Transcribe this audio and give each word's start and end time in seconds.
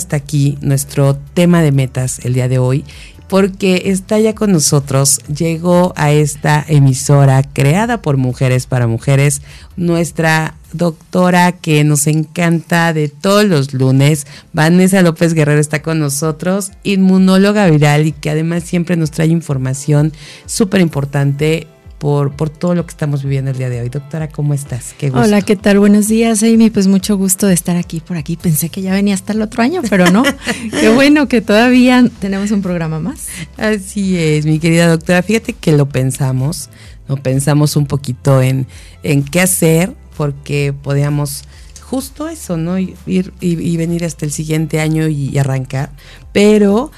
hasta 0.00 0.16
aquí 0.16 0.56
nuestro 0.62 1.14
tema 1.34 1.60
de 1.60 1.72
metas 1.72 2.20
el 2.24 2.32
día 2.32 2.48
de 2.48 2.58
hoy 2.58 2.84
porque 3.28 3.82
está 3.84 4.18
ya 4.18 4.34
con 4.34 4.50
nosotros, 4.50 5.20
llegó 5.32 5.92
a 5.94 6.10
esta 6.10 6.64
emisora 6.66 7.44
creada 7.44 8.02
por 8.02 8.16
mujeres 8.16 8.66
para 8.66 8.88
mujeres, 8.88 9.40
nuestra 9.76 10.56
doctora 10.72 11.52
que 11.52 11.84
nos 11.84 12.08
encanta 12.08 12.92
de 12.92 13.08
todos 13.08 13.44
los 13.44 13.72
lunes, 13.72 14.26
Vanessa 14.52 15.02
López 15.02 15.34
Guerrero 15.34 15.60
está 15.60 15.80
con 15.80 16.00
nosotros, 16.00 16.72
inmunóloga 16.82 17.68
viral 17.68 18.06
y 18.06 18.12
que 18.12 18.30
además 18.30 18.64
siempre 18.64 18.96
nos 18.96 19.12
trae 19.12 19.28
información 19.28 20.12
súper 20.46 20.80
importante 20.80 21.68
por, 22.00 22.32
por 22.32 22.48
todo 22.48 22.74
lo 22.74 22.86
que 22.86 22.90
estamos 22.90 23.22
viviendo 23.22 23.50
el 23.50 23.58
día 23.58 23.68
de 23.68 23.82
hoy. 23.82 23.90
Doctora, 23.90 24.28
¿cómo 24.28 24.54
estás? 24.54 24.94
Qué 24.96 25.10
gusto. 25.10 25.22
Hola, 25.22 25.42
¿qué 25.42 25.54
tal? 25.54 25.78
Buenos 25.78 26.08
días, 26.08 26.42
Amy. 26.42 26.70
Pues 26.70 26.86
mucho 26.86 27.18
gusto 27.18 27.46
de 27.46 27.52
estar 27.52 27.76
aquí 27.76 28.00
por 28.00 28.16
aquí. 28.16 28.38
Pensé 28.38 28.70
que 28.70 28.80
ya 28.80 28.94
venía 28.94 29.12
hasta 29.12 29.34
el 29.34 29.42
otro 29.42 29.62
año, 29.62 29.82
pero 29.88 30.10
no. 30.10 30.22
Qué 30.80 30.88
bueno 30.88 31.28
que 31.28 31.42
todavía 31.42 32.02
tenemos 32.18 32.52
un 32.52 32.62
programa 32.62 33.00
más. 33.00 33.26
Así 33.58 34.16
es, 34.16 34.46
mi 34.46 34.58
querida 34.58 34.88
doctora. 34.88 35.22
Fíjate 35.22 35.52
que 35.52 35.72
lo 35.72 35.90
pensamos, 35.90 36.70
lo 37.06 37.18
pensamos 37.18 37.76
un 37.76 37.84
poquito 37.84 38.40
en, 38.40 38.66
en 39.02 39.22
qué 39.22 39.42
hacer, 39.42 39.94
porque 40.16 40.72
podíamos 40.72 41.44
justo 41.82 42.28
eso, 42.28 42.56
¿no? 42.56 42.78
Ir 42.78 42.96
y, 43.06 43.76
venir 43.76 44.06
hasta 44.06 44.24
el 44.24 44.32
siguiente 44.32 44.80
año 44.80 45.06
y 45.08 45.36
arrancar. 45.36 45.90
Pero 46.32 46.92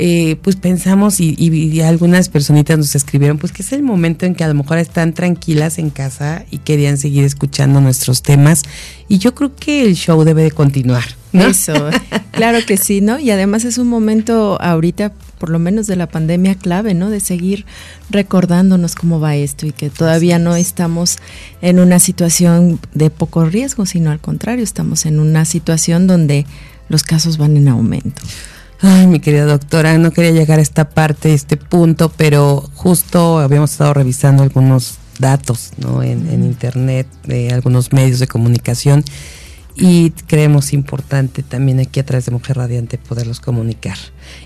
eh, 0.00 0.36
pues 0.42 0.54
pensamos 0.54 1.18
y, 1.18 1.80
algunas 1.80 2.28
personitas 2.28 2.78
nos 2.78 2.94
escribieron, 2.94 3.36
pues 3.36 3.50
que 3.50 3.62
es 3.62 3.72
el 3.72 3.82
momento 3.82 4.26
en 4.26 4.36
que 4.36 4.44
a 4.44 4.48
lo 4.48 4.54
mejor 4.54 4.78
están 4.78 5.12
tranquilas 5.12 5.78
en 5.78 5.90
casa 5.90 6.44
y 6.52 6.58
querían 6.58 6.98
seguir 6.98 7.24
escuchando 7.24 7.80
nuestros 7.80 8.22
temas. 8.22 8.62
Y 9.08 9.18
yo 9.18 9.34
creo 9.34 9.56
que 9.56 9.84
el 9.84 9.96
show 9.96 10.22
debe 10.22 10.44
de 10.44 10.52
continuar. 10.52 11.04
Eso, 11.32 11.90
claro 12.30 12.58
que 12.64 12.76
sí, 12.76 13.00
¿no? 13.00 13.18
Y 13.18 13.32
además 13.32 13.64
es 13.64 13.76
un 13.76 13.88
momento 13.88 14.62
ahorita, 14.62 15.12
por 15.38 15.50
lo 15.50 15.58
menos 15.58 15.88
de 15.88 15.96
la 15.96 16.06
pandemia, 16.06 16.54
clave, 16.54 16.94
¿no? 16.94 17.10
De 17.10 17.18
seguir 17.18 17.66
recordándonos 18.08 18.94
cómo 18.94 19.18
va 19.18 19.34
esto 19.34 19.66
y 19.66 19.72
que 19.72 19.90
todavía 19.90 20.38
no 20.38 20.54
estamos 20.54 21.18
en 21.60 21.80
una 21.80 21.98
situación 21.98 22.78
de 22.94 23.10
poco 23.10 23.46
riesgo, 23.46 23.84
sino 23.84 24.12
al 24.12 24.20
contrario, 24.20 24.62
estamos 24.62 25.06
en 25.06 25.18
una 25.18 25.44
situación 25.44 26.06
donde 26.06 26.46
los 26.88 27.02
casos 27.02 27.36
van 27.36 27.56
en 27.56 27.66
aumento. 27.66 28.22
Ay, 28.80 29.08
mi 29.08 29.18
querida 29.18 29.44
doctora, 29.44 29.98
no 29.98 30.12
quería 30.12 30.30
llegar 30.30 30.60
a 30.60 30.62
esta 30.62 30.88
parte, 30.90 31.34
este 31.34 31.56
punto, 31.56 32.12
pero 32.16 32.62
justo 32.74 33.40
habíamos 33.40 33.72
estado 33.72 33.92
revisando 33.92 34.44
algunos 34.44 34.98
datos 35.18 35.72
¿no? 35.78 36.04
en, 36.04 36.44
internet, 36.44 37.08
de 37.24 37.52
algunos 37.52 37.92
medios 37.92 38.20
de 38.20 38.28
comunicación, 38.28 39.04
y 39.74 40.10
creemos 40.10 40.72
importante 40.72 41.42
también 41.42 41.80
aquí 41.80 41.98
a 41.98 42.04
través 42.04 42.26
de 42.26 42.32
Mujer 42.32 42.56
Radiante 42.56 42.98
poderlos 42.98 43.40
comunicar. 43.40 43.96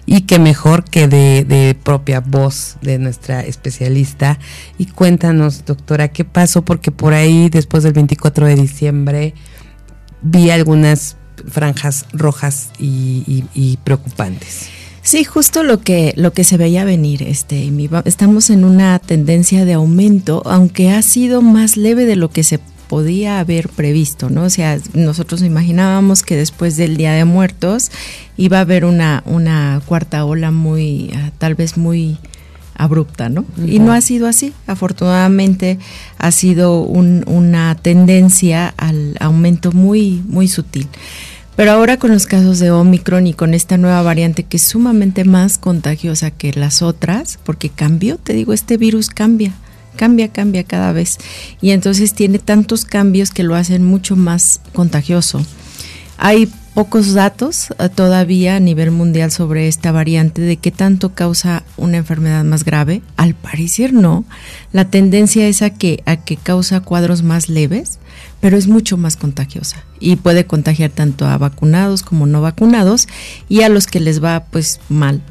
Y 0.07 0.23
que 0.23 0.39
mejor 0.39 0.85
que 0.85 1.09
de, 1.09 1.45
de 1.45 1.75
propia 1.75 2.21
voz 2.21 2.77
de 2.83 2.99
nuestra 2.99 3.41
especialista. 3.41 4.39
Y 4.77 4.87
cuéntanos, 4.87 5.65
doctora, 5.65 6.09
¿qué 6.09 6.25
pasó? 6.25 6.65
Porque 6.67 6.91
por 6.91 7.15
ahí, 7.15 7.49
después 7.49 7.83
del 7.83 7.95
24 7.95 8.47
de 8.47 8.57
diciembre, 8.57 9.35
vi 10.21 10.51
algunas 10.51 11.17
franjas 11.49 12.07
rojas 12.13 12.71
y, 12.79 13.79
preocupantes. 13.85 14.69
Sí, 15.03 15.25
justo 15.25 15.65
lo 15.65 15.81
que 15.81 16.13
lo 16.17 16.33
que 16.33 16.45
se 16.45 16.57
veía 16.57 16.85
venir, 16.85 17.25
este, 17.25 17.71
estamos 18.05 18.51
en 18.51 18.65
una 18.65 18.99
tendencia 19.01 19.65
de 19.65 19.73
aumento, 19.73 20.43
aunque 20.45 20.91
ha 20.91 21.03
sido 21.03 21.43
más 21.43 21.77
leve 21.77 22.07
de 22.07 22.15
lo 22.15 22.31
que 22.31 22.45
se 22.45 22.61
podía 22.93 23.41
haber 23.41 23.71
previsto, 23.71 24.29
¿no? 24.29 24.43
O 24.43 24.51
sea, 24.51 24.79
nosotros 24.93 25.43
imaginábamos 25.43 26.23
que 26.23 26.37
después 26.37 26.77
del 26.77 26.99
Día 26.99 27.15
de 27.15 27.25
Muertos 27.25 27.91
iba 28.37 28.59
a 28.59 28.61
haber 28.61 28.85
una 28.85 29.23
una 29.25 29.81
cuarta 29.87 30.25
ola 30.27 30.51
muy 30.51 31.11
ah, 31.17 31.31
tal 31.39 31.55
vez 31.55 31.79
muy 31.79 32.19
abrupta, 32.75 33.29
¿no? 33.29 33.45
Y 33.67 33.79
no 33.79 33.93
ha 33.93 34.01
sido 34.03 34.27
así. 34.27 34.53
Afortunadamente 34.67 35.79
ha 36.19 36.31
sido 36.33 36.83
una 36.83 37.75
tendencia 37.77 38.75
al 38.77 39.17
aumento 39.21 39.73
muy 39.73 40.23
muy 40.27 40.49
sutil. 40.49 40.87
Pero 41.57 41.73
ahora 41.73 41.99
con 41.99 42.11
los 42.11 42.27
casos 42.27 42.59
de 42.59 42.71
Omicron 42.71 43.27
y 43.27 43.35
con 43.35 43.53
esta 43.53 43.77
nueva 43.77 44.03
variante 44.03 44.43
que 44.43 44.57
es 44.57 44.63
sumamente 44.63 45.25
más 45.25 45.59
contagiosa 45.59 46.31
que 46.31 46.53
las 46.53 46.81
otras, 46.81 47.39
porque 47.45 47.69
cambió, 47.69 48.17
te 48.17 48.33
digo, 48.33 48.55
este 48.55 48.79
virus 48.79 49.11
cambia, 49.11 49.53
cambia, 49.97 50.29
cambia 50.29 50.65
cada 50.65 50.93
vez. 50.93 51.19
Y 51.61 51.73
entonces 51.73 52.15
tiene 52.15 52.39
tantos 52.39 52.87
cambios 52.87 53.31
que 53.31 53.43
lo 53.43 53.55
hacen 53.55 53.85
mucho 53.85 54.17
más 54.17 54.61
contagioso. 54.73 55.45
Hay 56.17 56.51
pocos 56.75 57.13
datos 57.13 57.69
eh, 57.79 57.89
todavía 57.95 58.57
a 58.57 58.61
nivel 58.61 58.91
mundial 58.91 59.31
sobre 59.31 59.69
esta 59.69 59.93
variante 59.93 60.41
de 60.41 60.57
qué 60.57 60.71
tanto 60.71 61.15
causa 61.15 61.65
una 61.77 61.99
enfermedad 61.99 62.45
más 62.45 62.65
grave. 62.65 63.03
Al 63.17 63.35
parecer 63.35 63.93
no. 63.93 64.25
La 64.73 64.87
tendencia 64.87 65.47
es 65.47 65.63
a 65.63 65.71
que, 65.71 66.03
a 66.07 66.17
que 66.17 66.37
causa 66.37 66.81
cuadros 66.81 67.23
más 67.23 67.49
leves, 67.49 67.99
pero 68.43 68.57
es 68.57 68.67
mucho 68.67 68.97
más 68.97 69.17
contagiosa 69.17 69.85
y 70.01 70.17
puede 70.17 70.47
contagiar 70.47 70.91
tanto 70.91 71.27
a 71.27 71.39
vacunados 71.39 72.03
como 72.03 72.27
no 72.27 72.43
vacunados 72.43 73.07
y 73.49 73.63
a 73.63 73.69
los 73.69 73.87
que 73.87 74.01
les 74.01 74.23
va 74.23 74.47
pues 74.51 74.81
mal 74.89 75.23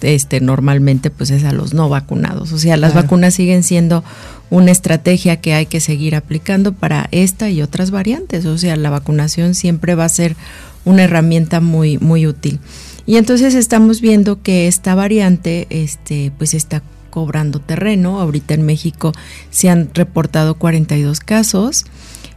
este 0.00 0.40
normalmente 0.40 1.10
pues 1.10 1.30
es 1.30 1.44
a 1.44 1.52
los 1.52 1.74
no 1.74 1.88
vacunados. 1.88 2.52
O 2.52 2.58
sea 2.58 2.76
las 2.76 2.92
vacunas 2.92 3.34
siguen 3.34 3.62
siendo 3.62 4.02
una 4.50 4.72
estrategia 4.72 5.40
que 5.40 5.54
hay 5.54 5.66
que 5.66 5.78
seguir 5.78 6.16
aplicando 6.16 6.72
para 6.72 7.08
esta 7.12 7.50
y 7.50 7.62
otras 7.62 7.92
variantes. 7.92 8.44
O 8.46 8.58
sea 8.58 8.74
la 8.74 8.90
vacunación 8.90 9.54
siempre 9.54 9.94
va 9.94 10.04
a 10.04 10.10
ser 10.10 10.36
una 10.84 11.04
herramienta 11.04 11.60
muy 11.60 11.98
muy 11.98 12.26
útil. 12.26 12.58
Y 13.06 13.16
entonces 13.16 13.54
estamos 13.54 14.00
viendo 14.00 14.42
que 14.42 14.66
esta 14.66 14.96
variante 14.96 15.68
este 15.70 16.32
pues 16.36 16.52
está 16.52 16.82
cobrando 17.10 17.60
terreno. 17.60 18.20
Ahorita 18.20 18.54
en 18.54 18.62
México 18.66 19.12
se 19.50 19.70
han 19.70 19.88
reportado 19.94 20.56
42 20.56 21.20
casos 21.20 21.86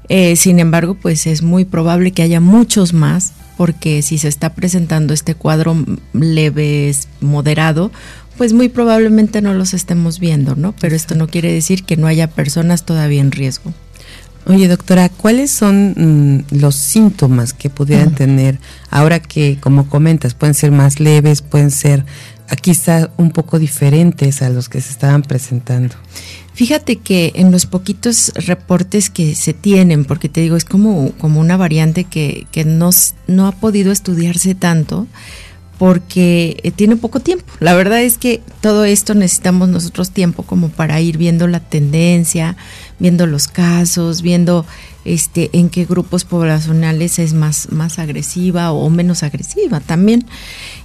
eh, 0.09 0.35
sin 0.35 0.59
embargo, 0.59 0.95
pues 0.95 1.27
es 1.27 1.43
muy 1.43 1.65
probable 1.65 2.11
que 2.11 2.23
haya 2.23 2.39
muchos 2.39 2.93
más, 2.93 3.33
porque 3.57 4.01
si 4.01 4.17
se 4.17 4.27
está 4.27 4.53
presentando 4.53 5.13
este 5.13 5.35
cuadro 5.35 5.77
leve, 6.13 6.93
moderado, 7.21 7.91
pues 8.37 8.53
muy 8.53 8.69
probablemente 8.69 9.41
no 9.41 9.53
los 9.53 9.73
estemos 9.73 10.19
viendo, 10.19 10.55
¿no? 10.55 10.73
Pero 10.79 10.95
esto 10.95 11.13
no 11.13 11.27
quiere 11.27 11.51
decir 11.51 11.83
que 11.83 11.97
no 11.97 12.07
haya 12.07 12.27
personas 12.27 12.85
todavía 12.85 13.21
en 13.21 13.31
riesgo. 13.31 13.73
Oye, 14.45 14.67
doctora, 14.67 15.09
¿cuáles 15.09 15.51
son 15.51 15.93
mm, 16.49 16.55
los 16.55 16.75
síntomas 16.75 17.53
que 17.53 17.69
pudieran 17.69 18.15
tener 18.15 18.57
ahora 18.89 19.19
que, 19.19 19.59
como 19.59 19.87
comentas, 19.89 20.33
pueden 20.33 20.55
ser 20.55 20.71
más 20.71 20.99
leves, 20.99 21.41
pueden 21.41 21.69
ser 21.69 22.05
quizá 22.55 23.11
un 23.17 23.31
poco 23.31 23.59
diferentes 23.59 24.41
a 24.41 24.49
los 24.49 24.69
que 24.69 24.81
se 24.81 24.91
estaban 24.91 25.21
presentando? 25.21 25.95
Fíjate 26.53 26.97
que 26.97 27.31
en 27.35 27.51
los 27.51 27.65
poquitos 27.65 28.33
reportes 28.35 29.09
que 29.09 29.33
se 29.35 29.53
tienen, 29.53 30.03
porque 30.03 30.27
te 30.27 30.41
digo, 30.41 30.57
es 30.57 30.65
como, 30.65 31.11
como 31.13 31.39
una 31.39 31.55
variante 31.55 32.03
que, 32.03 32.47
que 32.51 32.65
no, 32.65 32.89
no 33.27 33.47
ha 33.47 33.53
podido 33.53 33.91
estudiarse 33.91 34.55
tanto, 34.55 35.07
porque 35.79 36.59
eh, 36.63 36.71
tiene 36.71 36.97
poco 36.97 37.21
tiempo. 37.21 37.45
La 37.61 37.73
verdad 37.73 38.01
es 38.01 38.17
que 38.17 38.41
todo 38.59 38.83
esto 38.83 39.15
necesitamos 39.15 39.69
nosotros 39.69 40.11
tiempo 40.11 40.43
como 40.43 40.67
para 40.67 40.99
ir 40.99 41.17
viendo 41.17 41.47
la 41.47 41.61
tendencia, 41.61 42.57
viendo 42.99 43.25
los 43.25 43.47
casos, 43.47 44.21
viendo 44.21 44.65
este, 45.05 45.49
en 45.53 45.69
qué 45.69 45.85
grupos 45.85 46.25
poblacionales 46.25 47.17
es 47.17 47.33
más, 47.33 47.71
más 47.71 47.97
agresiva 47.97 48.73
o 48.73 48.89
menos 48.89 49.23
agresiva 49.23 49.79
también. 49.79 50.25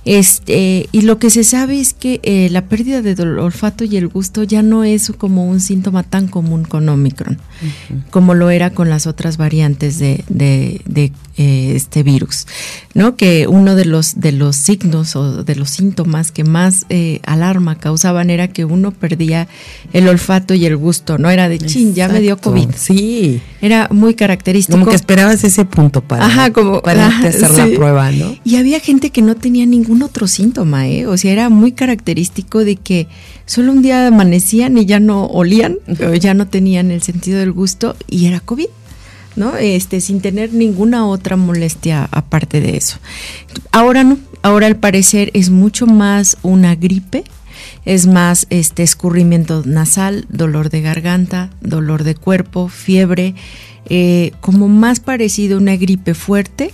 Este, 0.04 0.88
y 0.92 1.02
lo 1.02 1.18
que 1.18 1.30
se 1.30 1.44
sabe 1.44 1.80
es 1.80 1.94
que 1.94 2.20
eh, 2.22 2.48
la 2.50 2.66
pérdida 2.66 3.00
del 3.00 3.38
olfato 3.38 3.84
y 3.84 3.96
el 3.96 4.08
gusto 4.08 4.42
ya 4.42 4.62
no 4.62 4.84
es 4.84 5.10
como 5.16 5.46
un 5.48 5.60
síntoma 5.60 6.02
tan 6.02 6.28
común 6.28 6.64
con 6.64 6.88
Omicron, 6.88 7.38
como 8.10 8.34
lo 8.34 8.50
era 8.50 8.70
con 8.70 8.90
las 8.90 9.06
otras 9.06 9.38
variantes 9.38 9.98
de, 9.98 10.22
de, 10.28 11.12
eh, 11.36 11.72
este 11.74 12.02
virus, 12.02 12.46
¿no? 12.92 13.16
Que 13.16 13.46
uno 13.48 13.74
de 13.74 13.86
los, 13.86 14.20
de 14.20 14.32
los 14.32 14.56
signos 14.56 15.16
o 15.16 15.42
de 15.42 15.56
los 15.56 15.70
síntomas 15.70 16.32
que 16.32 16.44
más 16.44 16.84
eh, 16.90 17.20
alarma 17.24 17.76
causaban 17.76 18.28
era 18.28 18.48
que 18.48 18.64
uno 18.64 18.92
perdía 18.92 19.48
el 19.92 20.06
olfato 20.06 20.54
y 20.54 20.66
el 20.66 20.76
gusto, 20.76 21.16
¿no? 21.16 21.30
Era 21.30 21.48
de 21.48 21.58
chin, 21.58 21.94
ya 21.94 22.08
me 22.08 22.20
dio 22.20 22.36
COVID. 22.36 22.68
Sí. 22.76 23.40
Era 23.62 23.88
muy 23.90 24.14
característico. 24.14 24.78
Como 24.78 24.90
que 24.90 24.96
esperabas 24.96 25.42
ese 25.44 25.64
punto 25.64 26.02
para, 26.02 26.26
Ajá, 26.26 26.52
como, 26.52 26.82
para 26.82 27.06
hacer 27.06 27.50
la 27.50 27.66
prueba, 27.74 28.12
¿no? 28.12 28.36
Y 28.44 28.56
había 28.56 28.80
gente 28.80 29.10
que 29.10 29.22
no 29.22 29.34
tenía 29.34 29.64
ningún 29.66 29.93
otro 30.02 30.26
síntoma, 30.26 30.88
¿eh? 30.88 31.06
O 31.06 31.16
sea, 31.16 31.32
era 31.32 31.48
muy 31.48 31.72
característico 31.72 32.64
de 32.64 32.76
que 32.76 33.06
solo 33.46 33.72
un 33.72 33.82
día 33.82 34.06
amanecían 34.06 34.76
y 34.78 34.86
ya 34.86 35.00
no 35.00 35.26
olían, 35.26 35.78
ya 36.20 36.34
no 36.34 36.46
tenían 36.48 36.90
el 36.90 37.02
sentido 37.02 37.38
del 37.38 37.52
gusto 37.52 37.96
y 38.08 38.26
era 38.26 38.40
COVID. 38.40 38.68
¿no? 39.36 39.56
Este, 39.56 40.00
sin 40.00 40.20
tener 40.20 40.52
ninguna 40.52 41.06
otra 41.06 41.36
molestia 41.36 42.08
aparte 42.12 42.60
de 42.60 42.76
eso. 42.76 42.98
Ahora 43.72 44.04
no, 44.04 44.18
ahora 44.42 44.68
al 44.68 44.76
parecer 44.76 45.30
es 45.34 45.50
mucho 45.50 45.86
más 45.86 46.36
una 46.42 46.76
gripe, 46.76 47.24
es 47.84 48.06
más 48.06 48.46
este 48.50 48.82
escurrimiento 48.82 49.62
nasal, 49.66 50.26
dolor 50.28 50.70
de 50.70 50.82
garganta, 50.82 51.50
dolor 51.60 52.04
de 52.04 52.14
cuerpo, 52.14 52.68
fiebre, 52.68 53.34
eh, 53.86 54.32
como 54.40 54.68
más 54.68 55.00
parecido 55.00 55.56
a 55.56 55.60
una 55.60 55.76
gripe 55.76 56.14
fuerte 56.14 56.72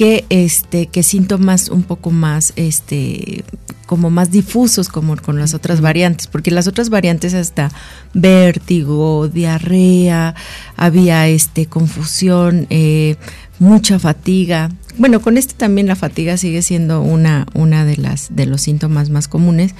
que 0.00 0.24
este 0.30 0.86
que 0.86 1.02
síntomas 1.02 1.68
un 1.68 1.82
poco 1.82 2.10
más 2.10 2.54
este 2.56 3.44
como 3.84 4.08
más 4.08 4.30
difusos 4.30 4.88
como 4.88 5.14
con 5.16 5.38
las 5.38 5.52
otras 5.52 5.82
variantes, 5.82 6.26
porque 6.26 6.50
las 6.50 6.66
otras 6.66 6.88
variantes 6.88 7.34
hasta 7.34 7.70
vértigo, 8.14 9.28
diarrea, 9.28 10.34
había 10.78 11.28
este 11.28 11.66
confusión, 11.66 12.66
eh, 12.70 13.16
mucha 13.58 13.98
fatiga. 13.98 14.70
Bueno, 14.96 15.20
con 15.20 15.36
este 15.36 15.52
también 15.52 15.86
la 15.86 15.96
fatiga 15.96 16.38
sigue 16.38 16.62
siendo 16.62 17.02
una, 17.02 17.46
una 17.52 17.84
de 17.84 17.98
las 17.98 18.34
de 18.34 18.46
los 18.46 18.62
síntomas 18.62 19.10
más 19.10 19.28
comunes, 19.28 19.74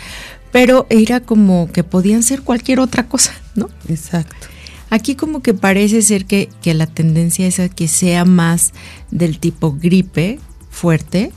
pero 0.52 0.86
era 0.90 1.20
como 1.20 1.72
que 1.72 1.82
podían 1.82 2.22
ser 2.22 2.42
cualquier 2.42 2.80
otra 2.80 3.06
cosa, 3.06 3.32
¿no? 3.54 3.70
Exacto. 3.88 4.48
Aquí 4.90 5.14
como 5.14 5.40
que 5.40 5.54
parece 5.54 6.02
ser 6.02 6.26
que, 6.26 6.48
que 6.62 6.74
la 6.74 6.86
tendencia 6.86 7.46
es 7.46 7.60
a 7.60 7.68
que 7.68 7.88
sea 7.88 8.24
más 8.24 8.72
del 9.10 9.38
tipo 9.38 9.76
gripe 9.80 10.38
fuerte, 10.68 11.32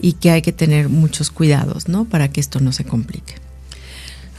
y 0.00 0.14
que 0.14 0.30
hay 0.30 0.42
que 0.42 0.52
tener 0.52 0.88
muchos 0.88 1.30
cuidados, 1.30 1.88
¿no? 1.88 2.04
Para 2.04 2.28
que 2.28 2.40
esto 2.40 2.60
no 2.60 2.72
se 2.72 2.84
complique. 2.84 3.34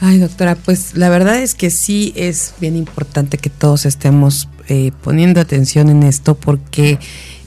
Ay, 0.00 0.18
doctora, 0.18 0.54
pues 0.54 0.96
la 0.96 1.10
verdad 1.10 1.38
es 1.40 1.54
que 1.54 1.68
sí 1.68 2.12
es 2.16 2.54
bien 2.60 2.76
importante 2.76 3.36
que 3.36 3.50
todos 3.50 3.84
estemos 3.84 4.48
eh, 4.68 4.92
poniendo 5.02 5.40
atención 5.40 5.90
en 5.90 6.02
esto 6.02 6.34
porque, 6.34 6.98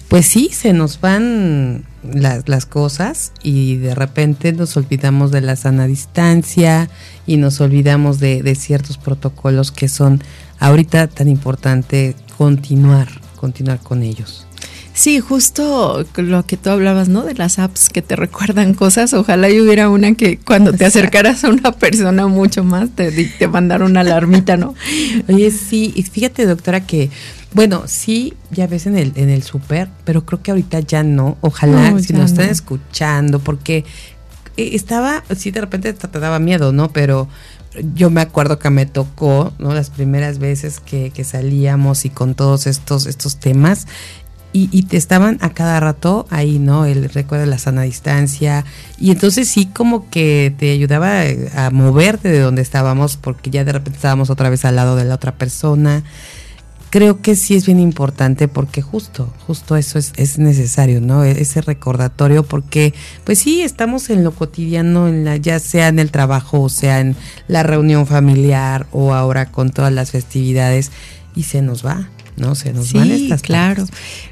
pues 0.08 0.28
sí, 0.28 0.50
se 0.54 0.72
nos 0.72 1.02
van 1.02 1.86
las, 2.04 2.48
las 2.48 2.68
cosas 2.68 3.32
y 3.42 3.78
de 3.78 3.96
repente 3.96 4.54
nos 4.54 4.78
olvidamos 4.78 5.32
de 5.32 5.42
la 5.42 5.56
sana 5.56 5.88
distancia 5.88 6.92
y 7.26 7.38
nos 7.38 7.60
olvidamos 7.60 8.20
de, 8.20 8.44
de 8.44 8.54
ciertos 8.54 9.00
protocolos 9.00 9.72
que 9.72 9.88
son 9.88 10.22
ahorita 10.60 11.08
tan 11.08 11.28
importante 11.28 12.16
continuar, 12.38 13.08
continuar 13.36 13.80
con 13.80 14.04
ellos. 14.04 14.48
Sí, 14.94 15.20
justo 15.20 16.06
lo 16.18 16.46
que 16.46 16.56
tú 16.56 16.70
hablabas, 16.70 17.10
¿no? 17.10 17.24
De 17.24 17.34
las 17.34 17.58
apps 17.58 17.90
que 17.90 18.04
te 18.04 18.16
recuerdan 18.16 18.76
cosas. 18.76 19.14
Ojalá 19.16 19.50
y 19.50 19.60
hubiera 19.60 19.90
una 19.90 20.14
que 20.14 20.38
cuando 20.38 20.72
te 20.72 20.86
acercaras 20.86 21.44
a 21.44 21.50
una 21.50 21.72
persona 21.72 22.28
mucho 22.28 22.64
más 22.64 22.92
te, 22.92 23.12
te 23.12 23.48
mandara 23.48 23.86
una 23.86 24.02
alarmita, 24.02 24.56
¿no? 24.56 24.76
Oye, 25.28 25.50
sí, 25.50 25.92
y 25.96 26.04
fíjate, 26.04 26.46
doctora, 26.46 26.86
que, 26.86 27.10
bueno, 27.54 27.84
sí, 27.88 28.36
ya 28.52 28.68
ves 28.68 28.86
en 28.86 28.96
el, 28.96 29.14
en 29.16 29.30
el 29.30 29.42
súper, 29.42 29.90
pero 30.06 30.26
creo 30.26 30.44
que 30.44 30.52
ahorita 30.52 30.82
ya 30.82 31.02
no. 31.02 31.38
Ojalá, 31.42 32.00
si 32.00 32.14
nos 32.14 32.32
están 32.32 32.50
escuchando, 32.50 33.40
porque 33.40 33.86
eh, 34.58 34.70
estaba, 34.74 35.24
sí, 35.36 35.50
de 35.50 35.62
repente 35.62 35.92
te 35.94 36.20
daba 36.20 36.38
miedo, 36.38 36.72
¿no? 36.72 36.94
Pero 36.94 37.28
yo 37.94 38.10
me 38.10 38.22
acuerdo 38.22 38.60
que 38.60 38.70
me 38.70 38.86
tocó, 38.86 39.54
¿no? 39.60 39.74
Las 39.74 39.90
primeras 39.90 40.40
veces 40.40 40.80
que, 40.80 41.12
que, 41.12 41.24
salíamos 41.24 42.06
y 42.06 42.10
con 42.10 42.36
todos 42.36 42.68
estos, 42.68 43.06
estos 43.06 43.38
temas, 43.38 43.88
y, 44.56 44.84
te 44.84 44.98
estaban 44.98 45.40
a 45.42 45.50
cada 45.50 45.80
rato 45.80 46.28
ahí, 46.30 46.60
¿no? 46.60 46.86
El 46.86 47.10
recuerdo 47.10 47.46
de 47.46 47.50
la 47.50 47.58
sana 47.58 47.82
distancia. 47.82 48.66
Y 49.00 49.10
entonces 49.10 49.50
sí 49.50 49.66
como 49.66 50.12
que 50.12 50.54
te 50.60 50.72
ayudaba 50.72 51.24
a 51.56 51.72
moverte 51.72 52.30
de 52.30 52.40
donde 52.40 52.62
estábamos 52.62 53.18
porque 53.18 53.50
ya 53.50 53.66
de 53.66 53.72
repente 53.72 53.98
estábamos 53.98 54.30
otra 54.30 54.52
vez 54.52 54.64
al 54.64 54.76
lado 54.76 54.96
de 54.96 55.06
la 55.06 55.16
otra 55.16 55.32
persona. 55.34 56.04
Creo 56.94 57.24
que 57.24 57.36
sí 57.36 57.56
es 57.56 57.66
bien 57.66 57.80
importante 57.80 58.48
porque 58.48 58.84
justo, 58.84 59.34
justo 59.48 59.78
eso 59.78 59.98
es, 59.98 60.14
es 60.16 60.38
necesario, 60.38 61.02
¿no? 61.02 61.24
E-, 61.24 61.42
ese 61.42 61.60
recordatorio 61.60 62.44
porque 62.44 62.94
pues 63.24 63.40
sí, 63.40 63.64
estamos 63.64 64.12
en 64.12 64.24
lo 64.24 64.30
cotidiano, 64.30 65.08
en 65.08 65.26
la, 65.26 65.38
ya 65.38 65.58
sea 65.58 65.88
en 65.88 65.98
el 65.98 66.12
trabajo 66.12 66.62
o 66.62 66.70
sea 66.70 67.00
en 67.00 67.16
la 67.48 67.64
reunión 67.64 68.06
familiar 68.06 68.86
o 68.92 69.16
ahora 69.16 69.48
con 69.48 69.72
todas 69.72 69.92
las 69.92 70.12
festividades 70.12 70.92
y 71.36 71.46
se 71.46 71.64
nos 71.64 71.84
va. 71.84 72.12
¿No? 72.38 72.56
Se 72.56 72.74
nos 72.74 72.94
van 72.94 73.12
estas 73.12 73.42
claro. 73.42 73.86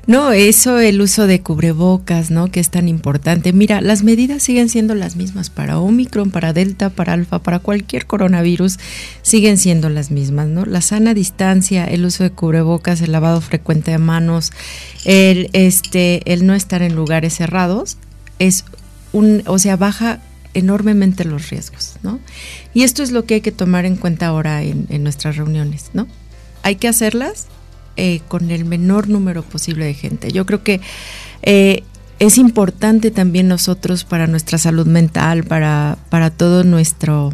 No, 0.07 0.31
eso, 0.31 0.79
el 0.79 1.01
uso 1.01 1.27
de 1.27 1.41
cubrebocas, 1.41 2.31
¿no? 2.31 2.49
Que 2.49 2.59
es 2.59 2.69
tan 2.69 2.87
importante. 2.87 3.53
Mira, 3.53 3.81
las 3.81 4.03
medidas 4.03 4.43
siguen 4.43 4.69
siendo 4.69 4.95
las 4.95 5.15
mismas 5.15 5.49
para 5.49 5.79
Omicron, 5.79 6.31
para 6.31 6.53
Delta, 6.53 6.89
para 6.89 7.13
Alfa, 7.13 7.39
para 7.39 7.59
cualquier 7.59 8.07
coronavirus, 8.07 8.77
siguen 9.21 9.57
siendo 9.57 9.89
las 9.89 10.11
mismas, 10.11 10.47
¿no? 10.47 10.65
La 10.65 10.81
sana 10.81 11.13
distancia, 11.13 11.85
el 11.85 12.05
uso 12.05 12.23
de 12.23 12.31
cubrebocas, 12.31 13.01
el 13.01 13.11
lavado 13.11 13.41
frecuente 13.41 13.91
de 13.91 13.97
manos, 13.97 14.51
el, 15.05 15.49
este, 15.53 16.31
el 16.31 16.45
no 16.45 16.53
estar 16.53 16.81
en 16.81 16.95
lugares 16.95 17.35
cerrados, 17.35 17.97
es 18.39 18.65
un, 19.13 19.43
o 19.45 19.59
sea, 19.59 19.75
baja 19.75 20.19
enormemente 20.53 21.23
los 21.23 21.49
riesgos, 21.49 21.95
¿no? 22.03 22.19
Y 22.73 22.83
esto 22.83 23.03
es 23.03 23.11
lo 23.11 23.25
que 23.25 23.35
hay 23.35 23.41
que 23.41 23.51
tomar 23.51 23.85
en 23.85 23.95
cuenta 23.95 24.27
ahora 24.27 24.63
en, 24.63 24.87
en 24.89 25.03
nuestras 25.03 25.37
reuniones, 25.37 25.91
¿no? 25.93 26.07
Hay 26.63 26.75
que 26.75 26.87
hacerlas 26.87 27.47
eh, 27.97 28.21
con 28.27 28.51
el 28.51 28.65
menor 28.65 29.09
número 29.09 29.43
posible 29.43 29.85
de 29.85 29.93
gente. 29.93 30.31
Yo 30.31 30.45
creo 30.45 30.63
que 30.63 30.81
eh, 31.41 31.83
es 32.19 32.37
importante 32.37 33.11
también 33.11 33.47
nosotros 33.47 34.03
para 34.03 34.27
nuestra 34.27 34.57
salud 34.57 34.85
mental, 34.85 35.43
para, 35.43 35.97
para 36.09 36.29
todo 36.29 36.63
nuestro, 36.63 37.33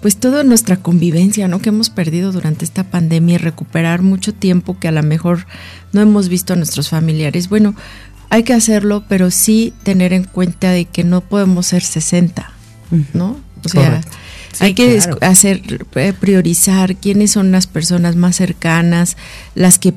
pues 0.00 0.16
toda 0.18 0.44
nuestra 0.44 0.76
convivencia, 0.76 1.48
¿no? 1.48 1.60
Que 1.60 1.70
hemos 1.70 1.88
perdido 1.88 2.30
durante 2.30 2.64
esta 2.64 2.84
pandemia 2.84 3.36
y 3.36 3.38
recuperar 3.38 4.02
mucho 4.02 4.34
tiempo 4.34 4.78
que 4.78 4.88
a 4.88 4.92
lo 4.92 5.02
mejor 5.02 5.46
no 5.92 6.02
hemos 6.02 6.28
visto 6.28 6.52
a 6.52 6.56
nuestros 6.56 6.90
familiares. 6.90 7.48
Bueno, 7.48 7.74
hay 8.28 8.42
que 8.42 8.52
hacerlo, 8.52 9.04
pero 9.08 9.30
sí 9.30 9.72
tener 9.82 10.12
en 10.12 10.24
cuenta 10.24 10.70
de 10.70 10.84
que 10.84 11.04
no 11.04 11.22
podemos 11.22 11.66
ser 11.66 11.82
60, 11.82 12.50
¿no? 13.14 13.40
O 13.64 13.68
sea, 13.68 14.00
hay 14.60 14.74
que 14.74 15.00
hacer, 15.20 15.62
eh, 15.94 16.12
priorizar 16.18 16.96
quiénes 16.96 17.30
son 17.30 17.52
las 17.52 17.66
personas 17.66 18.16
más 18.16 18.36
cercanas, 18.36 19.16
las 19.54 19.78
que 19.78 19.94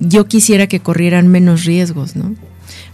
yo 0.00 0.26
quisiera 0.26 0.66
que 0.66 0.80
corrieran 0.80 1.28
menos 1.28 1.64
riesgos, 1.64 2.16
¿no? 2.16 2.34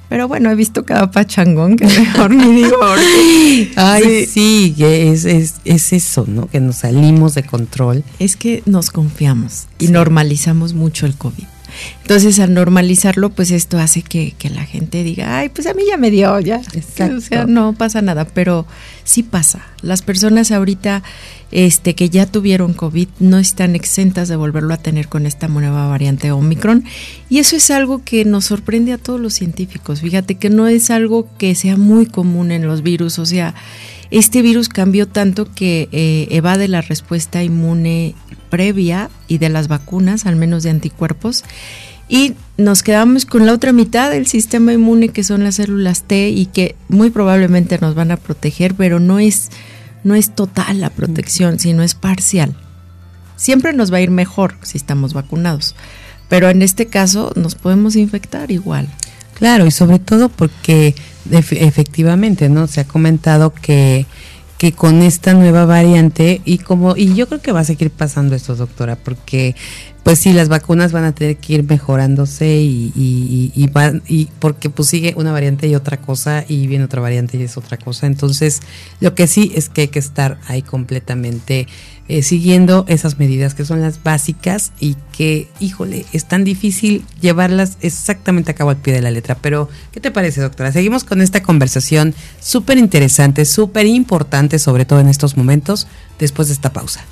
Pero 0.08 0.28
bueno, 0.28 0.50
he 0.50 0.54
visto 0.54 0.84
cada 0.84 1.10
pachangón 1.10 1.76
que 1.76 1.86
mejor 1.86 2.34
ni 2.34 2.54
digo. 2.54 2.76
Ay, 3.76 4.26
sí, 4.26 4.74
es, 4.78 5.24
es, 5.24 5.54
es, 5.64 5.92
eso, 5.92 6.24
¿no? 6.28 6.46
Que 6.46 6.60
nos 6.60 6.76
salimos 6.76 7.34
de 7.34 7.42
control. 7.42 8.04
Es 8.18 8.36
que 8.36 8.62
nos 8.66 8.90
confiamos 8.90 9.66
y 9.78 9.88
normalizamos 9.88 10.74
mucho 10.74 11.06
el 11.06 11.16
COVID. 11.16 11.44
Entonces, 12.02 12.38
al 12.38 12.54
normalizarlo, 12.54 13.30
pues 13.30 13.50
esto 13.50 13.78
hace 13.78 14.02
que, 14.02 14.34
la 14.54 14.64
gente 14.64 15.02
diga, 15.02 15.38
ay, 15.38 15.48
pues 15.48 15.66
a 15.66 15.74
mí 15.74 15.82
ya 15.86 15.96
me 15.96 16.10
dio, 16.10 16.38
ya. 16.40 16.60
O 17.16 17.20
sea, 17.20 17.46
no 17.46 17.72
pasa 17.72 18.02
nada, 18.02 18.24
pero 18.26 18.66
sí 19.04 19.22
pasa. 19.22 19.66
Las 19.82 20.02
personas 20.02 20.52
ahorita 20.52 21.02
este, 21.50 21.94
que 21.94 22.10
ya 22.10 22.26
tuvieron 22.26 22.74
COVID 22.74 23.08
no 23.20 23.38
están 23.38 23.76
exentas 23.76 24.28
de 24.28 24.34
volverlo 24.34 24.74
a 24.74 24.76
tener 24.76 25.08
con 25.08 25.24
esta 25.24 25.46
nueva 25.46 25.86
variante 25.86 26.32
Omicron. 26.32 26.84
Y 27.28 27.38
eso 27.38 27.54
es 27.56 27.70
algo 27.70 28.02
que 28.04 28.24
nos 28.24 28.46
sorprende 28.46 28.92
a 28.92 28.98
todos 28.98 29.20
los 29.20 29.34
científicos. 29.34 30.00
Fíjate 30.00 30.34
que 30.34 30.50
no 30.50 30.66
es 30.66 30.90
algo 30.90 31.28
que 31.38 31.54
sea 31.54 31.76
muy 31.76 32.06
común 32.06 32.50
en 32.50 32.66
los 32.66 32.82
virus. 32.82 33.18
O 33.18 33.26
sea, 33.26 33.54
este 34.18 34.42
virus 34.42 34.68
cambió 34.68 35.08
tanto 35.08 35.52
que 35.52 35.88
eh, 35.90 36.28
evade 36.30 36.68
la 36.68 36.82
respuesta 36.82 37.42
inmune 37.42 38.14
previa 38.48 39.10
y 39.26 39.38
de 39.38 39.48
las 39.48 39.66
vacunas, 39.66 40.24
al 40.24 40.36
menos 40.36 40.62
de 40.62 40.70
anticuerpos, 40.70 41.42
y 42.08 42.34
nos 42.56 42.84
quedamos 42.84 43.26
con 43.26 43.44
la 43.44 43.52
otra 43.52 43.72
mitad 43.72 44.12
del 44.12 44.28
sistema 44.28 44.72
inmune 44.72 45.08
que 45.08 45.24
son 45.24 45.42
las 45.42 45.56
células 45.56 46.04
T 46.04 46.28
y 46.28 46.46
que 46.46 46.76
muy 46.88 47.10
probablemente 47.10 47.76
nos 47.80 47.96
van 47.96 48.12
a 48.12 48.16
proteger, 48.16 48.76
pero 48.76 49.00
no 49.00 49.18
es, 49.18 49.50
no 50.04 50.14
es 50.14 50.32
total 50.32 50.80
la 50.80 50.90
protección, 50.90 51.58
sino 51.58 51.82
es 51.82 51.96
parcial. 51.96 52.54
Siempre 53.34 53.72
nos 53.72 53.92
va 53.92 53.96
a 53.96 54.02
ir 54.02 54.12
mejor 54.12 54.54
si 54.62 54.78
estamos 54.78 55.12
vacunados, 55.12 55.74
pero 56.28 56.48
en 56.50 56.62
este 56.62 56.86
caso 56.86 57.32
nos 57.34 57.56
podemos 57.56 57.96
infectar 57.96 58.52
igual. 58.52 58.86
Claro, 59.34 59.66
y 59.66 59.72
sobre 59.72 59.98
todo 59.98 60.28
porque 60.28 60.94
efectivamente, 61.30 62.48
¿no? 62.48 62.66
Se 62.66 62.80
ha 62.80 62.84
comentado 62.84 63.52
que 63.52 64.06
que 64.58 64.72
con 64.72 65.02
esta 65.02 65.34
nueva 65.34 65.64
variante 65.64 66.40
y 66.44 66.58
como 66.58 66.96
y 66.96 67.14
yo 67.14 67.26
creo 67.26 67.42
que 67.42 67.52
va 67.52 67.60
a 67.60 67.64
seguir 67.64 67.90
pasando 67.90 68.36
esto 68.36 68.54
doctora 68.54 68.96
porque 68.96 69.56
pues 70.04 70.20
sí 70.20 70.32
las 70.32 70.48
vacunas 70.48 70.92
van 70.92 71.04
a 71.04 71.14
tener 71.14 71.38
que 71.38 71.54
ir 71.54 71.64
mejorándose 71.64 72.56
y, 72.56 72.92
y, 72.94 73.52
y, 73.54 73.66
van, 73.68 74.02
y 74.06 74.26
porque 74.38 74.70
pues 74.70 74.88
sigue 74.88 75.14
una 75.16 75.32
variante 75.32 75.66
y 75.66 75.74
otra 75.74 75.96
cosa 75.96 76.44
y 76.46 76.66
viene 76.66 76.84
otra 76.84 77.00
variante 77.00 77.36
y 77.36 77.42
es 77.42 77.56
otra 77.56 77.78
cosa 77.78 78.06
entonces 78.06 78.60
lo 79.00 79.14
que 79.14 79.26
sí 79.26 79.52
es 79.54 79.68
que 79.68 79.82
hay 79.82 79.88
que 79.88 79.98
estar 79.98 80.38
ahí 80.46 80.62
completamente 80.62 81.66
eh, 82.06 82.22
siguiendo 82.22 82.84
esas 82.88 83.18
medidas 83.18 83.54
que 83.54 83.64
son 83.64 83.80
las 83.80 84.02
básicas 84.02 84.72
y 84.78 84.96
que, 85.16 85.48
híjole, 85.58 86.04
es 86.12 86.26
tan 86.26 86.44
difícil 86.44 87.04
llevarlas 87.20 87.78
exactamente 87.80 88.50
a 88.50 88.54
cabo 88.54 88.70
al 88.70 88.76
pie 88.76 88.92
de 88.92 89.00
la 89.00 89.10
letra. 89.10 89.36
Pero, 89.40 89.68
¿qué 89.92 90.00
te 90.00 90.10
parece, 90.10 90.40
doctora? 90.40 90.70
Seguimos 90.70 91.04
con 91.04 91.22
esta 91.22 91.42
conversación 91.42 92.14
súper 92.40 92.78
interesante, 92.78 93.44
súper 93.44 93.86
importante, 93.86 94.58
sobre 94.58 94.84
todo 94.84 95.00
en 95.00 95.08
estos 95.08 95.36
momentos, 95.36 95.86
después 96.18 96.48
de 96.48 96.54
esta 96.54 96.72
pausa. 96.72 97.04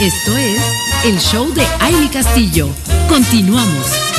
Esto 0.00 0.38
es 0.38 0.62
el 1.04 1.18
show 1.18 1.52
de 1.52 1.66
Aile 1.80 2.08
Castillo. 2.10 2.70
Continuamos. 3.08 4.09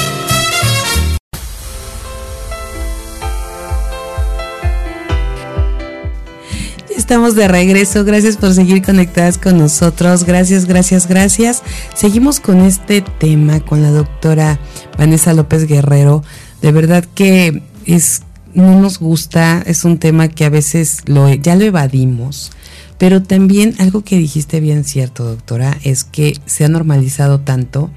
Estamos 6.97 7.35
de 7.35 7.47
regreso. 7.47 8.03
Gracias 8.03 8.37
por 8.37 8.53
seguir 8.53 8.81
conectadas 8.81 9.37
con 9.37 9.57
nosotros. 9.57 10.23
Gracias, 10.23 10.65
gracias, 10.65 11.07
gracias. 11.07 11.63
Seguimos 11.95 12.39
con 12.39 12.61
este 12.61 13.01
tema 13.01 13.59
con 13.59 13.81
la 13.81 13.91
doctora 13.91 14.59
Vanessa 14.97 15.33
López 15.33 15.67
Guerrero. 15.67 16.23
De 16.61 16.71
verdad 16.71 17.05
que 17.15 17.63
es 17.85 18.23
no 18.53 18.79
nos 18.79 18.99
gusta, 18.99 19.63
es 19.65 19.85
un 19.85 19.97
tema 19.97 20.27
que 20.27 20.45
a 20.45 20.49
veces 20.49 20.99
lo 21.05 21.33
ya 21.33 21.55
lo 21.55 21.65
evadimos. 21.65 22.51
Pero 22.97 23.23
también 23.23 23.75
algo 23.79 24.03
que 24.03 24.17
dijiste 24.17 24.59
bien 24.59 24.83
cierto, 24.83 25.23
doctora, 25.23 25.77
es 25.83 26.03
que 26.03 26.37
se 26.45 26.65
ha 26.65 26.69
normalizado 26.69 27.39
tanto. 27.39 27.89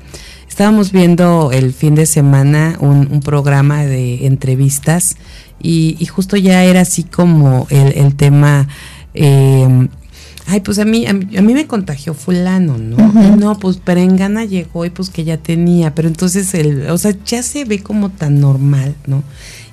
Estábamos 0.54 0.92
viendo 0.92 1.50
el 1.50 1.74
fin 1.74 1.96
de 1.96 2.06
semana 2.06 2.76
un, 2.78 3.18
programa 3.24 3.84
de 3.84 4.24
entrevistas 4.24 5.16
y, 5.60 6.06
justo 6.06 6.36
ya 6.36 6.62
era 6.62 6.82
así 6.82 7.02
como 7.02 7.66
el, 7.70 8.14
tema, 8.14 8.68
eh, 9.14 9.88
ay, 10.46 10.60
pues 10.60 10.78
a 10.78 10.84
mí, 10.84 11.06
a 11.08 11.12
mí, 11.12 11.54
me 11.54 11.66
contagió 11.66 12.14
fulano, 12.14 12.78
¿no? 12.78 12.96
No, 13.36 13.58
pues 13.58 13.78
Perengana 13.78 14.44
llegó 14.44 14.84
y 14.84 14.90
pues 14.90 15.10
que 15.10 15.24
ya 15.24 15.38
tenía, 15.38 15.92
pero 15.92 16.06
entonces, 16.06 16.54
el, 16.54 16.88
o 16.88 16.98
sea, 16.98 17.16
ya 17.26 17.42
se 17.42 17.64
ve 17.64 17.80
como 17.80 18.10
tan 18.10 18.38
normal, 18.38 18.94
¿no? 19.08 19.24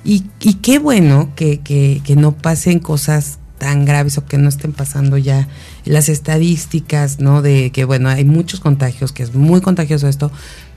Y, 0.04 0.24
y 0.40 0.54
qué 0.54 0.80
bueno 0.80 1.30
que, 1.36 1.60
que, 1.60 2.00
que 2.04 2.16
no 2.16 2.32
pasen 2.32 2.80
cosas 2.80 3.38
tan 3.58 3.84
graves 3.84 4.18
o 4.18 4.26
que 4.26 4.36
no 4.36 4.48
estén 4.48 4.72
pasando 4.72 5.16
ya 5.16 5.46
las 5.84 6.08
estadísticas, 6.08 7.20
¿no? 7.20 7.40
De 7.40 7.70
que, 7.70 7.84
bueno, 7.84 8.08
hay 8.08 8.24
muchos 8.24 8.58
contagios, 8.58 9.12
que 9.12 9.22
es 9.22 9.32
muy 9.32 9.60
contagioso 9.60 10.08
esto, 10.08 10.32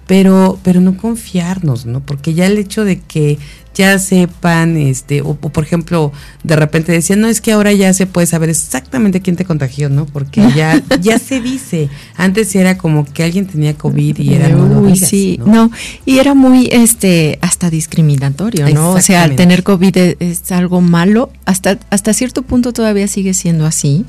pero, 0.07 0.59
pero 0.63 0.81
no 0.81 0.97
confiarnos, 0.97 1.85
¿no? 1.85 1.99
Porque 1.99 2.33
ya 2.33 2.45
el 2.45 2.57
hecho 2.57 2.85
de 2.85 2.99
que 2.99 3.39
ya 3.73 3.99
sepan, 3.99 4.77
este, 4.77 5.21
o, 5.21 5.35
por 5.35 5.63
ejemplo, 5.63 6.13
de 6.43 6.55
repente 6.55 6.91
decían, 6.91 7.19
no, 7.19 7.27
es 7.27 7.41
que 7.41 7.51
ahora 7.51 7.73
ya 7.73 7.91
se 7.93 8.05
puede 8.05 8.25
saber 8.25 8.49
exactamente 8.49 9.21
quién 9.21 9.35
te 9.35 9.43
contagió, 9.43 9.89
¿no? 9.89 10.05
Porque 10.05 10.41
ya, 10.55 10.81
ya 11.01 11.19
se 11.19 11.41
dice. 11.41 11.89
Antes 12.15 12.55
era 12.55 12.77
como 12.77 13.03
que 13.05 13.23
alguien 13.23 13.47
tenía 13.47 13.73
COVID 13.73 14.17
y 14.17 14.33
era 14.33 14.55
Uy, 14.55 14.95
sí, 14.95 15.39
¿no? 15.45 15.71
y 16.05 16.19
era 16.19 16.33
muy, 16.33 16.69
este, 16.71 17.37
hasta 17.41 17.69
discriminatorio, 17.69 18.69
¿no? 18.69 18.91
O 18.91 19.01
sea, 19.01 19.35
tener 19.35 19.63
COVID 19.63 19.97
es, 20.19 20.51
algo 20.51 20.79
malo, 20.81 21.31
hasta, 21.45 21.79
hasta 21.89 22.13
cierto 22.13 22.43
punto 22.43 22.71
todavía 22.71 23.07
sigue 23.07 23.33
siendo 23.33 23.65
así. 23.65 24.05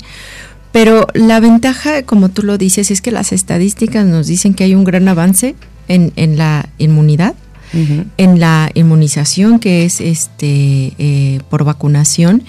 Pero 0.71 1.07
la 1.13 1.39
ventaja, 1.39 2.03
como 2.03 2.29
tú 2.29 2.43
lo 2.43 2.57
dices, 2.57 2.91
es 2.91 3.01
que 3.01 3.11
las 3.11 3.31
estadísticas 3.31 4.05
nos 4.05 4.27
dicen 4.27 4.53
que 4.53 4.63
hay 4.63 4.75
un 4.75 4.83
gran 4.83 5.07
avance 5.07 5.55
en, 5.87 6.13
en 6.15 6.37
la 6.37 6.69
inmunidad 6.77 7.35
en 7.73 8.39
la 8.39 8.71
inmunización 8.73 9.59
que 9.59 9.85
es 9.85 9.99
este 10.01 10.93
eh, 10.97 11.39
por 11.49 11.63
vacunación 11.63 12.43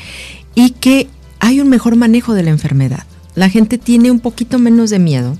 y 0.54 0.70
que 0.70 1.08
hay 1.40 1.60
un 1.60 1.68
mejor 1.68 1.96
manejo 1.96 2.34
de 2.34 2.42
la 2.42 2.50
enfermedad. 2.50 3.04
La 3.34 3.48
gente 3.48 3.78
tiene 3.78 4.10
un 4.10 4.20
poquito 4.20 4.58
menos 4.58 4.90
de 4.90 4.98
miedo 4.98 5.36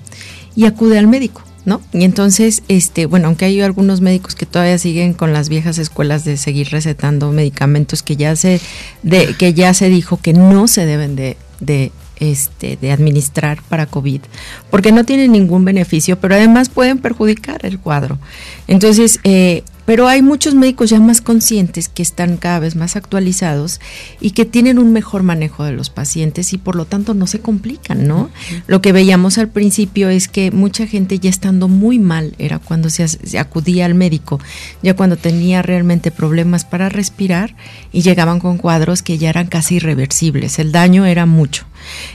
y 0.55 0.67
acude 0.67 0.99
al 0.99 1.07
médico. 1.07 1.43
¿No? 1.65 1.83
Y 1.93 2.05
entonces, 2.05 2.63
este, 2.69 3.05
bueno, 3.05 3.27
aunque 3.27 3.45
hay 3.45 3.61
algunos 3.61 4.01
médicos 4.01 4.35
que 4.35 4.47
todavía 4.47 4.79
siguen 4.79 5.13
con 5.13 5.35
las 5.35 5.51
viejas 5.51 5.77
escuelas 5.77 6.25
de 6.25 6.39
seguir 6.39 6.71
recetando 6.71 7.31
medicamentos 7.31 8.03
que 8.03 8.17
ya 8.17 8.37
se, 8.37 8.59
de, 9.03 9.35
que 9.35 9.53
ya 9.53 9.75
se 9.75 9.91
dijo 9.91 10.17
que 10.17 10.33
no 10.33 10.67
se 10.67 10.87
deben 10.87 11.15
de, 11.15 11.37
de 11.61 11.93
este, 12.21 12.77
de 12.77 12.93
administrar 12.93 13.63
para 13.69 13.87
COVID, 13.87 14.21
porque 14.71 14.93
no 14.93 15.05
tienen 15.05 15.33
ningún 15.33 15.65
beneficio, 15.65 16.19
pero 16.19 16.35
además 16.35 16.69
pueden 16.69 16.99
perjudicar 16.99 17.65
el 17.65 17.79
cuadro. 17.79 18.19
Entonces, 18.67 19.21
eh, 19.25 19.63
pero 19.89 20.07
hay 20.07 20.21
muchos 20.21 20.55
médicos 20.55 20.91
ya 20.91 21.01
más 21.01 21.23
conscientes 21.23 21.89
que 21.89 22.03
están 22.03 22.37
cada 22.37 22.59
vez 22.59 22.77
más 22.77 22.95
actualizados 22.95 23.81
y 24.21 24.33
que 24.33 24.45
tienen 24.45 24.79
un 24.79 24.93
mejor 24.93 25.23
manejo 25.23 25.65
de 25.65 25.73
los 25.73 25.89
pacientes 25.89 26.53
y 26.53 26.59
por 26.59 26.77
lo 26.77 26.85
tanto 26.85 27.15
no 27.15 27.27
se 27.27 27.41
complican, 27.41 28.07
¿no? 28.07 28.29
Lo 28.67 28.83
que 28.83 28.93
veíamos 28.93 29.39
al 29.39 29.49
principio 29.49 30.11
es 30.11 30.29
que 30.29 30.51
mucha 30.51 30.87
gente 30.87 31.19
ya 31.19 31.31
estando 31.31 31.69
muy 31.69 31.99
mal 31.99 32.35
era 32.37 32.59
cuando 32.59 32.91
se, 32.91 33.07
acudía 33.39 33.87
al 33.87 33.95
médico, 33.95 34.39
ya 34.83 34.95
cuando 34.95 35.17
tenía 35.17 35.63
realmente 35.63 36.11
problemas 36.11 36.67
para 36.67 36.91
respirar 36.91 37.57
y 37.91 38.03
llegaban 38.03 38.41
con 38.41 38.59
cuadros 38.59 39.01
que 39.01 39.17
ya 39.17 39.31
eran 39.31 39.47
casi 39.47 39.77
irreversibles, 39.77 40.59
el 40.59 40.71
daño 40.71 41.07
era 41.07 41.25
mucho. 41.25 41.65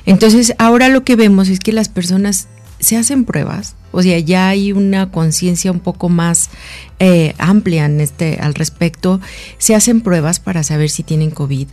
Entonces 0.06 0.53
ahora 0.60 0.89
lo 0.89 1.03
que 1.03 1.15
vemos 1.15 1.50
es 1.50 1.60
que 1.60 1.72
las 1.72 1.89
personas 1.89 2.50
se 2.84 2.98
hacen 2.98 3.25
pruebas, 3.25 3.75
o 3.92 4.02
sea, 4.02 4.20
ya 4.20 4.50
hay 4.50 4.72
una 4.72 5.12
conciencia 5.12 5.72
un 5.72 5.80
poco 5.80 6.10
más 6.10 6.50
eh, 7.00 7.34
amplia 7.38 7.86
en 7.86 8.02
este, 8.02 8.40
al 8.40 8.54
respecto, 8.54 9.22
se 9.58 9.75
hacen 9.75 10.02
pruebas 10.02 10.40
para 10.40 10.63
saber 10.63 10.90
si 10.90 11.04
tienen 11.04 11.32
COVID. 11.32 11.68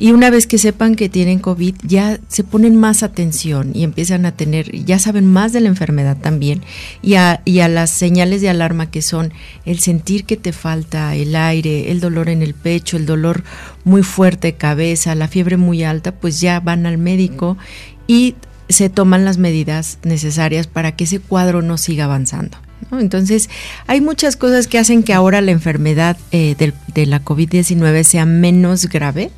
Y 0.00 0.12
una 0.12 0.30
vez 0.30 0.46
que 0.46 0.56
sepan 0.56 0.94
que 0.94 1.10
tienen 1.10 1.40
COVID, 1.40 1.74
ya 1.82 2.18
se 2.26 2.42
ponen 2.42 2.74
más 2.74 3.02
atención 3.02 3.72
y 3.74 3.84
empiezan 3.84 4.24
a 4.24 4.32
tener, 4.32 4.72
ya 4.86 4.98
saben 4.98 5.26
más 5.26 5.52
de 5.52 5.60
la 5.60 5.68
enfermedad 5.68 6.16
también 6.16 6.62
y 7.02 7.16
a, 7.16 7.42
y 7.44 7.60
a 7.60 7.68
las 7.68 7.90
señales 7.90 8.40
de 8.40 8.48
alarma 8.48 8.90
que 8.90 9.02
son 9.02 9.30
el 9.66 9.78
sentir 9.80 10.24
que 10.24 10.38
te 10.38 10.52
falta 10.52 11.14
el 11.14 11.36
aire, 11.36 11.90
el 11.90 12.00
dolor 12.00 12.30
en 12.30 12.40
el 12.40 12.54
pecho, 12.54 12.96
el 12.96 13.04
dolor 13.04 13.44
muy 13.84 14.02
fuerte 14.02 14.48
de 14.48 14.54
cabeza, 14.54 15.14
la 15.14 15.28
fiebre 15.28 15.58
muy 15.58 15.84
alta, 15.84 16.12
pues 16.12 16.40
ya 16.40 16.60
van 16.60 16.86
al 16.86 16.96
médico 16.96 17.58
y 18.06 18.36
se 18.70 18.88
toman 18.88 19.24
las 19.24 19.38
medidas 19.38 19.98
necesarias 20.02 20.66
para 20.66 20.92
que 20.92 21.04
ese 21.04 21.20
cuadro 21.20 21.62
no 21.62 21.78
siga 21.78 22.04
avanzando. 22.04 22.58
Entonces, 22.92 23.50
hay 23.86 24.00
muchas 24.00 24.36
cosas 24.36 24.66
que 24.66 24.78
hacen 24.78 25.02
que 25.02 25.12
ahora 25.12 25.40
la 25.40 25.50
enfermedad 25.50 26.16
eh, 26.32 26.56
de 26.56 27.06
la 27.06 27.22
COVID-19 27.22 28.02
sea 28.04 28.24
menos 28.24 28.86
grave, 28.86 29.30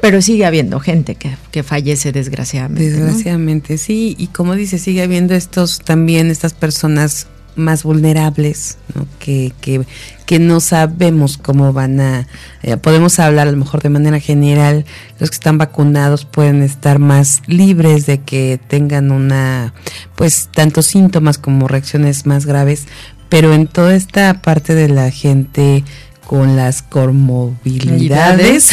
pero 0.00 0.22
sigue 0.22 0.46
habiendo 0.46 0.80
gente 0.80 1.16
que, 1.16 1.62
fallece 1.62 2.12
desgraciadamente. 2.12 2.90
Desgraciadamente, 2.90 3.78
sí, 3.78 4.14
y 4.18 4.28
como 4.28 4.54
dice, 4.54 4.78
sigue 4.78 5.02
habiendo 5.02 5.34
estos 5.34 5.80
también, 5.80 6.30
estas 6.30 6.54
personas 6.54 7.26
más 7.56 7.82
vulnerables, 7.82 8.78
Que, 9.18 9.52
que, 9.60 9.84
que, 10.26 10.38
no 10.38 10.60
sabemos 10.60 11.38
cómo 11.38 11.72
van 11.72 12.00
a, 12.00 12.26
eh, 12.62 12.76
podemos 12.76 13.18
hablar 13.18 13.48
a 13.48 13.52
lo 13.52 13.56
mejor 13.56 13.82
de 13.82 13.90
manera 13.90 14.18
general, 14.18 14.84
los 15.18 15.30
que 15.30 15.34
están 15.34 15.58
vacunados 15.58 16.24
pueden 16.24 16.62
estar 16.62 16.98
más 16.98 17.42
libres 17.46 18.06
de 18.06 18.18
que 18.18 18.58
tengan 18.68 19.10
una, 19.10 19.74
pues 20.16 20.48
tanto 20.52 20.82
síntomas 20.82 21.38
como 21.38 21.68
reacciones 21.68 22.26
más 22.26 22.46
graves, 22.46 22.86
pero 23.28 23.54
en 23.54 23.66
toda 23.66 23.94
esta 23.94 24.42
parte 24.42 24.74
de 24.74 24.88
la 24.88 25.10
gente 25.10 25.84
con 26.30 26.54
las 26.54 26.82
comorbilidades, 26.82 28.70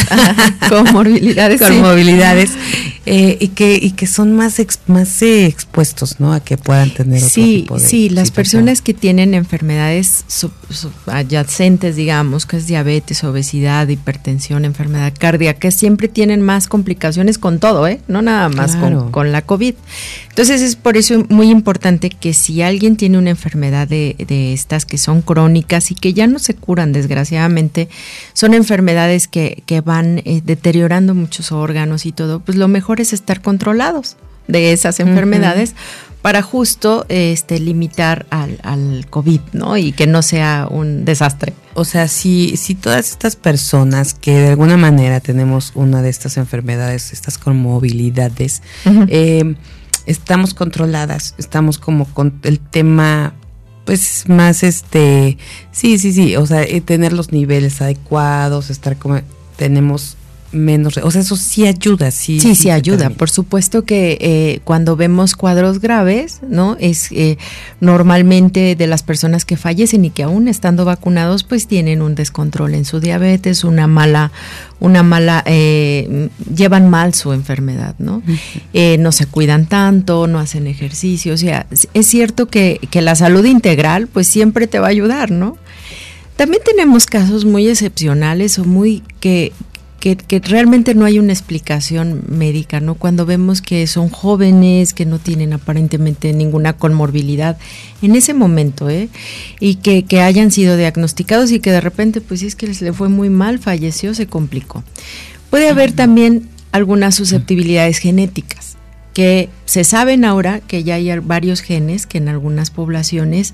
comorbilidades, 0.68 1.60
comorbilidades 1.68 2.52
eh, 3.04 3.36
y 3.40 3.48
que 3.48 3.74
y 3.82 3.90
que 3.90 4.06
son 4.06 4.32
más 4.32 4.62
más 4.86 5.22
eh, 5.22 5.46
expuestos, 5.46 6.20
¿no? 6.20 6.32
A 6.32 6.38
que 6.38 6.56
puedan 6.56 6.94
tener 6.94 7.18
otro 7.18 7.30
sí, 7.30 7.62
tipo 7.62 7.80
de 7.80 7.84
sí, 7.84 8.10
las 8.10 8.30
personas 8.30 8.80
que 8.80 8.94
tienen 8.94 9.34
enfermedades 9.34 10.24
adyacentes, 11.06 11.96
digamos, 11.96 12.46
que 12.46 12.58
es 12.58 12.66
diabetes, 12.66 13.24
obesidad, 13.24 13.88
hipertensión, 13.88 14.64
enfermedad 14.64 15.12
cardíaca, 15.18 15.70
siempre 15.70 16.08
tienen 16.08 16.42
más 16.42 16.68
complicaciones 16.68 17.38
con 17.38 17.58
todo, 17.58 17.86
¿eh? 17.86 18.00
No 18.08 18.22
nada 18.22 18.48
más 18.48 18.76
con, 18.76 19.10
con 19.10 19.32
la 19.32 19.42
COVID. 19.42 19.74
Entonces 20.28 20.60
es 20.60 20.76
por 20.76 20.96
eso 20.96 21.24
muy 21.28 21.50
importante 21.50 22.10
que 22.10 22.34
si 22.34 22.62
alguien 22.62 22.96
tiene 22.96 23.18
una 23.18 23.30
enfermedad 23.30 23.88
de, 23.88 24.14
de 24.28 24.52
estas 24.52 24.84
que 24.84 24.98
son 24.98 25.22
crónicas 25.22 25.90
y 25.90 25.94
que 25.94 26.12
ya 26.12 26.26
no 26.26 26.38
se 26.38 26.54
curan, 26.54 26.92
desgraciadamente 26.92 27.88
son 28.34 28.54
enfermedades 28.54 29.28
que, 29.28 29.62
que 29.66 29.80
van 29.80 30.20
eh, 30.24 30.42
deteriorando 30.44 31.14
muchos 31.14 31.50
órganos 31.52 32.06
y 32.06 32.12
todo, 32.12 32.40
pues 32.40 32.56
lo 32.56 32.68
mejor 32.68 33.00
es 33.00 33.12
estar 33.12 33.40
controlados 33.40 34.16
de 34.48 34.72
esas 34.72 34.98
enfermedades 34.98 35.74
para 36.28 36.42
justo 36.42 37.06
este 37.08 37.58
limitar 37.58 38.26
al, 38.28 38.60
al, 38.62 39.06
COVID, 39.08 39.40
¿no? 39.54 39.78
Y 39.78 39.92
que 39.92 40.06
no 40.06 40.20
sea 40.20 40.68
un 40.70 41.06
desastre. 41.06 41.54
O 41.72 41.86
sea, 41.86 42.06
si, 42.06 42.58
si 42.58 42.74
todas 42.74 43.08
estas 43.08 43.34
personas 43.34 44.12
que 44.12 44.34
de 44.34 44.48
alguna 44.48 44.76
manera 44.76 45.20
tenemos 45.20 45.72
una 45.74 46.02
de 46.02 46.10
estas 46.10 46.36
enfermedades, 46.36 47.14
estas 47.14 47.38
comorbilidades, 47.38 48.60
eh, 49.08 49.54
estamos 50.04 50.52
controladas, 50.52 51.34
estamos 51.38 51.78
como 51.78 52.04
con 52.04 52.38
el 52.42 52.60
tema 52.60 53.32
pues 53.86 54.28
más 54.28 54.62
este, 54.64 55.38
sí, 55.72 55.98
sí, 55.98 56.12
sí, 56.12 56.36
o 56.36 56.44
sea, 56.44 56.62
eh, 56.62 56.82
tener 56.82 57.14
los 57.14 57.32
niveles 57.32 57.80
adecuados, 57.80 58.68
estar 58.68 58.98
como, 58.98 59.22
tenemos 59.56 60.17
menos, 60.52 60.96
o 60.96 61.10
sea, 61.10 61.20
eso 61.20 61.36
sí 61.36 61.66
ayuda, 61.66 62.10
sí. 62.10 62.40
Sí, 62.40 62.54
sí, 62.54 62.70
ayuda. 62.70 63.10
Por 63.10 63.30
supuesto 63.30 63.84
que 63.84 64.18
eh, 64.20 64.60
cuando 64.64 64.96
vemos 64.96 65.36
cuadros 65.36 65.80
graves, 65.80 66.40
¿no? 66.48 66.76
Es 66.80 67.12
eh, 67.12 67.38
normalmente 67.80 68.74
de 68.74 68.86
las 68.86 69.02
personas 69.02 69.44
que 69.44 69.56
fallecen 69.56 70.04
y 70.04 70.10
que 70.10 70.22
aún 70.22 70.48
estando 70.48 70.84
vacunados, 70.84 71.44
pues 71.44 71.66
tienen 71.66 72.02
un 72.02 72.14
descontrol 72.14 72.74
en 72.74 72.84
su 72.84 73.00
diabetes, 73.00 73.64
una 73.64 73.86
mala, 73.86 74.32
una 74.80 75.02
mala, 75.02 75.42
eh, 75.46 76.28
llevan 76.54 76.88
mal 76.88 77.14
su 77.14 77.32
enfermedad, 77.32 77.94
¿no? 77.98 78.22
no 78.98 79.12
se 79.12 79.26
cuidan 79.26 79.66
tanto, 79.66 80.26
no 80.26 80.38
hacen 80.38 80.66
ejercicio, 80.66 81.34
o 81.34 81.36
sea, 81.36 81.66
es 81.94 82.06
cierto 82.06 82.46
que, 82.46 82.80
que 82.90 83.02
la 83.02 83.14
salud 83.14 83.44
integral, 83.44 84.06
pues 84.06 84.28
siempre 84.28 84.66
te 84.66 84.78
va 84.78 84.86
a 84.86 84.90
ayudar, 84.90 85.30
¿no? 85.30 85.58
También 86.38 86.62
tenemos 86.64 87.06
casos 87.06 87.44
muy 87.44 87.66
excepcionales 87.66 88.60
o 88.60 88.64
muy 88.64 89.02
que, 89.18 89.52
que, 90.00 90.16
que, 90.16 90.40
realmente 90.40 90.94
no 90.94 91.04
hay 91.04 91.18
una 91.18 91.32
explicación 91.32 92.22
médica, 92.28 92.80
¿no? 92.80 92.94
Cuando 92.94 93.26
vemos 93.26 93.62
que 93.62 93.86
son 93.86 94.08
jóvenes, 94.08 94.94
que 94.94 95.04
no 95.04 95.18
tienen 95.18 95.52
aparentemente 95.52 96.32
ninguna 96.32 96.74
conmorbilidad 96.74 97.58
en 98.02 98.14
ese 98.14 98.34
momento, 98.34 98.88
¿eh? 98.88 99.08
Y 99.60 99.76
que, 99.76 100.04
que 100.04 100.20
hayan 100.20 100.50
sido 100.50 100.76
diagnosticados 100.76 101.50
y 101.52 101.60
que 101.60 101.72
de 101.72 101.80
repente, 101.80 102.20
pues 102.20 102.42
es 102.42 102.54
que 102.54 102.66
les 102.68 102.80
le 102.80 102.92
fue 102.92 103.08
muy 103.08 103.28
mal, 103.30 103.58
falleció, 103.58 104.14
se 104.14 104.26
complicó. 104.26 104.84
Puede 105.50 105.68
haber 105.68 105.92
también 105.92 106.48
algunas 106.72 107.14
susceptibilidades 107.14 107.98
genéticas 107.98 108.78
que 109.18 109.48
se 109.64 109.82
saben 109.82 110.24
ahora 110.24 110.60
que 110.60 110.84
ya 110.84 110.94
hay 110.94 111.18
varios 111.18 111.60
genes 111.60 112.06
que 112.06 112.18
en 112.18 112.28
algunas 112.28 112.70
poblaciones 112.70 113.52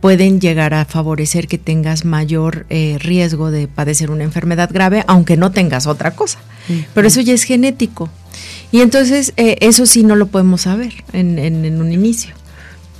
pueden 0.00 0.40
llegar 0.40 0.74
a 0.74 0.84
favorecer 0.86 1.46
que 1.46 1.58
tengas 1.58 2.04
mayor 2.04 2.66
eh, 2.70 2.96
riesgo 2.98 3.50
de 3.50 3.68
padecer 3.68 4.10
una 4.10 4.24
enfermedad 4.24 4.70
grave, 4.72 5.04
aunque 5.06 5.36
no 5.36 5.52
tengas 5.52 5.86
otra 5.86 6.12
cosa. 6.12 6.38
Pero 6.94 7.08
eso 7.08 7.20
ya 7.20 7.34
es 7.34 7.42
genético. 7.42 8.08
Y 8.70 8.80
entonces 8.80 9.32
eh, 9.36 9.56
eso 9.60 9.86
sí 9.86 10.04
no 10.04 10.14
lo 10.14 10.28
podemos 10.28 10.62
saber 10.62 11.04
en, 11.12 11.38
en, 11.38 11.80
un 11.80 11.92
inicio. 11.92 12.34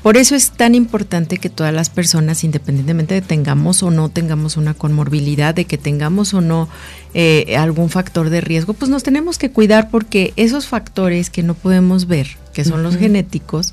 Por 0.02 0.16
eso 0.16 0.34
es 0.34 0.50
tan 0.50 0.74
importante 0.74 1.36
que 1.36 1.50
todas 1.50 1.72
las 1.72 1.88
personas, 1.88 2.42
independientemente 2.42 3.14
de 3.14 3.20
tengamos 3.20 3.82
o 3.82 3.90
no 3.90 4.08
tengamos 4.08 4.56
una 4.56 4.74
conmorbilidad, 4.74 5.54
de 5.54 5.66
que 5.66 5.78
tengamos 5.78 6.34
o 6.34 6.40
no 6.40 6.68
eh, 7.14 7.54
algún 7.56 7.90
factor 7.90 8.30
de 8.30 8.40
riesgo, 8.40 8.72
pues 8.72 8.90
nos 8.90 9.04
tenemos 9.04 9.38
que 9.38 9.50
cuidar 9.50 9.90
porque 9.90 10.32
esos 10.36 10.66
factores 10.66 11.30
que 11.30 11.44
no 11.44 11.54
podemos 11.54 12.08
ver, 12.08 12.38
que 12.52 12.64
son 12.64 12.82
los 12.82 12.96
genéticos, 12.96 13.72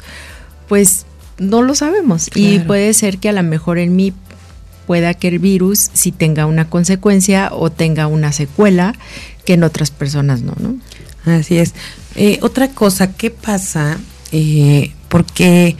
pues 0.67 1.06
no 1.37 1.61
lo 1.61 1.75
sabemos. 1.75 2.29
Y 2.35 2.59
puede 2.59 2.93
ser 2.93 3.17
que 3.19 3.29
a 3.29 3.33
lo 3.33 3.43
mejor 3.43 3.77
en 3.77 3.95
mí 3.95 4.13
pueda 4.85 5.13
que 5.13 5.27
el 5.27 5.39
virus 5.39 5.89
sí 5.93 6.11
tenga 6.11 6.45
una 6.45 6.69
consecuencia 6.69 7.49
o 7.51 7.69
tenga 7.69 8.07
una 8.07 8.31
secuela 8.31 8.95
que 9.45 9.53
en 9.53 9.63
otras 9.63 9.91
personas 9.91 10.41
no, 10.41 10.53
¿no? 10.59 10.77
Así 11.25 11.57
es. 11.57 11.73
Eh, 12.15 12.39
otra 12.41 12.69
cosa, 12.69 13.13
¿qué 13.13 13.29
pasa? 13.29 13.97
Eh, 14.31 14.93
porque 15.09 15.75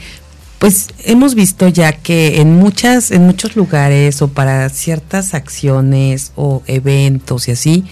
pues 0.59 0.87
hemos 1.03 1.35
visto 1.35 1.67
ya 1.67 1.93
que 1.93 2.41
en 2.41 2.55
muchas 2.55 3.11
en 3.11 3.23
muchos 3.23 3.55
lugares 3.55 4.21
o 4.21 4.27
para 4.29 4.69
ciertas 4.69 5.33
acciones 5.33 6.31
o 6.35 6.63
eventos 6.65 7.47
y 7.47 7.51
así 7.51 7.85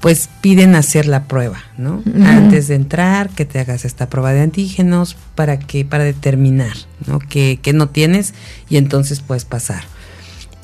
pues 0.00 0.30
piden 0.40 0.74
hacer 0.74 1.06
la 1.06 1.24
prueba, 1.24 1.58
¿no? 1.76 2.02
Antes 2.24 2.68
de 2.68 2.74
entrar, 2.74 3.28
que 3.30 3.44
te 3.44 3.58
hagas 3.58 3.84
esta 3.84 4.08
prueba 4.08 4.32
de 4.32 4.40
antígenos 4.40 5.16
para 5.34 5.58
que 5.58 5.84
para 5.84 6.04
determinar, 6.04 6.76
¿no? 7.06 7.18
Que, 7.18 7.58
que 7.62 7.72
no 7.72 7.88
tienes 7.88 8.32
y 8.70 8.78
entonces 8.78 9.20
puedes 9.20 9.44
pasar. 9.44 9.84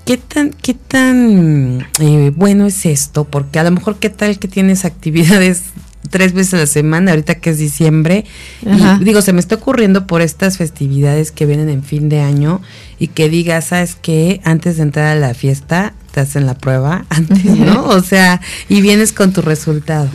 ¿Qué 0.07 0.17
tan, 0.17 0.51
qué 0.51 0.73
tan 0.73 1.87
eh, 1.99 2.33
bueno 2.35 2.67
es 2.67 2.87
esto? 2.87 3.25
Porque 3.25 3.59
a 3.59 3.65
lo 3.65 3.73
mejor 3.73 3.97
qué 3.97 4.09
tal 4.09 4.39
que 4.39 4.49
tienes 4.49 4.85
actividades 4.85 5.65
tres 6.09 6.33
veces 6.33 6.55
a 6.55 6.59
la 6.59 6.67
semana, 6.67 7.11
ahorita 7.11 7.37
que 7.37 7.51
es 7.51 7.59
diciembre. 7.59 8.25
Y 8.63 9.05
digo, 9.05 9.21
se 9.21 9.33
me 9.33 9.41
está 9.41 9.57
ocurriendo 9.57 10.07
por 10.07 10.23
estas 10.23 10.57
festividades 10.57 11.33
que 11.33 11.45
vienen 11.45 11.69
en 11.69 11.83
fin 11.83 12.09
de 12.09 12.21
año 12.21 12.61
y 12.99 13.09
que 13.09 13.29
digas, 13.29 13.67
¿sabes 13.67 13.97
qué? 14.01 14.41
Antes 14.45 14.77
de 14.77 14.85
entrar 14.85 15.09
a 15.09 15.21
la 15.21 15.35
fiesta, 15.35 15.95
te 16.17 16.23
hacen 16.23 16.47
la 16.47 16.55
prueba 16.55 17.05
antes, 17.11 17.45
¿no? 17.45 17.85
O 17.89 18.01
sea, 18.01 18.41
y 18.71 18.81
vienes 18.81 19.13
con 19.13 19.35
tu 19.35 19.43
resultado. 19.43 20.09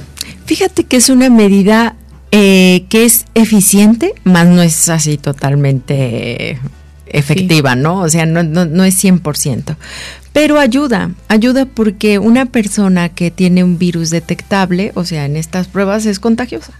Fíjate 0.48 0.84
que 0.84 0.98
es 0.98 1.10
una 1.10 1.30
medida 1.30 1.96
eh, 2.32 2.86
que 2.90 3.06
es 3.06 3.26
eficiente, 3.36 4.16
más 4.24 4.48
no 4.48 4.64
es 4.64 4.90
así 4.90 5.20
totalmente 5.20 6.60
efectiva, 7.06 7.76
¿no? 7.76 8.00
O 8.00 8.10
sea, 8.10 8.26
no, 8.26 8.42
no, 8.42 8.66
no 8.66 8.84
es 8.84 9.04
100%. 9.04 9.76
Pero 10.34 10.58
ayuda, 10.58 11.12
ayuda 11.28 11.68
porque 11.68 12.18
una 12.18 12.48
persona 12.48 13.10
que 13.10 13.30
tiene 13.30 13.64
un 13.64 13.78
virus 13.78 14.10
detectable, 14.10 14.94
o 14.96 15.06
sea, 15.06 15.26
en 15.26 15.36
estas 15.36 15.68
pruebas 15.68 16.08
es 16.08 16.20
contagiosa. 16.20 16.74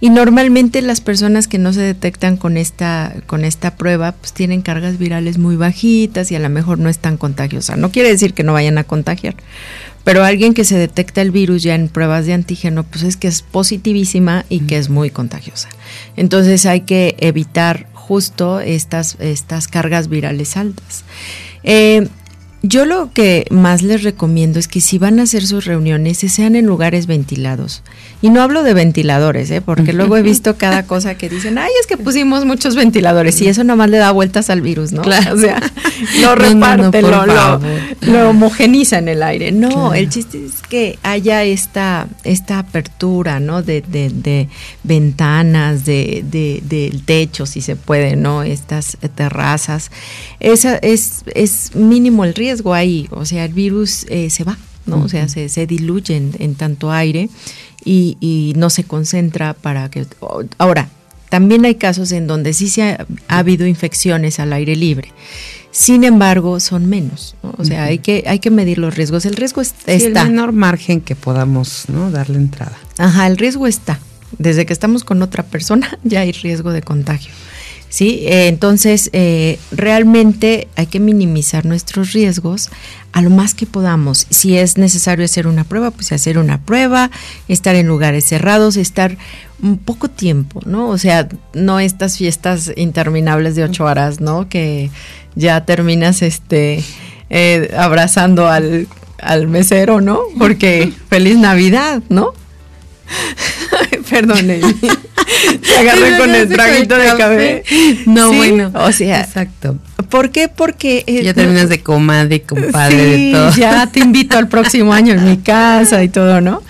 Y 0.00 0.10
normalmente 0.10 0.82
las 0.82 1.00
personas 1.00 1.46
que 1.48 1.58
no 1.58 1.72
se 1.72 1.80
detectan 1.80 2.36
con 2.36 2.56
esta, 2.56 3.14
con 3.26 3.44
esta 3.44 3.76
prueba, 3.76 4.12
pues 4.12 4.32
tienen 4.32 4.62
cargas 4.62 4.98
virales 4.98 5.38
muy 5.38 5.56
bajitas 5.56 6.30
y 6.32 6.36
a 6.36 6.40
lo 6.40 6.48
mejor 6.48 6.78
no 6.78 6.88
es 6.88 6.98
tan 6.98 7.16
contagiosa. 7.16 7.76
No 7.76 7.90
quiere 7.92 8.08
decir 8.08 8.34
que 8.34 8.42
no 8.42 8.52
vayan 8.52 8.78
a 8.78 8.84
contagiar, 8.84 9.36
pero 10.04 10.24
alguien 10.24 10.54
que 10.54 10.64
se 10.64 10.76
detecta 10.76 11.22
el 11.22 11.30
virus 11.30 11.62
ya 11.62 11.74
en 11.74 11.88
pruebas 11.88 12.26
de 12.26 12.32
antígeno, 12.32 12.84
pues 12.84 13.04
es 13.04 13.16
que 13.16 13.28
es 13.28 13.42
positivísima 13.42 14.44
y 14.48 14.60
que 14.60 14.78
es 14.78 14.88
muy 14.88 15.10
contagiosa. 15.10 15.68
Entonces 16.16 16.66
hay 16.66 16.80
que 16.80 17.16
evitar 17.18 17.86
justo 17.92 18.60
estas, 18.60 19.16
estas 19.20 19.68
cargas 19.68 20.08
virales 20.08 20.56
altas. 20.56 21.04
Eh, 21.62 22.08
yo 22.62 22.84
lo 22.84 23.12
que 23.12 23.46
más 23.50 23.82
les 23.82 24.02
recomiendo 24.02 24.58
es 24.58 24.66
que 24.66 24.80
si 24.80 24.98
van 24.98 25.20
a 25.20 25.24
hacer 25.24 25.46
sus 25.46 25.66
reuniones, 25.66 26.18
se 26.18 26.28
sean 26.28 26.56
en 26.56 26.66
lugares 26.66 27.06
ventilados. 27.06 27.82
Y 28.22 28.30
no 28.30 28.40
hablo 28.40 28.62
de 28.62 28.72
ventiladores, 28.72 29.50
¿eh? 29.50 29.60
porque 29.60 29.92
luego 29.92 30.16
he 30.16 30.22
visto 30.22 30.56
cada 30.56 30.86
cosa 30.86 31.16
que 31.16 31.28
dicen, 31.28 31.58
ay, 31.58 31.70
es 31.80 31.86
que 31.86 31.98
pusimos 31.98 32.46
muchos 32.46 32.74
ventiladores 32.74 33.40
y 33.42 33.48
eso 33.48 33.62
nomás 33.62 33.90
le 33.90 33.98
da 33.98 34.10
vueltas 34.10 34.48
al 34.48 34.62
virus, 34.62 34.92
¿no? 34.92 35.02
Claro. 35.02 35.34
O 35.34 35.38
sea, 35.38 35.60
lo 36.22 36.34
reparte, 36.34 37.02
lo, 37.02 38.30
homogeniza 38.30 38.98
en 38.98 39.08
el 39.08 39.22
aire. 39.22 39.52
No, 39.52 39.92
el 39.92 40.08
chiste 40.08 40.44
es 40.46 40.62
que 40.62 40.98
haya 41.02 41.44
esta, 41.44 42.08
esta 42.24 42.58
apertura, 42.58 43.38
¿no? 43.38 43.62
De, 43.62 43.82
de, 43.82 44.08
de 44.10 44.48
ventanas, 44.82 45.84
de, 45.84 46.24
de, 46.26 46.62
del 46.64 47.02
techo, 47.02 47.44
si 47.44 47.60
se 47.60 47.76
puede, 47.76 48.16
¿no? 48.16 48.42
Estas 48.42 48.96
terrazas. 49.14 49.90
Esa 50.40 50.76
es, 50.76 51.22
es 51.34 51.74
mínimo 51.74 52.24
el 52.24 52.34
riesgo 52.34 52.74
ahí, 52.74 53.08
o 53.10 53.24
sea, 53.24 53.44
el 53.44 53.52
virus 53.52 54.06
eh, 54.08 54.30
se 54.30 54.44
va, 54.44 54.56
¿no? 54.86 55.02
O 55.02 55.08
sea, 55.08 55.28
se, 55.28 55.48
se 55.48 55.66
diluye 55.66 56.16
en, 56.16 56.54
tanto 56.54 56.90
aire 56.90 57.28
y, 57.86 58.52
no 58.56 58.70
se 58.70 58.84
concentra 58.84 59.54
para 59.54 59.90
que... 59.90 60.06
Ahora, 60.58 60.88
también 61.28 61.64
hay 61.64 61.76
casos 61.76 62.12
en 62.12 62.26
donde 62.26 62.52
sí 62.52 62.68
se 62.68 62.82
ha, 62.82 63.06
habido 63.28 63.66
infecciones 63.66 64.40
al 64.40 64.52
aire 64.52 64.76
libre. 64.76 65.12
Sin 65.70 66.04
embargo, 66.04 66.58
son 66.58 66.86
menos, 66.86 67.36
o 67.58 67.64
sea, 67.64 67.84
hay 67.84 67.98
que 67.98 68.24
hay 68.26 68.38
que 68.38 68.50
medir 68.50 68.78
los 68.78 68.94
riesgos. 68.94 69.26
El 69.26 69.36
riesgo 69.36 69.60
está. 69.60 69.92
el 69.92 70.14
menor 70.14 70.52
margen 70.52 71.02
que 71.02 71.14
podamos, 71.14 71.84
¿no? 71.88 72.10
Darle 72.10 72.38
entrada. 72.38 72.78
Ajá, 72.96 73.26
el 73.26 73.36
riesgo 73.36 73.66
está. 73.66 74.00
Desde 74.38 74.64
que 74.64 74.72
estamos 74.72 75.04
con 75.04 75.20
otra 75.20 75.42
persona 75.42 75.98
ya 76.04 76.20
hay 76.20 76.32
riesgo 76.32 76.72
de 76.72 76.80
contagio. 76.80 77.30
¿Sí? 77.88 78.20
Eh, 78.26 78.48
entonces, 78.48 79.10
eh, 79.12 79.58
realmente 79.70 80.68
hay 80.76 80.86
que 80.86 81.00
minimizar 81.00 81.64
nuestros 81.64 82.12
riesgos 82.12 82.70
a 83.12 83.22
lo 83.22 83.30
más 83.30 83.54
que 83.54 83.66
podamos. 83.66 84.26
Si 84.30 84.58
es 84.58 84.76
necesario 84.76 85.24
hacer 85.24 85.46
una 85.46 85.64
prueba, 85.64 85.90
pues 85.90 86.12
hacer 86.12 86.38
una 86.38 86.60
prueba, 86.60 87.10
estar 87.48 87.74
en 87.74 87.86
lugares 87.86 88.24
cerrados, 88.24 88.76
estar 88.76 89.16
un 89.62 89.78
poco 89.78 90.08
tiempo, 90.10 90.60
¿no? 90.66 90.88
O 90.88 90.98
sea, 90.98 91.28
no 91.54 91.80
estas 91.80 92.18
fiestas 92.18 92.72
interminables 92.76 93.56
de 93.56 93.64
ocho 93.64 93.84
horas, 93.84 94.20
¿no? 94.20 94.48
Que 94.48 94.90
ya 95.34 95.64
terminas 95.64 96.22
este 96.22 96.84
eh, 97.30 97.74
abrazando 97.76 98.48
al, 98.48 98.86
al 99.18 99.48
mesero, 99.48 100.00
¿no? 100.00 100.20
Porque 100.38 100.92
feliz 101.08 101.38
Navidad, 101.38 102.02
¿no? 102.08 102.32
Perdón, 104.10 104.46
Se 105.62 105.78
agarré 105.78 106.18
con 106.18 106.34
el 106.34 106.48
traguito 106.48 106.96
de 106.96 107.06
café. 107.16 107.64
No, 108.06 108.32
bueno. 108.32 108.70
O 108.74 108.92
sea, 108.92 109.20
exacto. 109.20 109.78
¿Por 110.08 110.30
qué? 110.30 110.48
Porque. 110.48 111.04
Eh, 111.06 111.22
ya 111.22 111.34
terminas 111.34 111.68
de 111.68 111.82
comadre, 111.82 112.42
compadre, 112.42 112.96
de 112.96 113.32
todo. 113.32 113.50
Ya 113.56 113.86
te 113.86 114.00
invito 114.00 114.38
al 114.38 114.48
próximo 114.48 114.92
año 114.92 115.14
en 115.14 115.24
mi 115.24 115.36
casa 115.42 116.02
y 116.02 116.08
todo, 116.08 116.40
¿no? 116.40 116.62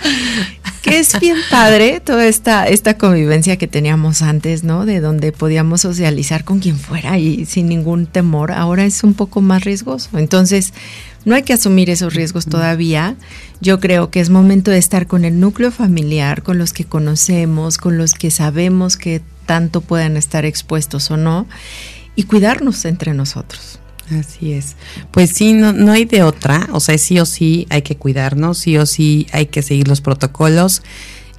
Que 0.82 1.00
es 1.00 1.18
bien 1.18 1.36
padre 1.50 2.00
toda 2.00 2.26
esta, 2.26 2.68
esta 2.68 2.96
convivencia 2.96 3.56
que 3.56 3.66
teníamos 3.66 4.22
antes, 4.22 4.62
¿no? 4.62 4.86
De 4.86 5.00
donde 5.00 5.32
podíamos 5.32 5.80
socializar 5.80 6.44
con 6.44 6.60
quien 6.60 6.78
fuera 6.78 7.18
y 7.18 7.44
sin 7.44 7.68
ningún 7.68 8.06
temor. 8.06 8.52
Ahora 8.52 8.84
es 8.84 9.02
un 9.02 9.14
poco 9.14 9.40
más 9.40 9.64
riesgoso. 9.64 10.16
Entonces, 10.16 10.72
no 11.26 11.34
hay 11.34 11.42
que 11.42 11.52
asumir 11.52 11.90
esos 11.90 12.14
riesgos 12.14 12.46
todavía. 12.46 13.16
Yo 13.60 13.80
creo 13.80 14.10
que 14.10 14.20
es 14.20 14.30
momento 14.30 14.70
de 14.70 14.78
estar 14.78 15.08
con 15.08 15.24
el 15.24 15.40
núcleo 15.40 15.72
familiar, 15.72 16.44
con 16.44 16.56
los 16.56 16.72
que 16.72 16.84
conocemos, 16.84 17.78
con 17.78 17.98
los 17.98 18.14
que 18.14 18.30
sabemos 18.30 18.96
que 18.96 19.20
tanto 19.44 19.80
puedan 19.80 20.16
estar 20.16 20.44
expuestos 20.44 21.10
o 21.10 21.16
no, 21.16 21.48
y 22.14 22.22
cuidarnos 22.22 22.84
entre 22.84 23.12
nosotros. 23.12 23.80
Así 24.16 24.52
es. 24.52 24.76
Pues 25.10 25.30
sí, 25.30 25.52
no, 25.52 25.72
no 25.72 25.90
hay 25.90 26.04
de 26.04 26.22
otra. 26.22 26.68
O 26.70 26.78
sea, 26.78 26.96
sí 26.96 27.18
o 27.18 27.26
sí 27.26 27.66
hay 27.70 27.82
que 27.82 27.96
cuidarnos, 27.96 28.58
sí 28.58 28.78
o 28.78 28.86
sí 28.86 29.26
hay 29.32 29.46
que 29.46 29.62
seguir 29.62 29.88
los 29.88 30.00
protocolos 30.00 30.82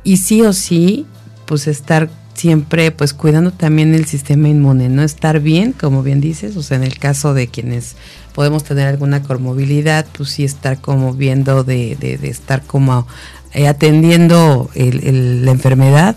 y 0.04 0.18
sí 0.18 0.42
o 0.42 0.52
sí, 0.52 1.06
pues 1.46 1.66
estar 1.66 2.10
siempre 2.38 2.92
pues 2.92 3.14
cuidando 3.14 3.52
también 3.52 3.94
el 3.94 4.06
sistema 4.06 4.48
inmune, 4.48 4.90
no 4.90 5.04
estar 5.04 5.40
bien, 5.40 5.74
como 5.74 6.04
bien 6.04 6.22
dices, 6.22 6.56
o 6.56 6.64
sea, 6.64 6.78
en 6.78 6.84
el 6.84 7.00
caso 7.00 7.34
de 7.34 7.48
quienes 7.48 7.96
podemos 8.34 8.64
tener 8.64 8.88
alguna 8.88 9.24
comorbilidad, 9.24 10.06
pues 10.16 10.30
sí 10.30 10.44
estar 10.44 10.80
como 10.80 11.14
viendo 11.14 11.64
de, 11.64 11.98
de, 12.00 12.30
estar 12.30 12.62
como 12.62 13.08
eh, 13.54 13.68
atendiendo 13.68 14.70
la 14.76 15.52
enfermedad 15.52 16.16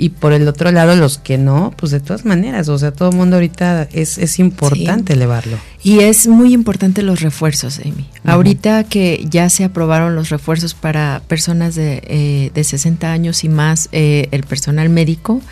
y 0.00 0.08
por 0.08 0.32
el 0.32 0.48
otro 0.48 0.72
lado 0.72 0.96
los 0.96 1.18
que 1.18 1.36
no, 1.36 1.74
pues 1.76 1.92
de 1.92 2.00
todas 2.00 2.24
maneras, 2.24 2.68
o 2.68 2.78
sea, 2.78 2.90
todo 2.90 3.10
el 3.10 3.16
mundo 3.16 3.36
ahorita 3.36 3.86
es, 3.92 4.16
es 4.16 4.38
importante 4.38 5.12
elevarlo. 5.12 5.58
Y 5.82 6.00
es 6.00 6.26
muy 6.26 6.54
importante 6.54 7.02
los 7.02 7.20
refuerzos, 7.20 7.80
Amy. 7.84 8.08
Ahorita 8.24 8.84
que 8.84 9.26
ya 9.28 9.50
se 9.50 9.64
aprobaron 9.64 10.14
los 10.14 10.30
refuerzos 10.30 10.74
para 10.74 11.22
personas 11.28 11.74
de, 11.74 12.02
eh, 12.06 12.50
de 12.54 12.64
60 12.64 13.12
años 13.12 13.44
y 13.44 13.48
más, 13.50 13.88
eh, 13.92 14.28
el 14.30 14.44
personal 14.44 14.88
médico 14.88 15.42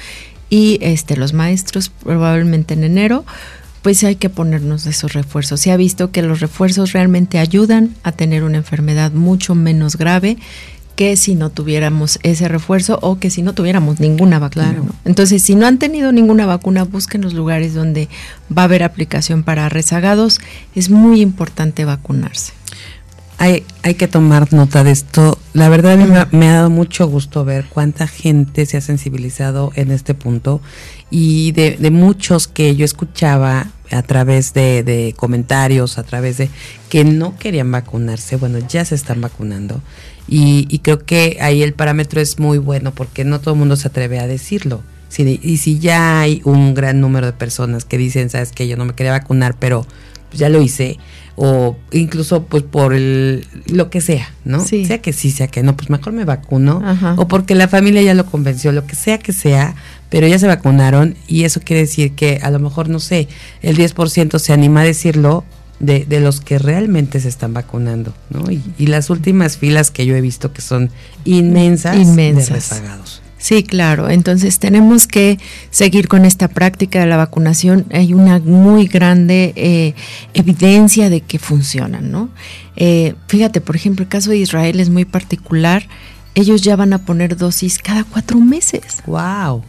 y 0.49 0.79
este 0.81 1.17
los 1.17 1.35
maestros 1.35 1.91
probablemente 1.91 2.75
en 2.75 2.85
enero, 2.85 3.25
pues 3.83 4.03
hay 4.05 4.17
que 4.17 4.29
ponernos 4.29 4.87
esos 4.87 5.13
refuerzos. 5.13 5.61
Se 5.61 5.73
ha 5.73 5.77
visto 5.77 6.11
que 6.11 6.23
los 6.23 6.41
refuerzos 6.41 6.93
realmente 6.93 7.39
ayudan 7.39 7.95
a 8.03 8.13
tener 8.13 8.45
una 8.45 8.59
enfermedad 8.59 9.13
mucho 9.13 9.55
menos 9.55 9.97
grave 9.97 10.39
que 10.99 11.17
si 11.17 11.37
no 11.37 11.51
tuviéramos 11.51 12.19
ese 12.25 12.49
refuerzo 12.49 12.99
o 13.03 13.21
que 13.21 13.31
si 13.31 13.41
no 13.41 13.53
tuviéramos 13.53 14.01
ninguna 14.01 14.41
vacuna. 14.41 14.83
Entonces, 15.05 15.45
si 15.45 15.55
no 15.55 15.65
han 15.65 15.79
tenido 15.79 16.11
ninguna 16.11 16.45
vacuna, 16.45 16.83
busquen 16.83 17.21
los 17.21 17.35
lugares 17.35 17.73
donde 17.73 18.09
va 18.51 18.63
a 18.63 18.65
haber 18.65 18.83
aplicación 18.83 19.45
para 19.45 19.69
rezagados. 19.69 20.41
Es 20.75 20.91
muy 20.91 21.21
importante 21.21 21.85
vacunarse. 21.85 22.53
Hay, 23.39 23.63
hay 23.85 23.95
que 23.95 24.09
tomar 24.09 24.53
nota 24.53 24.83
de 24.83 24.91
esto. 24.91 25.39
La 25.53 25.69
verdad 25.69 25.97
me, 26.33 26.49
ha 26.49 26.55
dado 26.55 26.69
mucho 26.69 27.07
gusto 27.07 27.45
ver 27.45 27.67
cuánta 27.69 28.09
gente 28.09 28.67
se 28.67 28.77
ha 28.77 28.81
sensibilizado 28.81 29.71
en 29.77 29.93
este 29.93 30.15
punto 30.15 30.61
y 31.13 31.53
de, 31.53 31.77
de 31.79 31.93
muchos 31.93 32.49
que 32.49 32.75
yo 32.75 32.85
escuchaba 32.85 33.69
a 33.91 34.03
través 34.03 34.55
de, 34.55 35.15
comentarios, 35.17 35.99
a 35.99 36.03
través 36.03 36.39
de 36.39 36.51
que 36.89 37.05
no 37.05 37.37
querían 37.37 37.71
vacunarse, 37.71 38.37
bueno, 38.37 38.59
ya 38.59 38.85
se 38.85 38.95
están 38.95 39.21
vacunando 39.21 39.81
y, 40.27 40.79
creo 40.81 40.99
que 40.99 41.39
ahí 41.41 41.63
el 41.63 41.73
parámetro 41.73 42.21
es 42.21 42.39
muy 42.39 42.59
bueno 42.59 42.93
porque 42.93 43.25
no 43.25 43.41
todo 43.41 43.55
el 43.55 43.61
mundo 43.61 43.77
se 43.77 43.89
atreve 43.89 44.19
a 44.19 44.27
decirlo. 44.27 44.83
y 45.17 45.57
si 45.57 45.79
ya 45.79 46.21
hay 46.21 46.43
un 46.45 46.75
gran 46.75 47.01
número 47.01 47.27
de 47.27 47.33
personas 47.33 47.85
que 47.85 47.99
dicen, 47.99 48.29
sabes 48.29 48.53
que 48.53 48.69
yo 48.69 48.77
no 48.77 48.85
me 48.85 48.95
quería 48.95 49.13
vacunar, 49.13 49.57
pero 49.59 49.87
ya 50.33 50.49
lo 50.49 50.63
hice, 50.63 50.99
o 51.37 51.77
incluso 51.93 52.45
pues 52.45 52.65
por 52.65 52.95
el, 52.95 53.47
lo 53.67 53.91
que 53.91 54.01
sea, 54.01 54.29
¿no? 54.45 54.61
Sea 54.65 55.01
que 55.01 55.13
sí, 55.13 55.31
sea 55.31 55.47
que 55.47 55.63
no, 55.63 55.77
pues 55.77 55.89
mejor 55.89 56.13
me 56.13 56.25
vacuno, 56.25 56.83
o 57.17 57.29
porque 57.29 57.55
la 57.55 57.69
familia 57.69 58.03
ya 58.03 58.15
lo 58.15 58.27
convenció, 58.27 58.73
lo 58.73 58.87
que 58.87 58.97
sea 58.97 59.19
que 59.19 59.33
sea, 59.33 59.75
pero 60.09 60.27
ya 60.27 60.39
se 60.39 60.47
vacunaron 60.47 61.17
y 61.27 61.45
eso 61.45 61.61
quiere 61.61 61.83
decir 61.83 62.13
que 62.13 62.41
a 62.43 62.51
lo 62.51 62.59
mejor, 62.59 62.89
no 62.89 62.99
sé, 62.99 63.29
el 63.63 63.77
10% 63.77 64.39
se 64.39 64.53
anima 64.53 64.81
a 64.81 64.85
decirlo 64.85 65.45
de, 65.81 66.05
de, 66.07 66.19
los 66.19 66.41
que 66.41 66.59
realmente 66.59 67.21
se 67.21 67.29
están 67.29 67.55
vacunando, 67.55 68.13
¿no? 68.31 68.51
Y, 68.51 68.87
las 68.87 69.11
últimas 69.11 69.59
filas 69.59 69.93
que 69.93 70.07
yo 70.07 70.17
he 70.17 70.21
visto 70.21 70.53
que 70.53 70.61
son 70.61 70.91
inmensas, 71.25 71.97
inmensas. 71.97 72.49
de 72.49 72.55
rezagados. 72.55 73.23
Sí, 73.49 73.63
claro. 73.63 74.11
Entonces 74.11 74.59
tenemos 74.59 75.07
que 75.07 75.39
seguir 75.71 76.07
con 76.07 76.27
esta 76.27 76.49
práctica 76.49 77.01
de 77.01 77.07
la 77.07 77.17
vacunación. 77.17 77.87
Hay 77.93 78.13
una 78.13 78.41
muy 78.41 78.89
grande 78.89 79.55
eh, 79.57 79.95
evidencia 80.35 81.09
de 81.09 81.23
que 81.23 81.39
funcionan, 81.39 82.13
¿no? 82.13 82.29
Eh, 82.77 83.15
fíjate, 83.27 83.63
por 83.63 83.75
ejemplo, 83.75 84.03
el 84.03 84.11
caso 84.11 84.29
de 84.29 84.37
Israel 84.37 84.81
es 84.81 84.91
muy 84.91 85.07
particular. 85.07 85.89
Ellos 86.35 86.61
ya 86.61 86.77
van 86.77 86.93
a 86.93 87.07
poner 87.07 87.39
dosis 87.39 87.79
cada 87.79 88.05
cuatro 88.05 88.39
meses. 88.39 88.99
¡Wow! 89.07 89.65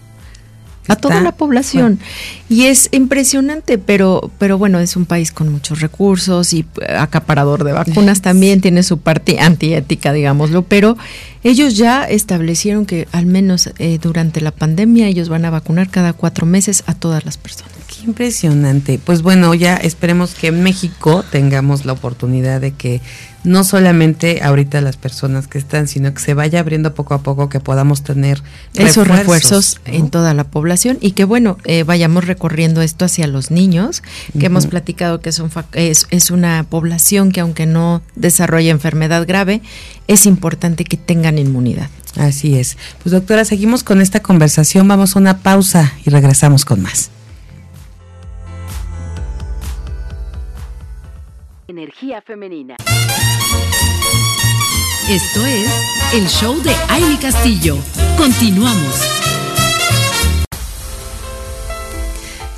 A 0.89 0.95
toda 0.95 1.21
la 1.21 1.32
población. 1.32 1.99
Y 2.49 2.65
es 2.65 2.89
impresionante, 2.91 3.78
pero, 3.78 4.32
pero 4.38 4.58
bueno, 4.58 4.80
es 4.80 4.95
un 4.95 5.06
país 5.06 5.32
con 5.32 5.49
muchos 5.49 5.80
recursos 5.82 6.54
y 6.54 6.65
eh, 6.82 6.95
acaparador 6.97 7.63
de 7.63 7.73
vacunas 7.73 8.21
también, 8.21 8.60
tiene 8.60 8.84
su 8.84 8.97
parte 8.99 9.39
antiética, 9.39 10.12
digámoslo, 10.12 10.63
pero 10.63 10.97
ellos 11.43 11.78
ya 11.78 12.04
establecieron 12.04 12.86
que 12.86 13.08
al 13.12 13.25
menos 13.25 13.69
eh, 13.78 13.99
durante 14.02 14.41
la 14.41 14.52
pandemia 14.52 15.08
ellos 15.08 15.30
van 15.30 15.45
a 15.45 15.49
vacunar 15.49 15.89
cada 15.89 16.13
cuatro 16.13 16.45
meses 16.45 16.84
a 16.88 16.95
todas 16.95 17.23
las 17.23 17.38
personas. 17.38 17.79
Qué 17.99 18.05
impresionante. 18.05 18.99
Pues 19.03 19.21
bueno, 19.21 19.53
ya 19.53 19.75
esperemos 19.75 20.33
que 20.33 20.47
en 20.47 20.63
México 20.63 21.25
tengamos 21.31 21.85
la 21.85 21.91
oportunidad 21.91 22.62
de 22.62 22.71
que 22.71 23.01
no 23.43 23.65
solamente 23.65 24.41
ahorita 24.41 24.79
las 24.79 24.95
personas 24.95 25.47
que 25.47 25.57
están, 25.57 25.88
sino 25.88 26.13
que 26.13 26.21
se 26.21 26.33
vaya 26.33 26.62
abriendo 26.62 26.93
poco 26.93 27.13
a 27.13 27.23
poco, 27.23 27.49
que 27.49 27.59
podamos 27.59 28.03
tener 28.03 28.41
esos 28.73 29.05
refuerzos, 29.05 29.81
en 29.85 30.09
toda 30.09 30.33
la 30.33 30.45
población 30.45 30.97
y 31.01 31.12
que 31.12 31.25
bueno, 31.25 31.57
eh, 31.65 31.83
vayamos 31.83 32.25
recorriendo 32.25 32.81
esto 32.81 33.03
hacia 33.03 33.27
los 33.27 33.51
niños, 33.51 34.01
que 34.38 34.45
hemos 34.45 34.67
platicado 34.67 35.19
que 35.19 35.29
es, 35.29 36.07
es 36.09 36.31
una 36.31 36.65
población 36.69 37.31
que 37.31 37.41
aunque 37.41 37.65
no 37.65 38.01
desarrolla 38.15 38.71
enfermedad 38.71 39.27
grave, 39.27 39.62
es 40.07 40.25
importante 40.25 40.85
que 40.85 40.95
tengan 40.95 41.38
inmunidad. 41.38 41.89
Así 42.15 42.55
es. 42.55 42.77
Pues 43.03 43.12
doctora, 43.12 43.43
seguimos 43.43 43.83
con 43.83 44.01
esta 44.01 44.21
conversación, 44.21 44.88
vamos 44.88 45.15
a 45.15 45.19
una 45.19 45.39
pausa 45.39 45.93
y 46.05 46.09
regresamos 46.09 46.63
con 46.63 46.81
más. 46.81 47.12
Energía 51.69 52.19
femenina. 52.19 52.77
Esto 55.08 55.45
es 55.45 55.69
el 56.15 56.27
show 56.27 56.60
de 56.63 56.73
Aile 56.89 57.19
Castillo. 57.21 57.77
Continuamos. 58.17 59.29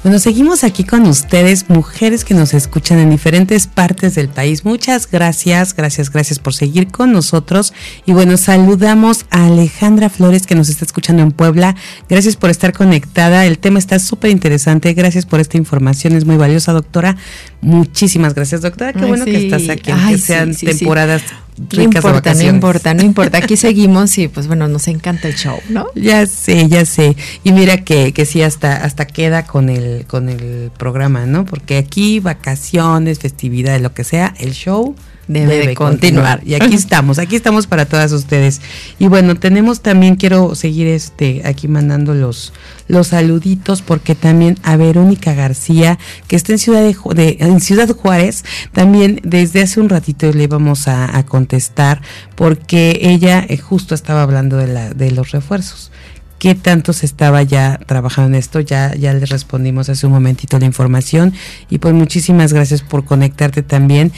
Bueno, 0.04 0.18
seguimos 0.18 0.64
aquí 0.64 0.84
con 0.84 1.04
ustedes, 1.04 1.70
mujeres 1.70 2.26
que 2.26 2.34
nos 2.34 2.56
escuchan 2.56 2.98
en 2.98 3.12
diferentes 3.12 3.68
partes 3.68 4.16
del 4.16 4.30
país. 4.30 4.66
Muchas 4.66 5.08
gracias, 5.08 5.76
gracias, 5.76 6.10
gracias 6.10 6.40
por 6.40 6.56
seguir 6.56 6.88
con 6.88 7.12
nosotros. 7.12 7.72
Y 8.08 8.14
bueno, 8.14 8.36
saludamos 8.38 9.28
a 9.30 9.46
Alejandra 9.46 10.10
Flores 10.10 10.48
que 10.48 10.56
nos 10.56 10.70
está 10.70 10.86
escuchando 10.86 11.22
en 11.22 11.32
Puebla. 11.32 11.76
Gracias 12.10 12.36
por 12.36 12.50
estar 12.50 12.74
conectada. 12.74 13.46
El 13.46 13.60
tema 13.60 13.78
está 13.78 14.00
súper 14.00 14.32
interesante. 14.32 14.92
Gracias 14.96 15.28
por 15.28 15.40
esta 15.40 15.58
información, 15.58 16.14
es 16.14 16.26
muy 16.26 16.36
valiosa, 16.36 16.74
doctora. 16.74 17.16
Muchísimas 17.62 18.34
gracias, 18.34 18.62
doctora. 18.62 18.94
Qué 18.94 19.06
bueno 19.06 19.24
que 19.24 19.38
estás 19.38 19.70
aquí, 19.70 19.92
que 19.92 20.18
sean 20.18 20.56
temporadas 20.56 21.22
no 21.58 21.84
importa, 21.84 22.34
no 22.34 22.42
importa, 22.44 22.94
no 22.94 23.04
importa. 23.04 23.38
Aquí 23.38 23.58
seguimos 23.58 24.18
y 24.18 24.28
pues 24.28 24.48
bueno, 24.48 24.68
nos 24.68 24.88
encanta 24.88 25.28
el 25.28 25.36
show, 25.36 25.60
¿no? 25.70 25.88
Ya 25.96 26.26
sé, 26.26 26.68
ya 26.68 26.86
sé. 26.86 27.16
Y 27.44 27.52
mira 27.52 27.84
que, 27.84 28.14
que 28.14 28.26
sí, 28.26 28.42
hasta, 28.42 28.84
hasta 28.84 29.06
queda 29.06 29.46
con 29.46 29.70
el, 29.70 30.06
con 30.08 30.30
el 30.30 30.72
programa, 30.78 31.26
¿no? 31.26 31.46
Porque 31.46 31.78
aquí 31.78 32.20
vacaciones, 32.20 33.20
festividades, 33.20 33.82
lo 33.82 33.94
que 33.94 34.04
sea, 34.04 34.34
el 34.40 34.54
show 34.54 34.96
debe, 35.32 35.74
continuar. 35.74 36.42
Y 36.46 36.54
aquí 36.54 36.74
estamos, 36.76 37.20
aquí 37.20 37.36
estamos 37.36 37.68
para 37.68 37.86
todas 37.86 38.12
ustedes. 38.12 38.62
Y 39.00 39.08
bueno, 39.08 39.36
tenemos 39.36 39.82
también, 39.82 40.16
quiero 40.16 40.56
seguir 40.56 40.88
este 40.88 41.42
aquí 41.46 41.68
mandando 41.68 42.14
los, 42.14 42.54
los 42.88 43.08
saluditos, 43.08 43.82
porque 43.82 44.16
también 44.16 44.58
a 44.64 44.76
Verónica 44.76 45.34
García, 45.34 45.98
que 46.28 46.36
está 46.36 46.54
en 46.54 46.60
Ciudad, 46.60 46.82
de, 46.84 47.38
en 47.40 47.60
Ciudad 47.62 47.90
Juárez, 47.90 48.44
también 48.72 49.20
desde 49.24 49.62
hace 49.62 49.80
un 49.80 49.90
ratito 49.90 50.32
le 50.32 50.44
íbamos 50.44 50.88
a, 50.88 51.18
a 51.18 51.26
contestar, 51.26 52.02
porque 52.36 53.00
ella 53.02 53.46
eh, 53.48 53.58
justo 53.58 53.96
estaba 53.96 54.24
hablando 54.24 54.58
de, 54.58 54.68
la, 54.68 54.90
de 54.94 55.12
los 55.12 55.32
refuerzos 55.32 55.92
qué 56.42 56.56
tanto 56.56 56.92
se 56.92 57.06
estaba 57.06 57.44
ya 57.44 57.80
trabajando 57.86 58.30
en 58.30 58.36
esto. 58.36 58.62
Ya, 58.62 58.96
ya 58.96 59.14
le 59.14 59.28
respondimos 59.28 59.90
hace 59.90 60.08
un 60.08 60.14
momentito 60.14 60.58
la 60.58 60.66
información. 60.66 61.36
Y 61.70 61.78
pues 61.78 61.94
muchísimas 61.94 62.52
gracias 62.52 62.82
por 62.82 63.06
conectarte 63.06 63.62
también. 63.62 64.12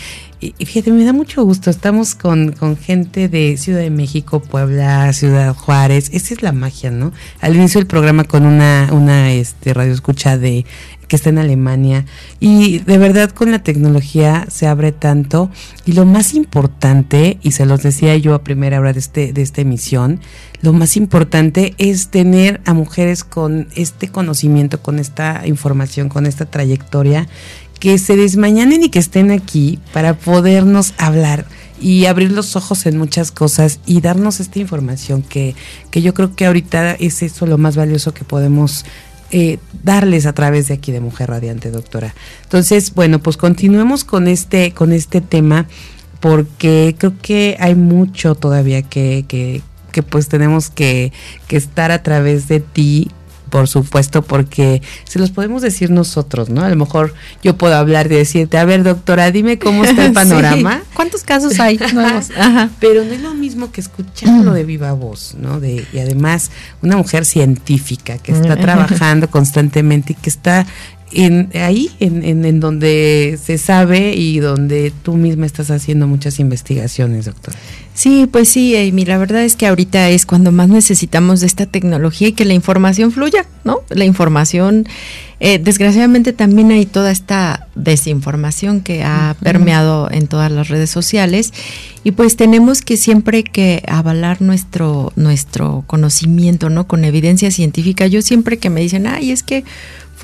Fíjate, 0.51 0.91
me 0.91 1.05
da 1.05 1.13
mucho 1.13 1.43
gusto. 1.43 1.69
Estamos 1.69 2.15
con, 2.15 2.51
con, 2.51 2.75
gente 2.75 3.29
de 3.29 3.57
Ciudad 3.57 3.79
de 3.79 3.89
México, 3.89 4.41
Puebla, 4.41 5.13
Ciudad 5.13 5.53
Juárez. 5.55 6.09
Esa 6.13 6.33
es 6.33 6.41
la 6.41 6.51
magia, 6.51 6.91
¿no? 6.91 7.13
Al 7.39 7.55
inicio 7.55 7.79
del 7.79 7.87
programa 7.87 8.23
con 8.23 8.45
una, 8.45 8.89
una 8.91 9.31
este, 9.31 9.73
radio 9.73 9.93
escucha 9.93 10.37
de 10.37 10.65
que 11.07 11.15
está 11.15 11.29
en 11.29 11.37
Alemania. 11.37 12.05
Y 12.39 12.79
de 12.79 12.97
verdad 12.97 13.29
con 13.29 13.51
la 13.51 13.59
tecnología 13.59 14.47
se 14.49 14.67
abre 14.67 14.91
tanto. 14.91 15.49
Y 15.85 15.93
lo 15.93 16.05
más 16.05 16.33
importante, 16.33 17.37
y 17.41 17.51
se 17.51 17.65
los 17.65 17.83
decía 17.83 18.17
yo 18.17 18.33
a 18.33 18.43
primera 18.43 18.79
hora 18.79 18.93
de, 18.93 18.99
este, 18.99 19.33
de 19.33 19.41
esta 19.41 19.61
emisión, 19.61 20.19
lo 20.61 20.73
más 20.73 20.95
importante 20.95 21.75
es 21.77 22.07
tener 22.07 22.61
a 22.65 22.73
mujeres 22.73 23.23
con 23.23 23.67
este 23.75 24.07
conocimiento, 24.07 24.81
con 24.81 24.97
esta 24.97 25.45
información, 25.45 26.09
con 26.09 26.25
esta 26.25 26.45
trayectoria, 26.45 27.27
que 27.83 27.97
se 27.97 28.15
desmañanen 28.15 28.81
y 28.81 28.89
que 28.89 28.99
estén 28.99 29.29
aquí 29.29 29.77
para 29.91 30.13
podernos 30.13 30.93
hablar 30.97 31.45
y 31.81 32.05
abrir 32.05 32.31
los 32.31 32.55
ojos 32.55 32.85
en 32.85 32.97
muchas 32.97 33.29
cosas 33.29 33.81
y 33.85 33.99
darnos 33.99 34.39
esta 34.39 34.59
información 34.59 35.21
que, 35.21 35.53
que 35.91 36.01
yo 36.01 36.13
creo 36.13 36.33
que 36.33 36.45
ahorita 36.45 36.93
es 36.93 37.21
eso 37.23 37.45
lo 37.45 37.57
más 37.57 37.75
valioso 37.75 38.13
que 38.13 38.23
podemos 38.23 38.85
eh, 39.31 39.59
darles 39.83 40.25
a 40.27 40.31
través 40.31 40.69
de 40.69 40.75
aquí 40.75 40.93
de 40.93 41.01
Mujer 41.01 41.29
Radiante, 41.29 41.71
doctora. 41.71 42.15
Entonces, 42.43 42.93
bueno, 42.93 43.19
pues 43.19 43.35
continuemos 43.35 44.05
con 44.05 44.29
este, 44.29 44.71
con 44.71 44.93
este 44.93 45.19
tema, 45.19 45.67
porque 46.21 46.95
creo 46.97 47.15
que 47.21 47.57
hay 47.59 47.75
mucho 47.75 48.35
todavía 48.35 48.83
que, 48.83 49.25
que, 49.27 49.61
que 49.91 50.03
pues 50.03 50.29
tenemos 50.29 50.69
que, 50.69 51.11
que 51.49 51.57
estar 51.57 51.91
a 51.91 52.01
través 52.01 52.47
de 52.47 52.61
ti 52.61 53.11
por 53.53 53.67
supuesto, 53.67 54.23
porque 54.23 54.81
se 55.03 55.19
los 55.19 55.29
podemos 55.29 55.61
decir 55.61 55.91
nosotros, 55.91 56.49
¿no? 56.49 56.63
A 56.63 56.69
lo 56.69 56.75
mejor 56.75 57.13
yo 57.43 57.55
puedo 57.55 57.75
hablar 57.75 58.07
y 58.07 58.15
decirte, 58.15 58.57
a 58.57 58.65
ver, 58.65 58.81
doctora, 58.81 59.29
dime 59.29 59.59
cómo 59.59 59.85
está 59.85 60.07
el 60.07 60.11
panorama. 60.21 60.81
¿Cuántos 60.95 61.23
casos 61.23 61.59
hay 61.59 61.77
nuevos? 61.93 62.29
Pero 62.79 63.05
no 63.05 63.13
es 63.13 63.21
lo 63.21 63.35
mismo 63.35 63.71
que 63.71 63.81
escucharlo 63.81 64.53
de 64.53 64.63
viva 64.63 64.91
voz, 64.93 65.35
¿no? 65.37 65.59
De, 65.59 65.85
y 65.93 65.99
además, 65.99 66.49
una 66.81 66.97
mujer 66.97 67.25
científica 67.25 68.17
que 68.17 68.31
está 68.31 68.57
trabajando 68.57 69.29
constantemente 69.29 70.13
y 70.13 70.15
que 70.15 70.31
está 70.31 70.65
en, 71.13 71.49
ahí, 71.55 71.89
en, 71.99 72.45
en, 72.45 72.59
donde 72.59 73.39
se 73.41 73.57
sabe 73.57 74.13
y 74.15 74.39
donde 74.39 74.91
tú 75.03 75.15
misma 75.15 75.45
estás 75.45 75.71
haciendo 75.71 76.07
muchas 76.07 76.39
investigaciones, 76.39 77.25
doctor. 77.25 77.53
Sí, 77.95 78.27
pues 78.31 78.49
sí, 78.49 78.75
Amy, 78.75 79.05
la 79.05 79.19
verdad 79.19 79.43
es 79.43 79.55
que 79.55 79.67
ahorita 79.67 80.09
es 80.09 80.25
cuando 80.25 80.51
más 80.51 80.67
necesitamos 80.67 81.41
de 81.41 81.47
esta 81.47 81.67
tecnología 81.67 82.29
y 82.29 82.31
que 82.31 82.43
la 82.43 82.53
información 82.53 83.11
fluya, 83.11 83.45
¿no? 83.63 83.81
La 83.89 84.03
información, 84.03 84.87
eh, 85.39 85.59
desgraciadamente 85.59 86.33
también 86.33 86.71
hay 86.71 86.87
toda 86.87 87.11
esta 87.11 87.67
desinformación 87.75 88.81
que 88.81 89.03
ha 89.03 89.35
permeado 89.41 90.09
en 90.09 90.27
todas 90.27 90.51
las 90.51 90.69
redes 90.69 90.89
sociales 90.89 91.53
y 92.03 92.11
pues 92.11 92.35
tenemos 92.35 92.81
que 92.81 92.97
siempre 92.97 93.43
que 93.43 93.83
avalar 93.87 94.41
nuestro, 94.41 95.13
nuestro 95.15 95.83
conocimiento, 95.85 96.71
¿no? 96.71 96.87
Con 96.87 97.05
evidencia 97.05 97.51
científica. 97.51 98.07
Yo 98.07 98.23
siempre 98.23 98.57
que 98.57 98.71
me 98.71 98.81
dicen, 98.81 99.05
ay, 99.05 99.31
es 99.31 99.43
que 99.43 99.63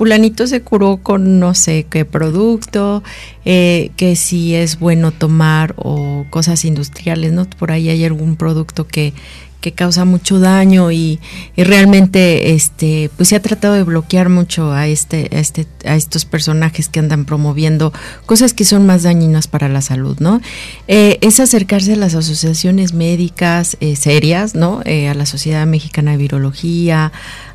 fulanito 0.00 0.46
se 0.46 0.62
curó 0.62 0.96
con 1.02 1.40
no 1.40 1.54
sé 1.54 1.84
qué 1.84 2.06
producto, 2.06 3.02
eh, 3.44 3.90
que 3.98 4.16
si 4.16 4.54
es 4.54 4.78
bueno 4.78 5.12
tomar 5.12 5.74
o 5.76 6.24
cosas 6.30 6.64
industriales, 6.64 7.32
¿no? 7.32 7.44
Por 7.44 7.70
ahí 7.70 7.90
hay 7.90 8.02
algún 8.06 8.36
producto 8.36 8.86
que, 8.86 9.12
que 9.60 9.72
causa 9.72 10.06
mucho 10.06 10.40
daño 10.40 10.90
y, 10.90 11.20
realmente 11.54 12.54
este 12.54 13.10
pues 13.14 13.28
se 13.28 13.36
ha 13.36 13.42
tratado 13.42 13.74
de 13.74 13.82
bloquear 13.82 14.30
mucho 14.30 14.72
a 14.72 14.86
este 14.86 15.28
a 15.32 15.38
este 15.38 15.66
a 15.84 15.94
estos 15.94 16.24
personajes 16.24 16.88
que 16.88 17.00
andan 17.00 17.26
promoviendo 17.26 17.92
cosas 18.24 18.54
que 18.54 18.64
son 18.64 18.86
más 18.86 19.02
dañinas 19.02 19.46
para 19.46 19.68
la 19.68 19.82
salud 19.82 20.16
no 20.20 20.40
eh, 20.88 21.18
es 21.20 21.38
acercarse 21.38 21.92
a 21.92 21.96
las 21.96 22.14
asociaciones 22.14 22.94
médicas 22.94 23.76
eh, 23.80 23.94
serias 23.94 24.54
no 24.54 24.80
a 24.80 25.14
la 25.14 25.26
sociedad 25.26 25.66
mexicana 25.66 26.12
de 26.12 26.16
virología 26.16 27.12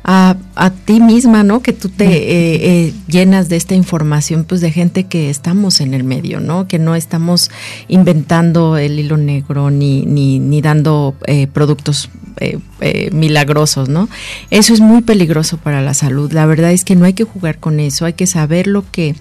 a, 0.08 0.36
a 0.54 0.70
ti 0.70 1.00
misma 1.00 1.42
no 1.42 1.62
que 1.62 1.72
tú 1.72 1.88
te 1.88 2.92
llenas 3.08 3.48
de 3.48 3.56
esta 3.56 3.74
información 3.74 4.44
pues 4.44 4.60
de 4.60 4.70
gente 4.70 5.04
que 5.04 5.30
estamos 5.30 5.80
en 5.80 5.94
el 5.94 6.04
medio 6.04 6.38
no 6.38 6.68
que 6.68 6.78
no 6.78 6.94
estamos 6.94 7.50
inventando 7.88 8.78
el 8.78 9.00
hilo 9.00 9.16
negro 9.16 9.70
ni 9.70 10.06
ni, 10.06 10.38
ni 10.38 10.62
dando 10.62 11.16
productos 11.52 12.08
eh, 12.38 12.58
eh, 12.80 13.08
milagrosos, 13.12 13.88
¿no? 13.88 14.10
Eso 14.50 14.74
es 14.74 14.80
muy 14.80 15.00
peligroso 15.00 15.56
para 15.56 15.80
la 15.80 15.94
salud. 15.94 16.30
La 16.32 16.44
verdad 16.44 16.70
es 16.70 16.84
que 16.84 16.94
no 16.94 17.06
hay 17.06 17.14
que 17.14 17.24
jugar 17.24 17.58
con 17.58 17.80
eso, 17.80 18.04
hay 18.04 18.12
que 18.12 18.26
saber 18.26 18.66
lo 18.66 18.84
que 18.90 19.14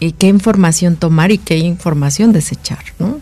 y 0.00 0.10
qué 0.10 0.26
información 0.26 0.96
tomar 0.96 1.30
y 1.30 1.38
qué 1.38 1.58
información 1.58 2.32
desechar, 2.32 2.80
¿no? 2.98 3.20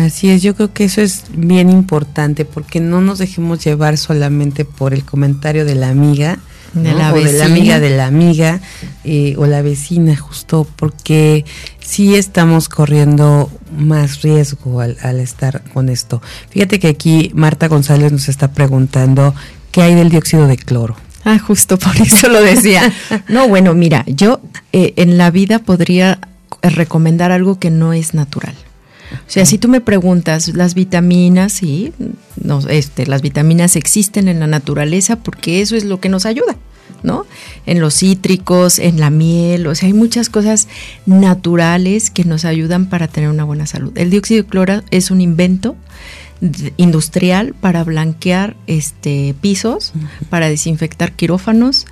Así 0.00 0.30
es, 0.30 0.40
yo 0.40 0.54
creo 0.54 0.72
que 0.72 0.84
eso 0.84 1.02
es 1.02 1.24
bien 1.34 1.68
importante 1.68 2.46
porque 2.46 2.80
no 2.80 3.02
nos 3.02 3.18
dejemos 3.18 3.62
llevar 3.62 3.98
solamente 3.98 4.64
por 4.64 4.94
el 4.94 5.04
comentario 5.04 5.66
de 5.66 5.74
la 5.74 5.90
amiga, 5.90 6.38
de, 6.72 6.94
la, 6.94 7.12
o 7.12 7.16
de 7.16 7.32
la 7.34 7.44
amiga 7.44 7.80
de 7.80 7.90
la 7.90 8.06
amiga 8.06 8.60
eh, 9.04 9.34
o 9.36 9.44
la 9.44 9.60
vecina, 9.60 10.16
justo 10.16 10.66
porque 10.76 11.44
sí 11.80 12.14
estamos 12.14 12.70
corriendo 12.70 13.50
más 13.76 14.22
riesgo 14.22 14.80
al, 14.80 15.20
estar 15.20 15.62
con 15.74 15.90
esto. 15.90 16.22
Fíjate 16.48 16.78
que 16.78 16.88
aquí 16.88 17.30
Marta 17.34 17.68
González 17.68 18.10
nos 18.10 18.30
está 18.30 18.52
preguntando 18.52 19.34
qué 19.70 19.82
hay 19.82 19.94
del 19.94 20.08
dióxido 20.08 20.46
de 20.46 20.56
cloro. 20.56 20.96
Ah, 21.26 21.38
justo 21.38 21.78
por 21.78 21.94
eso 22.00 22.28
lo 22.28 22.40
decía. 22.40 22.90
No, 23.28 23.48
bueno, 23.48 23.74
mira, 23.74 24.02
yo 24.06 24.40
eh, 24.72 24.94
en 24.96 25.18
la 25.18 25.30
vida 25.30 25.58
podría 25.58 26.20
recomendar 26.62 27.32
algo 27.32 27.58
que 27.58 27.68
no 27.68 27.92
es 27.92 28.14
natural. 28.14 28.54
O 29.12 29.30
sea, 29.30 29.46
si 29.46 29.58
tú 29.58 29.68
me 29.68 29.80
preguntas, 29.80 30.48
las 30.48 30.74
vitaminas, 30.74 31.52
sí, 31.52 31.92
no, 32.42 32.60
este, 32.68 33.06
las 33.06 33.22
vitaminas 33.22 33.76
existen 33.76 34.28
en 34.28 34.40
la 34.40 34.46
naturaleza 34.46 35.16
porque 35.16 35.60
eso 35.60 35.76
es 35.76 35.84
lo 35.84 36.00
que 36.00 36.08
nos 36.08 36.26
ayuda. 36.26 36.56
¿no? 37.02 37.24
En 37.64 37.80
los 37.80 37.94
cítricos, 37.94 38.78
en 38.78 39.00
la 39.00 39.08
miel, 39.08 39.66
o 39.66 39.74
sea, 39.74 39.86
hay 39.86 39.94
muchas 39.94 40.28
cosas 40.28 40.68
naturales 41.06 42.10
que 42.10 42.24
nos 42.24 42.44
ayudan 42.44 42.90
para 42.90 43.08
tener 43.08 43.30
una 43.30 43.44
buena 43.44 43.66
salud. 43.66 43.96
El 43.96 44.10
dióxido 44.10 44.42
de 44.42 44.48
cloro 44.48 44.82
es 44.90 45.10
un 45.10 45.20
invento 45.20 45.76
industrial 46.76 47.54
para 47.54 47.84
blanquear 47.84 48.56
este 48.66 49.34
pisos, 49.40 49.92
para 50.30 50.48
desinfectar 50.48 51.12
quirófanos, 51.12 51.86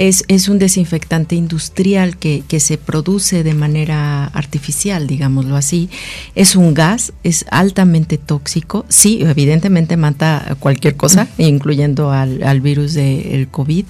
es, 0.00 0.48
un 0.48 0.58
desinfectante 0.58 1.36
industrial 1.36 2.16
que, 2.16 2.42
se 2.60 2.78
produce 2.78 3.42
de 3.42 3.52
manera 3.52 4.24
artificial, 4.26 5.06
digámoslo 5.06 5.56
así. 5.56 5.90
Es 6.34 6.56
un 6.56 6.72
gas, 6.72 7.12
es 7.22 7.44
altamente 7.50 8.16
tóxico. 8.16 8.86
Sí, 8.88 9.18
evidentemente 9.20 9.98
mata 9.98 10.56
cualquier 10.58 10.96
cosa, 10.96 11.28
incluyendo 11.36 12.12
al, 12.12 12.60
virus 12.62 12.94
del 12.94 13.48
COVID, 13.48 13.84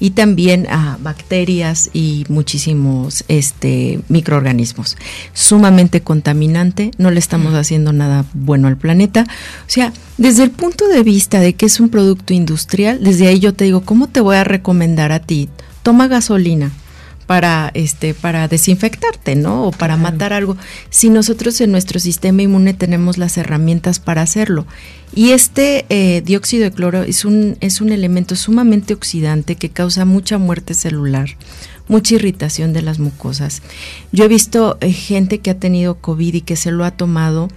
y 0.00 0.10
también 0.10 0.66
a 0.68 0.98
bacterias 1.00 1.88
y 1.94 2.26
muchísimos 2.28 3.24
este, 3.28 4.00
microorganismos. 4.08 4.98
Sumamente 5.32 6.02
contaminante, 6.02 6.90
no 6.98 7.10
le 7.10 7.20
estamos 7.20 7.54
haciendo 7.54 7.94
nada 7.94 8.26
bueno 8.34 8.68
al 8.68 8.76
planeta. 8.76 9.26
O 9.66 9.70
sea, 9.70 9.94
desde 10.18 10.44
el 10.44 10.50
punto 10.50 10.88
de 10.88 11.02
vista 11.02 11.40
de 11.40 11.54
que 11.54 11.66
es 11.66 11.80
un 11.80 11.88
producto 11.88 12.34
industrial, 12.34 13.02
desde 13.02 13.28
ahí 13.28 13.40
yo 13.40 13.54
te 13.54 13.64
digo, 13.64 13.80
¿cómo 13.80 14.08
te 14.08 14.20
voy 14.20 14.36
a 14.36 14.44
recomendar 14.44 15.10
a 15.10 15.20
ti? 15.20 15.48
Toma 15.84 16.08
gasolina 16.08 16.72
para 17.26 17.70
este 17.74 18.14
para 18.14 18.48
desinfectarte, 18.48 19.36
¿no? 19.36 19.64
O 19.66 19.70
para 19.70 19.96
matar 19.96 20.32
algo. 20.32 20.56
Si 20.90 21.10
nosotros 21.10 21.60
en 21.60 21.72
nuestro 21.72 22.00
sistema 22.00 22.42
inmune 22.42 22.74
tenemos 22.74 23.18
las 23.18 23.36
herramientas 23.38 23.98
para 24.00 24.22
hacerlo. 24.22 24.66
Y 25.14 25.30
este 25.30 25.86
eh, 25.88 26.22
dióxido 26.24 26.64
de 26.64 26.72
cloro 26.72 27.02
es 27.02 27.24
un 27.24 27.56
es 27.60 27.80
un 27.80 27.92
elemento 27.92 28.34
sumamente 28.36 28.94
oxidante 28.94 29.56
que 29.56 29.70
causa 29.70 30.04
mucha 30.04 30.38
muerte 30.38 30.74
celular, 30.74 31.36
mucha 31.88 32.16
irritación 32.16 32.72
de 32.72 32.82
las 32.82 32.98
mucosas. 32.98 33.62
Yo 34.12 34.24
he 34.24 34.28
visto 34.28 34.76
eh, 34.80 34.92
gente 34.92 35.38
que 35.38 35.50
ha 35.50 35.58
tenido 35.58 35.96
COVID 35.96 36.34
y 36.34 36.40
que 36.40 36.56
se 36.56 36.72
lo 36.72 36.84
ha 36.84 36.90
tomado 36.90 37.48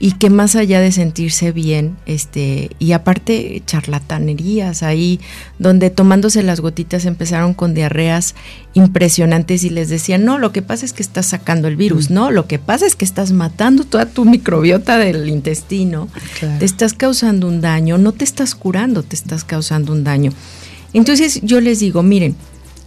y 0.00 0.12
que 0.12 0.30
más 0.30 0.54
allá 0.54 0.80
de 0.80 0.92
sentirse 0.92 1.50
bien, 1.50 1.96
este, 2.06 2.70
y 2.78 2.92
aparte 2.92 3.62
charlatanerías 3.66 4.84
ahí, 4.84 5.18
donde 5.58 5.90
tomándose 5.90 6.42
las 6.44 6.60
gotitas 6.60 7.04
empezaron 7.04 7.52
con 7.52 7.74
diarreas 7.74 8.36
impresionantes 8.74 9.64
y 9.64 9.70
les 9.70 9.88
decían, 9.88 10.24
no, 10.24 10.38
lo 10.38 10.52
que 10.52 10.62
pasa 10.62 10.84
es 10.84 10.92
que 10.92 11.02
estás 11.02 11.26
sacando 11.26 11.66
el 11.66 11.74
virus, 11.74 12.10
mm. 12.10 12.14
no, 12.14 12.30
lo 12.30 12.46
que 12.46 12.60
pasa 12.60 12.86
es 12.86 12.94
que 12.94 13.04
estás 13.04 13.32
matando 13.32 13.82
toda 13.84 14.06
tu 14.06 14.24
microbiota 14.24 14.98
del 14.98 15.28
intestino, 15.28 16.08
te 16.58 16.64
estás 16.64 16.94
causando 16.94 17.48
un 17.48 17.60
daño, 17.60 17.98
no 17.98 18.12
te 18.12 18.24
estás 18.24 18.54
curando, 18.54 19.02
te 19.02 19.16
estás 19.16 19.42
causando 19.42 19.92
un 19.92 20.04
daño. 20.04 20.32
Entonces 20.92 21.40
yo 21.42 21.60
les 21.60 21.80
digo, 21.80 22.04
miren, 22.04 22.36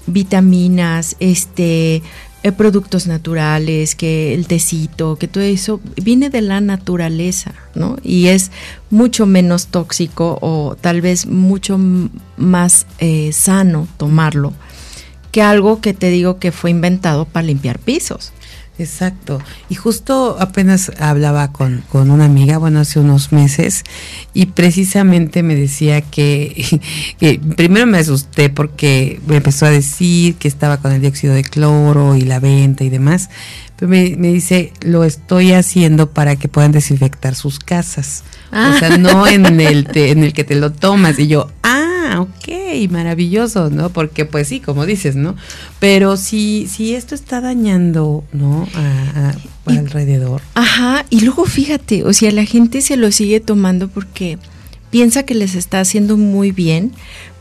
vitaminas, 0.08 1.16
este, 1.20 2.02
eh, 2.44 2.52
productos 2.52 3.08
naturales, 3.08 3.96
que 3.96 4.34
el 4.34 4.48
tecito, 4.48 5.16
que 5.18 5.28
todo 5.28 5.44
eso 5.44 5.80
viene 6.02 6.30
de 6.30 6.42
la 6.42 6.62
naturaleza, 6.62 7.54
¿no? 7.76 7.98
Y 8.04 8.28
es 8.28 8.52
mucho 8.90 9.26
menos 9.26 9.68
tóxico 9.68 10.38
o 10.42 10.76
tal 10.80 11.02
vez 11.02 11.28
mucho 11.28 11.80
más 12.38 12.88
eh, 13.00 13.32
sano 13.32 13.88
tomarlo 13.98 14.54
que 15.32 15.42
algo 15.42 15.82
que 15.82 15.94
te 15.94 16.10
digo 16.10 16.38
que 16.40 16.52
fue 16.52 16.72
inventado 16.72 17.26
para 17.26 17.46
limpiar 17.46 17.80
pisos. 17.80 18.34
Exacto. 18.80 19.40
Y 19.70 19.76
justo 19.76 20.38
apenas 20.40 20.92
hablaba 21.00 21.52
con, 21.52 21.84
con, 21.90 22.10
una 22.10 22.26
amiga, 22.26 22.58
bueno, 22.58 22.80
hace 22.80 23.00
unos 23.00 23.32
meses, 23.32 23.84
y 24.34 24.48
precisamente 24.48 25.44
me 25.44 25.56
decía 25.56 26.02
que, 26.02 26.80
primero 27.56 27.86
me 27.86 28.00
asusté 28.00 28.50
porque 28.50 29.20
me 29.28 29.38
empezó 29.38 29.66
a 29.66 29.70
decir 29.70 30.36
que 30.36 30.48
estaba 30.48 30.78
con 30.78 30.92
el 30.92 31.02
dióxido 31.02 31.34
de 31.34 31.44
cloro 31.44 32.16
y 32.16 32.22
la 32.22 32.40
venta 32.40 32.84
y 32.84 32.90
demás, 32.90 33.30
pero 33.76 33.90
me, 33.90 34.16
me 34.18 34.30
dice, 34.30 34.74
lo 34.82 35.04
estoy 35.04 35.54
haciendo 35.54 36.10
para 36.10 36.36
que 36.36 36.48
puedan 36.48 36.72
desinfectar 36.72 37.36
sus 37.36 37.60
casas. 37.60 38.24
O 38.52 38.78
sea, 38.78 38.98
no 38.98 39.28
en 39.28 39.60
el, 39.60 39.88
en 39.96 40.24
el 40.24 40.34
que 40.34 40.44
te 40.44 40.56
lo 40.56 40.72
tomas. 40.72 41.18
Y 41.20 41.28
yo, 41.28 41.50
ah, 42.12 42.22
ok, 42.22 42.90
maravilloso, 42.90 43.70
¿no? 43.70 43.90
Porque 43.90 44.26
pues 44.26 44.48
sí, 44.48 44.60
como 44.60 44.86
dices, 44.86 45.16
¿no? 45.16 45.36
Pero 45.80 46.18
si, 46.18 46.68
si 46.68 46.94
esto 46.94 47.16
está 47.16 47.42
dañando, 47.42 48.24
¿no? 48.34 48.68
A, 48.76 49.34
alrededor. 49.66 50.42
Ajá, 50.56 51.06
y 51.10 51.22
luego 51.22 51.46
fíjate, 51.46 52.04
o 52.04 52.14
sea, 52.14 52.32
la 52.32 52.46
gente 52.46 52.82
se 52.82 52.98
lo 52.98 53.12
sigue 53.12 53.40
tomando 53.40 53.88
porque 53.88 54.38
piensa 54.90 55.24
que 55.24 55.36
les 55.36 55.56
está 55.56 55.80
haciendo 55.80 56.18
muy 56.18 56.52
bien, 56.52 56.92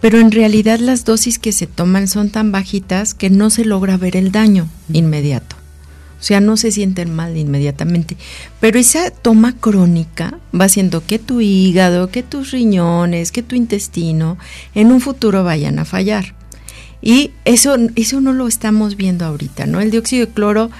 pero 0.00 0.20
en 0.20 0.30
realidad 0.30 0.78
las 0.78 1.04
dosis 1.04 1.38
que 1.38 1.52
se 1.52 1.66
toman 1.66 2.06
son 2.06 2.30
tan 2.30 2.52
bajitas 2.52 3.14
que 3.14 3.28
no 3.30 3.50
se 3.50 3.64
logra 3.64 3.96
ver 3.96 4.16
el 4.16 4.30
daño 4.30 4.68
inmediato. 4.92 5.59
O 6.20 6.22
sea, 6.22 6.40
no 6.40 6.58
se 6.58 6.70
sienten 6.70 7.14
mal 7.14 7.36
inmediatamente. 7.38 8.16
Pero 8.60 8.78
esa 8.78 9.10
toma 9.10 9.56
crónica 9.56 10.38
va 10.58 10.66
haciendo 10.66 11.04
que 11.04 11.18
tu 11.18 11.40
hígado, 11.40 12.10
que 12.10 12.22
tus 12.22 12.50
riñones, 12.50 13.32
que 13.32 13.42
tu 13.42 13.56
intestino 13.56 14.36
en 14.74 14.92
un 14.92 15.00
futuro 15.00 15.44
vayan 15.44 15.78
a 15.78 15.86
fallar. 15.86 16.34
Y 17.00 17.30
eso, 17.46 17.74
eso 17.96 18.20
no 18.20 18.34
lo 18.34 18.46
estamos 18.46 18.96
viendo 18.96 19.24
ahorita, 19.24 19.64
¿no? 19.64 19.80
El 19.80 19.90
dióxido 19.90 20.26
de 20.26 20.32
cloro 20.32 20.70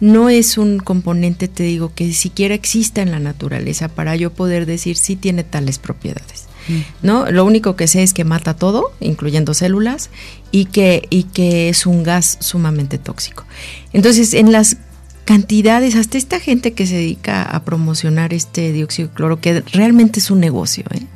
no 0.00 0.28
es 0.28 0.58
un 0.58 0.78
componente, 0.78 1.48
te 1.48 1.62
digo, 1.62 1.94
que 1.94 2.12
siquiera 2.12 2.54
exista 2.54 3.00
en 3.00 3.10
la 3.10 3.20
naturaleza 3.20 3.88
para 3.88 4.16
yo 4.16 4.32
poder 4.32 4.66
decir 4.66 4.96
si 4.96 5.16
tiene 5.16 5.44
tales 5.44 5.78
propiedades. 5.78 6.46
Mm. 6.68 7.06
¿No? 7.06 7.30
Lo 7.30 7.46
único 7.46 7.76
que 7.76 7.86
sé 7.86 8.02
es 8.02 8.12
que 8.12 8.24
mata 8.24 8.54
todo, 8.54 8.92
incluyendo 9.00 9.54
células, 9.54 10.10
y 10.52 10.66
que, 10.66 11.06
y 11.08 11.24
que 11.24 11.70
es 11.70 11.86
un 11.86 12.02
gas 12.02 12.36
sumamente 12.40 12.98
tóxico. 12.98 13.44
Entonces, 13.92 14.34
en 14.34 14.52
las 14.52 14.76
cantidades, 15.30 15.94
hasta 15.94 16.18
esta 16.18 16.40
gente 16.40 16.72
que 16.72 16.88
se 16.88 16.96
dedica 16.96 17.44
a 17.44 17.62
promocionar 17.62 18.34
este 18.34 18.72
dióxido 18.72 19.06
de 19.08 19.14
cloro, 19.14 19.40
que 19.40 19.60
realmente 19.72 20.18
es 20.18 20.28
un 20.28 20.40
negocio, 20.40 20.84
¿eh? 20.90 21.06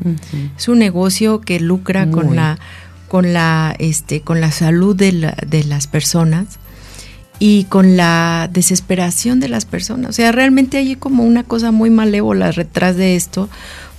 es 0.56 0.68
un 0.68 0.78
negocio 0.78 1.40
que 1.40 1.58
lucra 1.58 2.08
con 2.08 2.36
la 2.36 2.60
con 3.08 3.32
la 3.32 3.74
este 3.80 4.20
con 4.20 4.40
la 4.40 4.52
salud 4.52 4.94
de, 4.94 5.34
de 5.44 5.64
las 5.64 5.88
personas 5.88 6.60
y 7.40 7.64
con 7.64 7.96
la 7.96 8.48
desesperación 8.52 9.40
de 9.40 9.48
las 9.48 9.64
personas. 9.64 10.10
O 10.10 10.12
sea, 10.12 10.30
realmente 10.30 10.76
hay 10.76 10.94
como 10.94 11.24
una 11.24 11.42
cosa 11.42 11.72
muy 11.72 11.90
malévola 11.90 12.52
detrás 12.52 12.96
de 12.96 13.16
esto, 13.16 13.48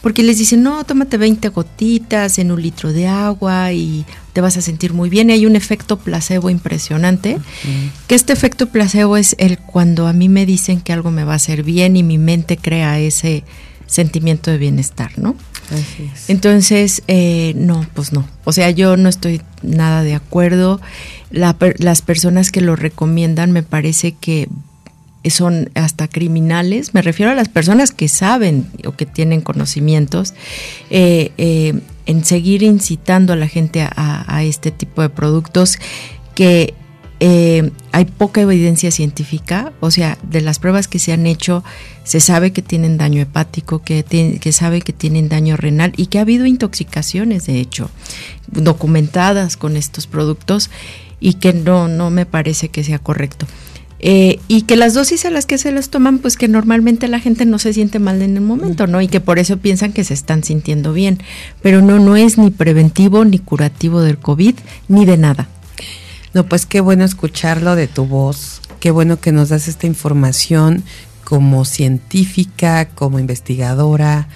porque 0.05 0.21
les 0.21 0.37
dicen, 0.37 0.61
no, 0.61 0.83
tómate 0.83 1.17
20 1.17 1.49
gotitas 1.49 2.37
en 2.37 2.51
un 2.51 2.61
litro 2.61 2.93
de 2.93 3.07
agua 3.07 3.73
y 3.73 4.05
te 4.33 4.39
vas 4.39 4.55
a 4.55 4.61
sentir 4.61 4.93
muy 4.93 5.09
bien. 5.09 5.31
Y 5.31 5.33
hay 5.33 5.47
un 5.47 5.55
efecto 5.55 5.97
placebo 5.97 6.51
impresionante, 6.51 7.39
que 8.05 8.13
este 8.13 8.31
efecto 8.31 8.67
placebo 8.67 9.17
es 9.17 9.35
el 9.39 9.57
cuando 9.57 10.05
a 10.05 10.13
mí 10.13 10.29
me 10.29 10.45
dicen 10.45 10.79
que 10.79 10.93
algo 10.93 11.09
me 11.09 11.23
va 11.23 11.33
a 11.33 11.37
hacer 11.37 11.63
bien 11.63 11.97
y 11.97 12.03
mi 12.03 12.19
mente 12.19 12.55
crea 12.55 12.99
ese 12.99 13.45
sentimiento 13.87 14.51
de 14.51 14.59
bienestar, 14.59 15.17
¿no? 15.17 15.35
Entonces, 16.27 17.01
eh, 17.07 17.53
no, 17.55 17.83
pues 17.95 18.13
no. 18.13 18.27
O 18.43 18.51
sea, 18.51 18.69
yo 18.69 18.97
no 18.97 19.09
estoy 19.09 19.41
nada 19.63 20.03
de 20.03 20.13
acuerdo. 20.13 20.81
las 21.31 22.01
personas 22.03 22.51
que 22.51 22.61
lo 22.61 22.75
recomiendan 22.75 23.51
me 23.51 23.63
parece 23.63 24.11
que 24.11 24.49
son 25.29 25.69
hasta 25.73 26.07
criminales. 26.07 26.93
Me 26.93 27.01
refiero 27.01 27.31
a 27.31 27.35
las 27.35 27.49
personas 27.49 27.91
que 27.91 28.07
saben 28.07 28.67
o 28.85 28.91
que 28.91 29.05
tienen 29.05 29.41
conocimientos 29.41 30.33
eh, 30.89 31.31
eh, 31.38 31.79
en 32.05 32.23
seguir 32.23 32.63
incitando 32.63 33.33
a 33.33 33.35
la 33.35 33.47
gente 33.47 33.81
a, 33.81 34.43
este 34.43 34.71
tipo 34.71 35.01
de 35.01 35.09
productos 35.09 35.79
que 36.35 36.75
eh, 37.19 37.71
hay 37.93 38.05
poca 38.05 38.41
evidencia 38.41 38.91
científica, 38.91 39.71
o 39.79 39.89
sea, 39.89 40.17
de 40.21 40.41
las 40.41 40.59
pruebas 40.59 40.88
que 40.88 40.99
se 40.99 41.13
han 41.13 41.25
hecho, 41.25 41.63
se 42.03 42.19
sabe 42.19 42.51
que 42.51 42.61
tienen 42.61 42.97
daño 42.97 43.21
hepático, 43.21 43.81
que, 43.81 44.03
que 44.03 44.51
sabe 44.51 44.81
que 44.81 44.93
tienen 44.93 45.29
daño 45.29 45.55
renal 45.57 45.93
y 45.95 46.07
que 46.07 46.19
ha 46.19 46.21
habido 46.21 46.45
intoxicaciones, 46.45 47.47
de 47.47 47.59
hecho, 47.59 47.89
documentadas 48.47 49.57
con 49.57 49.77
estos 49.77 50.05
productos 50.05 50.69
y 51.19 51.35
que 51.35 51.53
no, 51.53 51.88
no 51.88 52.11
me 52.11 52.25
parece 52.25 52.69
que 52.69 52.83
sea 52.83 52.99
correcto. 52.99 53.47
Eh, 53.99 54.39
y 54.47 54.63
que 54.63 54.75
las 54.75 54.93
dosis 54.93 55.25
a 55.25 55.29
las 55.29 55.45
que 55.45 55.58
se 55.58 55.71
los 55.71 55.89
toman, 55.89 56.19
pues 56.19 56.38
que 56.38 56.47
normalmente 56.47 57.08
la 57.08 57.19
gente 57.19 57.45
no 57.45 57.60
se 57.60 57.73
siente 57.73 57.99
mal 57.99 58.21
en 58.21 58.36
el 58.36 58.41
momento, 58.43 58.88
¿no? 58.88 59.01
Y 59.01 59.08
que 59.08 59.21
por 59.21 59.39
eso 59.39 59.58
piensan 59.58 59.93
que 59.93 60.03
se 60.03 60.13
están 60.13 60.43
sintiendo 60.43 60.93
bien. 60.93 61.19
Pero 61.62 61.81
no, 61.81 61.99
no 61.99 62.15
es 62.15 62.38
ni 62.38 62.51
preventivo, 62.51 63.25
ni 63.25 63.39
curativo 63.39 64.01
del 64.01 64.17
COVID, 64.17 64.55
ni 64.89 65.05
de 65.05 65.17
nada. 65.17 65.47
No, 66.34 66.45
pues 66.45 66.65
qué 66.65 66.81
bueno 66.81 67.05
escucharlo 67.05 67.75
de 67.75 67.88
tu 67.88 68.05
voz, 68.05 68.62
qué 68.81 68.91
bueno 68.91 69.21
que 69.21 69.31
nos 69.31 69.49
das 69.49 69.69
esta 69.69 69.88
información 69.88 70.84
como 71.23 71.63
científica, 71.63 72.89
como 72.89 73.19
investigadora, 73.19 74.27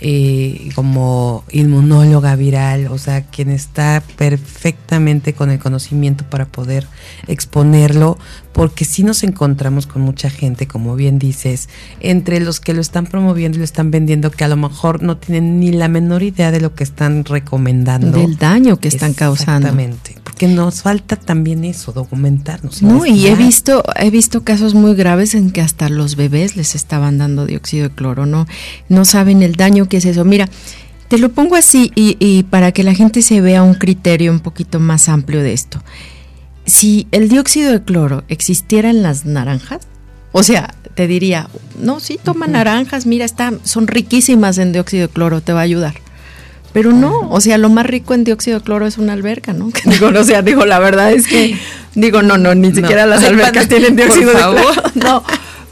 eh, 0.00 0.70
como 0.76 1.44
inmunóloga 1.50 2.36
viral, 2.36 2.86
o 2.86 2.98
sea, 2.98 3.22
quien 3.22 3.50
está 3.50 4.00
perfectamente 4.16 5.32
con 5.32 5.50
el 5.50 5.58
conocimiento 5.58 6.24
para 6.30 6.46
poder 6.46 6.86
exponerlo, 7.26 8.16
porque 8.58 8.84
si 8.84 9.04
nos 9.04 9.22
encontramos 9.22 9.86
con 9.86 10.02
mucha 10.02 10.30
gente, 10.30 10.66
como 10.66 10.96
bien 10.96 11.20
dices, 11.20 11.68
entre 12.00 12.40
los 12.40 12.58
que 12.58 12.74
lo 12.74 12.80
están 12.80 13.06
promoviendo 13.06 13.54
y 13.54 13.60
lo 13.60 13.64
están 13.64 13.92
vendiendo, 13.92 14.32
que 14.32 14.42
a 14.42 14.48
lo 14.48 14.56
mejor 14.56 15.00
no 15.00 15.16
tienen 15.16 15.60
ni 15.60 15.70
la 15.70 15.86
menor 15.86 16.24
idea 16.24 16.50
de 16.50 16.60
lo 16.60 16.74
que 16.74 16.82
están 16.82 17.24
recomendando. 17.24 18.18
Del 18.18 18.36
daño 18.36 18.78
que 18.78 18.88
están 18.88 19.14
causando. 19.14 19.68
Exactamente, 19.68 20.16
porque 20.24 20.48
nos 20.48 20.82
falta 20.82 21.14
también 21.14 21.62
eso, 21.62 21.92
documentarnos. 21.92 22.82
No, 22.82 23.06
y 23.06 23.28
he 23.28 23.36
visto, 23.36 23.84
he 23.94 24.10
visto 24.10 24.42
casos 24.42 24.74
muy 24.74 24.96
graves 24.96 25.36
en 25.36 25.52
que 25.52 25.60
hasta 25.60 25.88
los 25.88 26.16
bebés 26.16 26.56
les 26.56 26.74
estaban 26.74 27.18
dando 27.18 27.46
dióxido 27.46 27.90
de 27.90 27.94
cloro, 27.94 28.26
¿no? 28.26 28.48
No 28.88 29.04
saben 29.04 29.44
el 29.44 29.54
daño 29.54 29.88
qué 29.88 29.98
es 29.98 30.04
eso. 30.04 30.24
Mira, 30.24 30.48
te 31.06 31.18
lo 31.18 31.28
pongo 31.28 31.54
así 31.54 31.92
y, 31.94 32.42
para 32.50 32.72
que 32.72 32.82
la 32.82 32.94
gente 32.94 33.22
se 33.22 33.40
vea 33.40 33.62
un 33.62 33.74
criterio 33.74 34.32
un 34.32 34.40
poquito 34.40 34.80
más 34.80 35.08
amplio 35.08 35.44
de 35.44 35.52
esto. 35.52 35.80
Si 36.68 37.06
el 37.12 37.28
dióxido 37.28 37.72
de 37.72 37.82
cloro 37.82 38.24
existiera 38.28 38.90
en 38.90 39.02
las 39.02 39.24
naranjas, 39.24 39.80
o 40.32 40.42
sea, 40.42 40.74
te 40.94 41.06
diría, 41.06 41.48
no, 41.80 41.98
sí, 41.98 42.18
toma 42.22 42.46
naranjas, 42.46 43.06
mira, 43.06 43.24
están, 43.24 43.60
son 43.64 43.86
riquísimas 43.86 44.58
en 44.58 44.72
dióxido 44.72 45.06
de 45.06 45.12
cloro, 45.12 45.40
te 45.40 45.52
va 45.52 45.60
a 45.60 45.62
ayudar. 45.62 45.94
Pero 46.74 46.92
no, 46.92 47.30
o 47.30 47.40
sea, 47.40 47.56
lo 47.56 47.70
más 47.70 47.86
rico 47.86 48.12
en 48.12 48.24
dióxido 48.24 48.58
de 48.58 48.64
cloro 48.64 48.86
es 48.86 48.98
una 48.98 49.14
alberca, 49.14 49.54
¿no? 49.54 49.70
digo, 49.84 50.08
o 50.08 50.24
sea, 50.24 50.42
digo, 50.42 50.66
la 50.66 50.78
verdad 50.78 51.12
es 51.12 51.26
que, 51.26 51.58
digo, 51.94 52.20
no, 52.22 52.36
no, 52.36 52.54
ni 52.54 52.74
siquiera 52.74 53.06
las 53.06 53.24
albercas 53.24 53.68
tienen 53.68 53.96
dióxido 53.96 54.30
de 54.32 54.36
cloro. 54.36 54.82
No, 54.94 55.24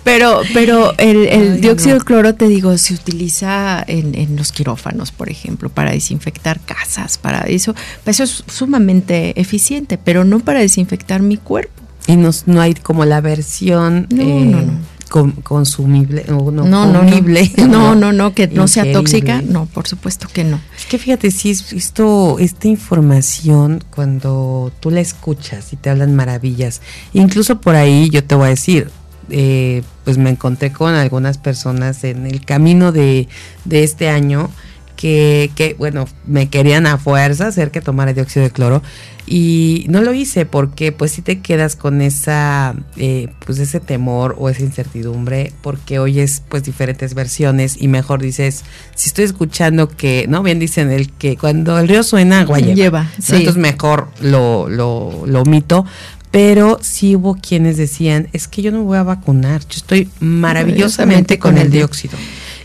pero, 0.07 0.43
pero 0.55 0.97
el, 0.99 1.61
dióxido 1.61 1.99
de 1.99 2.05
cloro, 2.05 2.33
te 2.37 2.47
digo, 2.47 2.79
se 2.79 2.95
utiliza 2.95 3.83
en, 3.89 4.37
los 4.37 4.53
quirófanos, 4.53 5.11
por 5.11 5.29
ejemplo, 5.29 5.69
para 5.69 5.91
desinfectar 5.91 6.61
casas, 6.61 7.19
para 7.19 7.41
eso, 7.41 7.75
eso 8.05 8.23
es 8.23 8.45
sumamente 8.47 9.41
eficiente, 9.41 9.99
pero 9.99 10.25
no 10.25 10.39
para 10.39 10.61
desinfectar 10.61 11.23
mi 11.23 11.39
cuerpo. 11.39 11.83
Y 12.07 12.15
no, 12.15 12.31
no 12.47 12.61
hay 12.61 12.75
como 12.75 13.05
la 13.05 13.21
versión 13.21 14.07
eh, 14.17 14.69
consumible 15.09 16.25
no, 16.29 16.53
no, 16.53 16.65
no, 16.65 16.87
no, 17.67 17.95
no, 17.97 18.13
no, 18.13 18.33
que 18.33 18.47
no 18.47 18.69
sea 18.69 18.93
tóxica, 18.93 19.43
no, 19.43 19.67
por 19.67 19.89
supuesto 19.89 20.29
que 20.33 20.45
no. 20.45 20.61
Es 20.79 20.87
que 20.87 20.99
fíjate, 20.99 21.33
si 21.33 21.51
esto, 21.51 22.39
esta 22.39 22.69
información, 22.69 23.83
cuando 23.91 24.71
tú 24.79 24.93
la 24.93 25.01
escuchas 25.01 25.73
y 25.73 25.77
te 25.77 25.91
hablan 25.91 26.15
maravillas, 26.15 26.81
incluso 27.13 27.61
por 27.61 27.75
ahí 27.75 28.09
yo 28.11 28.23
te 28.23 28.37
voy 28.37 28.47
a 28.47 28.51
decir, 28.51 28.91
eh, 29.31 29.83
pues 30.05 30.19
me 30.19 30.31
encontré 30.31 30.73
con 30.73 30.95
algunas 30.95 31.39
personas 31.39 32.05
en 32.05 32.27
el 32.27 32.45
camino 32.45 32.93
de, 32.93 33.29
este 33.71 34.09
año 34.09 34.51
que, 34.97 35.51
que, 35.55 35.75
bueno, 35.75 36.07
me 36.27 36.49
querían 36.49 36.87
a 36.87 36.99
fuerza 36.99 37.49
hacer 37.49 37.71
que 37.71 37.81
tomara 37.81 38.13
dióxido 38.13 38.45
de 38.45 38.51
cloro 38.51 38.83
y 39.27 39.87
no 39.89 40.03
lo 40.03 40.15
hice 40.15 40.47
porque 40.47 40.93
pues 40.93 41.11
si 41.11 41.21
te 41.21 41.41
quedas 41.41 41.75
con 41.75 42.01
esa, 42.01 42.77
eh, 42.97 43.29
pues 43.45 43.59
ese 43.59 43.81
temor 43.81 44.37
o 44.39 44.49
esa 44.49 44.63
incertidumbre 44.63 45.53
porque 45.63 45.99
oyes 45.99 46.43
pues 46.49 46.63
diferentes 46.63 47.15
versiones 47.15 47.77
y 47.81 47.89
mejor 47.89 48.23
dices, 48.23 48.63
si 48.95 49.09
estoy 49.09 49.25
escuchando 49.25 49.89
que, 49.89 50.27
¿no? 50.29 50.45
Bien 50.45 50.61
dicen 50.61 50.93
el 50.93 51.11
que 51.11 51.37
cuando 51.37 51.77
el 51.79 51.89
río 51.89 52.05
suena 52.05 52.43
agua 52.43 52.61
lleva. 52.61 53.11
Entonces 53.17 53.57
mejor 53.57 54.09
lo, 54.21 54.69
lo, 54.69 55.27
lo 55.27 55.43
omito 55.43 55.85
pero 56.31 56.79
sí 56.83 57.17
hubo 57.17 57.37
quienes 57.37 57.77
decían, 57.77 58.29
es 58.33 58.49
que 58.49 58.63
yo 58.63 58.73
no 58.73 58.83
voy 58.83 58.99
a 58.99 59.03
vacunar, 59.03 59.61
yo 59.63 59.77
estoy 59.77 60.11
maravillosamente 60.21 61.39
con, 61.39 61.57
el 61.59 61.71
dióxido 61.71 62.19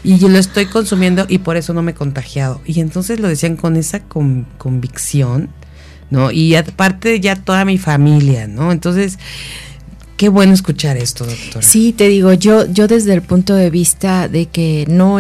y 0.04 0.18
yo 0.18 0.30
lo 0.30 0.38
estoy 0.38 0.66
consumiendo 0.66 1.26
y 1.30 1.40
por 1.40 1.58
eso 1.58 1.74
no 1.74 1.82
me 1.82 1.92
he 1.92 1.96
contagiado. 1.96 2.62
Y 2.66 2.80
entonces 2.80 3.20
lo 3.20 3.28
decían 3.28 3.56
con 3.56 3.76
esa 3.76 4.02
convicción, 4.58 5.50
¿no? 6.10 6.32
Y 6.32 6.56
aparte 6.56 7.20
ya 7.20 7.36
toda 7.36 7.66
mi 7.66 7.78
familia, 7.78 8.48
¿no? 8.48 8.72
Entonces, 8.72 9.20
qué 10.18 10.30
bueno 10.30 10.54
escuchar 10.54 10.98
esto, 10.98 11.26
doctora. 11.26 11.62
Sí, 11.62 11.94
te 11.94 12.08
digo, 12.08 12.34
yo, 12.34 12.66
yo 12.72 12.88
desde 12.88 13.14
el 13.14 13.22
punto 13.22 13.56
de 13.56 13.70
vista 13.70 14.28
de 14.28 14.48
que 14.48 14.86
no 14.90 15.20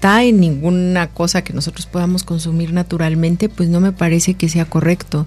está 0.00 0.24
en 0.24 0.40
ninguna 0.40 1.08
cosa 1.08 1.44
que 1.44 1.52
nosotros 1.52 1.84
podamos 1.84 2.24
consumir 2.24 2.72
naturalmente, 2.72 3.50
pues 3.50 3.68
no 3.68 3.80
me 3.80 3.92
parece 3.92 4.32
que 4.32 4.48
sea 4.48 4.64
correcto. 4.64 5.26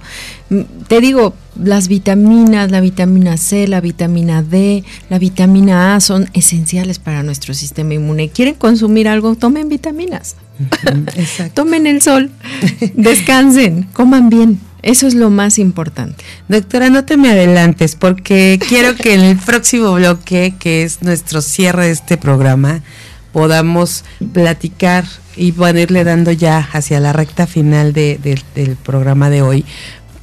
Mm, 0.50 0.62
te 0.88 1.00
digo, 1.00 1.36
las 1.64 1.88
vitaminas, 1.88 2.72
la 2.72 2.82
vitamina 2.82 3.38
C, 3.38 3.68
la 3.68 3.82
vitamina 3.82 4.42
D, 4.42 4.84
la 5.12 5.20
vitamina 5.20 5.94
A 5.94 6.00
son 6.00 6.28
esenciales 6.34 6.98
para 6.98 7.22
nuestro 7.22 7.54
sistema 7.54 7.94
inmune. 7.94 8.30
¿Quieren 8.30 8.56
consumir 8.56 9.08
algo? 9.08 9.36
Tomen 9.36 9.70
vitaminas. 9.70 10.38
Tomen 11.54 11.86
el 11.86 12.02
sol, 12.02 12.32
descansen, 12.96 13.84
coman 13.94 14.32
bien. 14.32 14.60
Eso 14.82 15.06
es 15.06 15.14
lo 15.14 15.30
más 15.30 15.60
importante. 15.60 16.26
Doctora, 16.48 16.90
no 16.90 17.06
te 17.06 17.16
me 17.16 17.30
adelantes 17.30 17.96
porque 17.96 18.60
quiero 18.68 18.96
que 18.96 19.14
en 19.14 19.22
el 19.22 19.38
próximo 19.38 19.94
bloque, 19.94 20.56
que 20.60 20.82
es 20.82 21.04
nuestro 21.04 21.42
cierre 21.42 21.86
de 21.86 21.92
este 21.92 22.18
programa, 22.18 22.82
podamos 23.34 24.06
platicar 24.32 25.04
y 25.36 25.52
van 25.52 25.76
a 25.76 25.82
irle 25.82 26.06
dando 26.06 26.32
ya 26.32 26.70
hacia 26.72 27.02
la 27.02 27.12
recta 27.12 27.48
final 27.48 27.92
del 27.92 28.78
programa 28.84 29.30
de 29.30 29.42
hoy, 29.42 29.66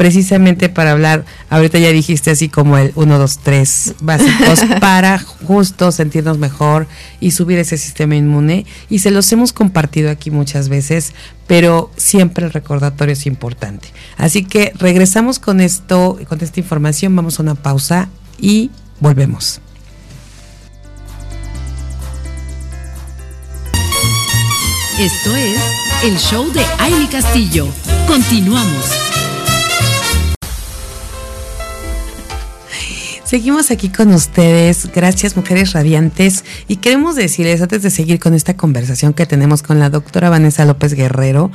precisamente 0.00 0.70
para 0.70 0.92
hablar, 0.92 1.26
ahorita 1.50 1.78
ya 1.78 1.90
dijiste 1.90 2.30
así 2.30 2.48
como 2.48 2.78
el 2.78 2.92
1, 2.94 3.18
2, 3.18 3.38
3 3.42 3.94
básicos 4.00 4.60
para 4.80 5.18
justo 5.18 5.92
sentirnos 5.92 6.38
mejor 6.38 6.86
y 7.20 7.32
subir 7.32 7.58
ese 7.58 7.76
sistema 7.76 8.16
inmune. 8.16 8.64
Y 8.88 9.00
se 9.00 9.10
los 9.10 9.30
hemos 9.30 9.52
compartido 9.52 10.10
aquí 10.10 10.30
muchas 10.30 10.70
veces, 10.70 11.12
pero 11.46 11.90
siempre 11.98 12.46
el 12.46 12.52
recordatorio 12.52 13.12
es 13.12 13.26
importante. 13.26 13.88
Así 14.16 14.42
que 14.42 14.72
regresamos 14.78 15.38
con 15.38 15.60
esto, 15.60 16.18
con 16.26 16.40
esta 16.40 16.60
información, 16.60 17.14
vamos 17.14 17.38
a 17.38 17.42
una 17.42 17.56
pausa 17.56 18.08
y 18.40 18.70
volvemos. 19.00 19.60
Esto 25.00 25.34
es 25.34 25.58
el 26.04 26.18
show 26.18 26.52
de 26.52 26.60
Aile 26.78 27.08
Castillo. 27.08 27.66
Continuamos. 28.06 28.84
Seguimos 33.24 33.70
aquí 33.70 33.88
con 33.88 34.12
ustedes, 34.12 34.92
gracias 34.92 35.36
mujeres 35.36 35.72
radiantes, 35.72 36.44
y 36.68 36.76
queremos 36.76 37.16
decirles 37.16 37.62
antes 37.62 37.82
de 37.82 37.88
seguir 37.88 38.20
con 38.20 38.34
esta 38.34 38.58
conversación 38.58 39.14
que 39.14 39.24
tenemos 39.24 39.62
con 39.62 39.78
la 39.78 39.88
doctora 39.88 40.28
Vanessa 40.28 40.66
López 40.66 40.92
Guerrero, 40.92 41.50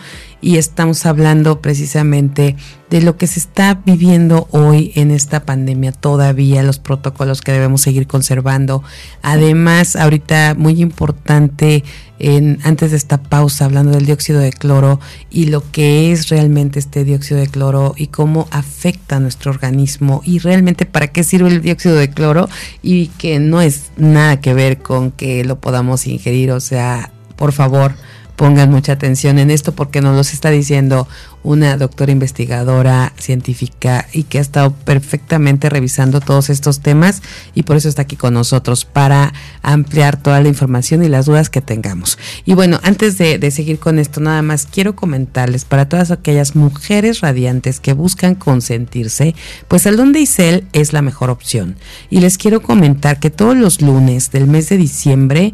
y 0.46 0.58
estamos 0.58 1.08
hablando 1.08 1.60
precisamente 1.60 2.56
de 2.92 3.02
lo 3.02 3.18
que 3.18 3.26
se 3.26 3.40
está 3.40 3.82
viviendo 3.84 4.48
hoy 4.52 4.92
en 4.94 5.10
esta 5.10 5.44
pandemia 5.44 5.92
todavía, 5.92 6.62
los 6.62 6.78
protocolos 6.78 7.42
que 7.42 7.52
debemos 7.52 7.82
seguir 7.82 8.06
conservando. 8.06 8.84
Además, 9.24 9.96
ahorita 9.96 10.54
muy 10.56 10.84
importante, 10.84 11.84
en, 12.20 12.60
antes 12.64 12.92
de 12.92 12.98
esta 12.98 13.24
pausa, 13.24 13.66
hablando 13.66 13.94
del 13.94 14.06
dióxido 14.06 14.40
de 14.40 14.52
cloro 14.52 15.00
y 15.32 15.48
lo 15.48 15.64
que 15.72 16.12
es 16.12 16.30
realmente 16.30 16.78
este 16.78 17.04
dióxido 17.06 17.40
de 17.40 17.48
cloro 17.48 17.96
y 17.98 18.08
cómo 18.08 18.48
afecta 18.52 19.16
a 19.16 19.20
nuestro 19.20 19.50
organismo 19.50 20.22
y 20.24 20.38
realmente 20.38 20.86
para 20.86 21.08
qué 21.08 21.24
sirve 21.24 21.50
el 21.50 21.64
dióxido 21.64 21.96
de 21.96 22.12
cloro 22.12 22.50
y 22.84 23.08
que 23.08 23.40
no 23.40 23.62
es 23.62 23.86
nada 23.98 24.40
que 24.42 24.54
ver 24.54 24.78
con 24.78 25.10
que 25.10 25.44
lo 25.44 25.60
podamos 25.60 26.06
ingerir, 26.06 26.52
o 26.52 26.60
sea, 26.60 27.10
por 27.36 27.52
favor, 27.52 27.96
pongan 28.36 28.72
mucha 28.72 28.94
atención 28.94 29.40
en 29.40 29.52
esto 29.52 29.74
porque 29.74 30.02
nos 30.02 30.16
lo 30.16 30.22
está 30.22 30.50
diciendo 30.50 31.08
una 31.46 31.78
doctora 31.78 32.12
investigadora 32.12 33.14
científica 33.18 34.08
y 34.12 34.24
que 34.24 34.40
ha 34.40 34.42
estado 34.42 34.72
perfectamente 34.72 35.70
revisando 35.70 36.20
todos 36.20 36.50
estos 36.50 36.80
temas 36.80 37.22
y 37.54 37.64
por 37.64 37.78
eso 37.78 37.88
está 37.88 38.02
aquí 38.02 38.16
con 38.16 38.34
nosotros 38.34 38.84
para 38.84 39.32
ampliar 39.62 40.18
toda 40.18 40.42
la 40.42 40.50
información 40.50 41.04
y 41.04 41.08
las 41.08 41.28
dudas 41.28 41.52
que 41.52 41.62
tengamos. 41.62 42.18
Y 42.46 42.56
bueno, 42.56 42.80
antes 42.84 43.18
de, 43.20 43.40
seguir 43.52 43.78
con 43.78 44.00
esto, 44.00 44.22
nada 44.22 44.42
más 44.42 44.66
quiero 44.66 44.96
comentarles 44.96 45.66
para 45.66 45.88
todas 45.88 46.10
aquellas 46.10 46.56
mujeres 46.56 47.22
radiantes 47.22 47.80
que 47.80 47.94
buscan 47.94 48.34
consentirse, 48.34 49.36
pues 49.68 49.84
Salón 49.84 50.14
de 50.14 50.22
Isel 50.22 50.68
es 50.74 50.94
la 50.94 51.04
mejor 51.04 51.30
opción. 51.30 51.76
Y 52.10 52.22
les 52.22 52.40
quiero 52.40 52.62
comentar 52.62 53.20
que 53.20 53.30
todos 53.30 53.56
los 53.56 53.82
lunes 53.82 54.32
del 54.32 54.48
mes 54.48 54.70
de 54.70 54.78
diciembre 54.78 55.54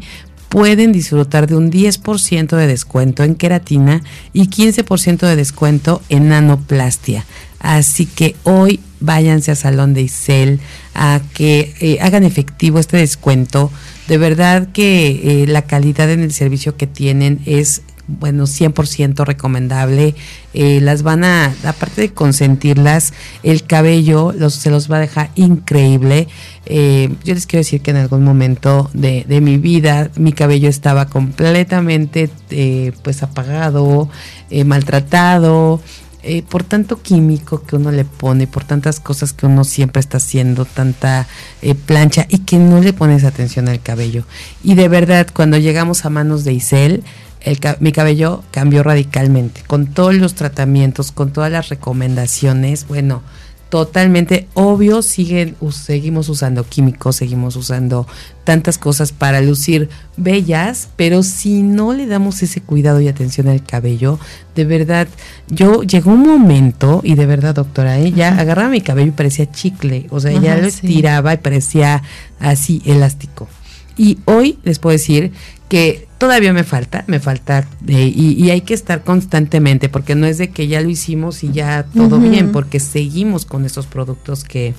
pueden 0.52 0.92
disfrutar 0.92 1.46
de 1.46 1.56
un 1.56 1.72
10% 1.72 2.56
de 2.56 2.66
descuento 2.66 3.24
en 3.24 3.36
queratina 3.36 4.02
y 4.34 4.48
15% 4.48 5.26
de 5.26 5.34
descuento 5.34 6.02
en 6.10 6.28
nanoplastia. 6.28 7.24
Así 7.58 8.04
que 8.04 8.36
hoy 8.42 8.78
váyanse 9.00 9.50
a 9.50 9.54
Salón 9.54 9.94
de 9.94 10.02
Isel 10.02 10.60
a 10.94 11.22
que 11.32 11.74
eh, 11.80 11.98
hagan 12.02 12.24
efectivo 12.24 12.78
este 12.78 12.98
descuento. 12.98 13.72
De 14.08 14.18
verdad 14.18 14.68
que 14.74 15.42
eh, 15.42 15.46
la 15.46 15.62
calidad 15.62 16.10
en 16.10 16.20
el 16.20 16.34
servicio 16.34 16.76
que 16.76 16.86
tienen 16.86 17.40
es 17.46 17.80
bueno, 18.08 18.44
100% 18.44 19.24
recomendable. 19.24 20.14
Eh, 20.54 20.80
las 20.80 21.02
van 21.02 21.24
a, 21.24 21.54
aparte 21.64 22.02
de 22.02 22.12
consentirlas, 22.12 23.14
el 23.42 23.64
cabello 23.64 24.32
los, 24.36 24.54
se 24.54 24.70
los 24.70 24.90
va 24.90 24.96
a 24.96 25.00
dejar 25.00 25.30
increíble. 25.34 26.28
Eh, 26.66 27.14
yo 27.24 27.34
les 27.34 27.46
quiero 27.46 27.60
decir 27.60 27.80
que 27.80 27.90
en 27.90 27.96
algún 27.96 28.24
momento 28.24 28.90
de, 28.92 29.24
de 29.26 29.40
mi 29.40 29.56
vida 29.56 30.10
mi 30.16 30.32
cabello 30.32 30.68
estaba 30.68 31.06
completamente 31.06 32.30
eh, 32.50 32.92
pues 33.02 33.22
apagado, 33.22 34.08
maltratado. 34.64 35.80
por 36.48 36.62
tanto 36.62 37.02
químico 37.02 37.62
que 37.64 37.74
uno 37.74 37.90
le 37.90 38.04
pone, 38.04 38.46
por 38.46 38.62
tantas 38.64 39.00
cosas 39.00 39.32
que 39.32 39.46
uno 39.46 39.64
siempre 39.64 39.98
está 39.98 40.18
haciendo, 40.18 40.64
tanta 40.66 41.26
plancha 41.86 42.26
y 42.28 42.38
que 42.38 42.58
no 42.58 42.80
le 42.80 42.92
pones 42.92 43.24
atención 43.24 43.68
al 43.68 43.80
cabello. 43.80 44.24
Y 44.62 44.74
de 44.74 44.88
verdad, 44.88 45.26
cuando 45.32 45.56
llegamos 45.58 46.04
a 46.04 46.10
manos 46.10 46.44
de 46.44 46.52
Isel, 46.52 47.02
mi 47.80 47.92
cabello 47.92 48.44
cambió 48.50 48.82
radicalmente, 48.82 49.62
con 49.66 49.86
todos 49.86 50.14
los 50.14 50.34
tratamientos, 50.34 51.12
con 51.12 51.32
todas 51.32 51.50
las 51.50 51.68
recomendaciones, 51.68 52.86
bueno, 52.88 53.22
totalmente 53.72 54.48
obvio, 54.52 55.00
siguen, 55.00 55.56
seguimos 55.70 56.28
usando 56.28 56.62
químicos, 56.62 57.16
seguimos 57.16 57.56
usando 57.56 58.06
tantas 58.44 58.76
cosas 58.76 59.12
para 59.12 59.40
lucir 59.40 59.88
bellas, 60.18 60.90
pero 60.96 61.22
si 61.22 61.62
no 61.62 61.94
le 61.94 62.06
damos 62.06 62.42
ese 62.42 62.60
cuidado 62.60 63.00
y 63.00 63.08
atención 63.08 63.48
al 63.48 63.64
cabello, 63.64 64.18
de 64.54 64.66
verdad, 64.66 65.08
yo 65.48 65.84
llegó 65.84 66.10
un 66.10 66.26
momento, 66.26 67.00
y 67.02 67.14
de 67.14 67.24
verdad, 67.24 67.54
doctora, 67.54 67.98
¿eh? 67.98 68.12
ya 68.12 68.38
agarraba 68.38 68.68
mi 68.68 68.82
cabello 68.82 69.08
y 69.08 69.12
parecía 69.12 69.50
chicle, 69.50 70.06
o 70.10 70.20
sea, 70.20 70.38
ya 70.38 70.58
lo 70.58 70.66
estiraba 70.66 71.32
y 71.32 71.38
parecía 71.38 72.02
así 72.40 72.82
elástico. 72.84 73.48
Y 74.02 74.18
hoy 74.24 74.58
les 74.64 74.80
puedo 74.80 74.90
decir 74.90 75.30
que 75.68 76.08
todavía 76.18 76.52
me 76.52 76.64
falta, 76.64 77.04
me 77.06 77.20
falta, 77.20 77.68
eh, 77.86 78.12
y, 78.12 78.50
hay 78.50 78.62
que 78.62 78.74
estar 78.74 79.04
constantemente, 79.04 79.88
porque 79.88 80.16
no 80.16 80.26
es 80.26 80.38
de 80.38 80.50
que 80.50 80.66
ya 80.66 80.80
lo 80.80 80.90
hicimos 80.90 81.44
y 81.44 81.52
ya 81.52 81.86
todo 81.94 82.18
bien, 82.18 82.50
porque 82.50 82.80
seguimos 82.80 83.44
con 83.44 83.64
esos 83.64 83.86
productos 83.86 84.42
que, 84.42 84.74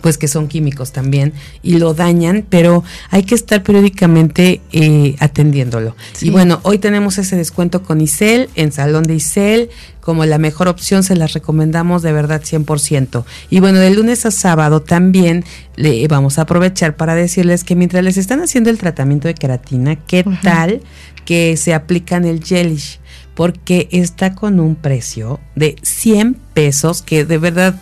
pues 0.00 0.18
que 0.18 0.28
son 0.28 0.48
químicos 0.48 0.92
también 0.92 1.32
y 1.62 1.78
lo 1.78 1.94
dañan, 1.94 2.44
pero 2.48 2.84
hay 3.10 3.22
que 3.22 3.34
estar 3.34 3.62
periódicamente 3.62 4.60
eh, 4.72 5.16
atendiéndolo. 5.18 5.96
Y 6.20 6.30
bueno, 6.30 6.60
hoy 6.62 6.78
tenemos 6.78 7.18
ese 7.18 7.36
descuento 7.36 7.82
con 7.82 8.00
Isel, 8.00 8.50
en 8.54 8.72
Salón 8.72 9.04
de 9.04 9.14
Isel, 9.14 9.70
como 10.06 10.24
la 10.24 10.38
mejor 10.38 10.68
opción, 10.68 11.02
se 11.02 11.16
las 11.16 11.32
recomendamos 11.32 12.02
de 12.02 12.12
verdad 12.12 12.40
100%. 12.40 13.24
Y 13.50 13.58
bueno, 13.58 13.80
de 13.80 13.90
lunes 13.90 14.24
a 14.24 14.30
sábado 14.30 14.80
también 14.80 15.44
le 15.74 16.06
vamos 16.06 16.38
a 16.38 16.42
aprovechar 16.42 16.94
para 16.94 17.16
decirles 17.16 17.64
que 17.64 17.74
mientras 17.74 18.04
les 18.04 18.16
están 18.16 18.40
haciendo 18.40 18.70
el 18.70 18.78
tratamiento 18.78 19.26
de 19.26 19.34
queratina, 19.34 19.96
¿qué 19.96 20.24
tal 20.42 20.80
que 21.24 21.56
se 21.56 21.74
aplican 21.74 22.24
el 22.24 22.44
gelish? 22.44 23.00
Porque 23.34 23.88
está 23.90 24.36
con 24.36 24.60
un 24.60 24.76
precio 24.76 25.40
de 25.56 25.74
100 25.82 26.34
pesos, 26.54 27.02
que 27.02 27.24
de 27.24 27.38
verdad 27.38 27.74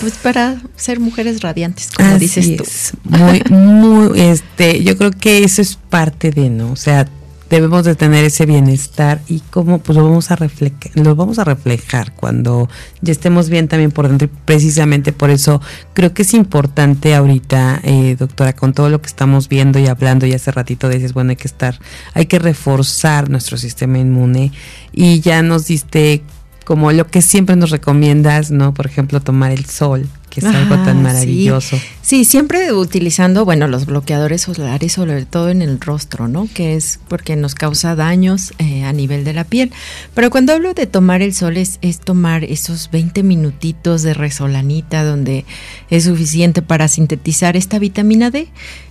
Pues 0.00 0.14
para 0.14 0.60
ser 0.76 0.98
mujeres 0.98 1.42
radiantes, 1.42 1.90
como 1.94 2.18
dices 2.18 2.56
tú. 2.56 2.64
Muy, 3.04 3.42
muy, 3.50 4.20
este, 4.20 4.82
yo 4.82 4.96
creo 4.96 5.10
que 5.10 5.44
eso 5.44 5.60
es 5.60 5.76
parte 5.76 6.30
de, 6.30 6.48
¿no? 6.48 6.72
O 6.72 6.76
sea, 6.76 7.06
debemos 7.50 7.84
de 7.84 7.96
tener 7.96 8.24
ese 8.24 8.46
bienestar 8.46 9.20
y 9.28 9.40
cómo 9.50 9.80
pues 9.80 9.98
lo 9.98 10.04
vamos 10.04 10.30
a 10.30 10.36
reflejar, 10.36 10.92
lo 10.94 11.16
vamos 11.16 11.40
a 11.40 11.44
reflejar 11.44 12.14
cuando 12.14 12.70
ya 13.02 13.10
estemos 13.10 13.50
bien 13.50 13.66
también 13.66 13.90
por 13.90 14.08
dentro. 14.08 14.30
precisamente 14.44 15.12
por 15.12 15.30
eso 15.30 15.60
creo 15.92 16.14
que 16.14 16.22
es 16.22 16.32
importante 16.32 17.14
ahorita, 17.14 17.80
eh, 17.82 18.14
doctora, 18.16 18.54
con 18.54 18.72
todo 18.72 18.88
lo 18.88 19.02
que 19.02 19.08
estamos 19.08 19.48
viendo 19.48 19.80
y 19.80 19.88
hablando 19.88 20.26
y 20.26 20.32
hace 20.32 20.52
ratito 20.52 20.88
dices, 20.88 21.12
bueno, 21.12 21.30
hay 21.30 21.36
que 21.36 21.48
estar, 21.48 21.78
hay 22.14 22.26
que 22.26 22.38
reforzar 22.38 23.28
nuestro 23.28 23.58
sistema 23.58 23.98
inmune 23.98 24.52
y 24.92 25.20
ya 25.20 25.42
nos 25.42 25.66
diste 25.66 26.22
como 26.70 26.92
lo 26.92 27.08
que 27.08 27.20
siempre 27.20 27.56
nos 27.56 27.70
recomiendas, 27.70 28.52
¿no? 28.52 28.72
Por 28.72 28.86
ejemplo, 28.86 29.20
tomar 29.20 29.50
el 29.50 29.64
sol, 29.64 30.08
que 30.30 30.38
es 30.38 30.46
algo 30.46 30.76
tan 30.84 31.02
maravilloso. 31.02 31.76
Sí. 32.00 32.24
siempre 32.24 32.72
utilizando, 32.72 33.44
bueno, 33.44 33.66
los 33.66 33.86
bloqueadores 33.86 34.42
solares, 34.42 34.92
sobre 34.92 35.24
todo 35.24 35.48
en 35.48 35.62
el 35.62 35.80
rostro, 35.80 36.28
¿no? 36.28 36.48
Que 36.54 36.76
es 36.76 37.00
porque 37.08 37.34
nos 37.34 37.56
causa 37.56 37.96
daños 37.96 38.52
eh, 38.58 38.84
a 38.84 38.92
nivel 38.92 39.24
de 39.24 39.32
la 39.32 39.42
piel. 39.42 39.72
Pero 40.14 40.30
cuando 40.30 40.52
hablo 40.52 40.72
de 40.72 40.86
tomar 40.86 41.22
el 41.22 41.34
sol 41.34 41.56
es, 41.56 41.80
es 41.82 41.98
tomar 41.98 42.44
esos 42.44 42.88
20 42.92 43.24
minutitos 43.24 44.02
de 44.02 44.14
resolanita 44.14 45.02
donde 45.02 45.46
es 45.90 46.04
suficiente 46.04 46.62
para 46.62 46.86
sintetizar 46.86 47.56
esta 47.56 47.80
vitamina 47.80 48.30
D 48.30 48.46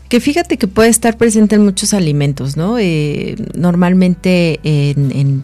que 0.09 0.19
fíjate 0.19 0.57
que 0.57 0.67
puede 0.67 0.89
estar 0.89 1.17
presente 1.17 1.55
en 1.55 1.63
muchos 1.63 1.93
alimentos, 1.93 2.57
¿no? 2.57 2.79
Eh, 2.79 3.35
normalmente 3.53 4.59
en, 4.63 5.43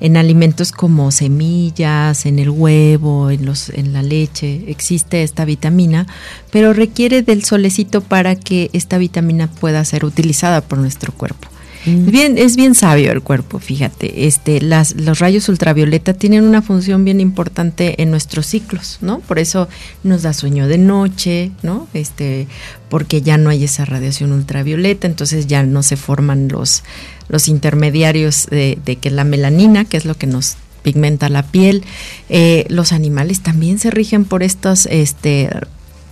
en, 0.00 0.16
alimentos 0.16 0.70
como 0.70 1.10
semillas, 1.10 2.24
en 2.24 2.38
el 2.38 2.48
huevo, 2.48 3.30
en, 3.30 3.44
los, 3.44 3.70
en 3.70 3.92
la 3.92 4.04
leche, 4.04 4.64
existe 4.68 5.24
esta 5.24 5.44
vitamina, 5.44 6.06
pero 6.52 6.72
requiere 6.72 7.22
del 7.22 7.44
solecito 7.44 8.02
para 8.02 8.36
que 8.36 8.70
esta 8.72 8.98
vitamina 8.98 9.48
pueda 9.48 9.84
ser 9.84 10.04
utilizada 10.04 10.60
por 10.60 10.78
nuestro 10.78 11.12
cuerpo. 11.12 11.48
Mm. 11.86 12.10
Bien, 12.10 12.38
es 12.38 12.56
bien 12.56 12.74
sabio 12.74 13.12
el 13.12 13.22
cuerpo, 13.22 13.58
fíjate. 13.58 14.26
Este, 14.26 14.60
los 14.60 15.18
rayos 15.18 15.48
ultravioleta 15.48 16.14
tienen 16.14 16.44
una 16.44 16.62
función 16.62 17.04
bien 17.04 17.20
importante 17.20 18.00
en 18.02 18.10
nuestros 18.10 18.46
ciclos, 18.46 18.98
¿no? 19.00 19.20
Por 19.20 19.38
eso 19.38 19.68
nos 20.02 20.22
da 20.22 20.32
sueño 20.32 20.66
de 20.66 20.78
noche, 20.78 21.52
¿no? 21.62 21.88
Este, 21.94 22.46
porque 22.88 23.22
ya 23.22 23.36
no 23.38 23.50
hay 23.50 23.64
esa 23.64 23.84
radiación 23.84 24.32
ultravioleta, 24.32 25.06
entonces 25.06 25.46
ya 25.46 25.62
no 25.62 25.82
se 25.82 25.96
forman 25.96 26.48
los, 26.48 26.82
los 27.28 27.48
intermediarios 27.48 28.46
de, 28.46 28.78
de 28.84 28.96
que 28.96 29.10
la 29.10 29.24
melanina, 29.24 29.84
que 29.84 29.96
es 29.96 30.04
lo 30.04 30.14
que 30.14 30.26
nos 30.26 30.56
pigmenta 30.84 31.28
la 31.28 31.42
piel. 31.42 31.82
Eh, 32.28 32.66
los 32.68 32.92
animales 32.92 33.40
también 33.40 33.80
se 33.80 33.90
rigen 33.90 34.24
por 34.24 34.44
estos 34.44 34.86
este, 34.86 35.50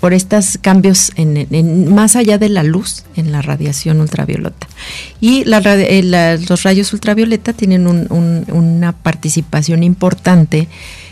por 0.03 0.15
estos 0.15 0.59
cambios 0.61 1.13
en, 1.15 1.95
más 1.95 2.17
allá 2.17 2.37
de 2.37 2.49
la 2.49 2.65
luz 2.65 3.05
en 3.15 3.31
la 3.31 3.41
radiación 3.41 4.01
ultravioleta. 4.01 4.67
Y 5.21 5.45
eh, 5.47 6.39
los 6.49 6.63
rayos 6.65 6.93
ultravioleta 6.93 7.53
tienen 7.53 7.87
una 7.87 8.91
participación 8.91 9.85
importante 9.85 10.67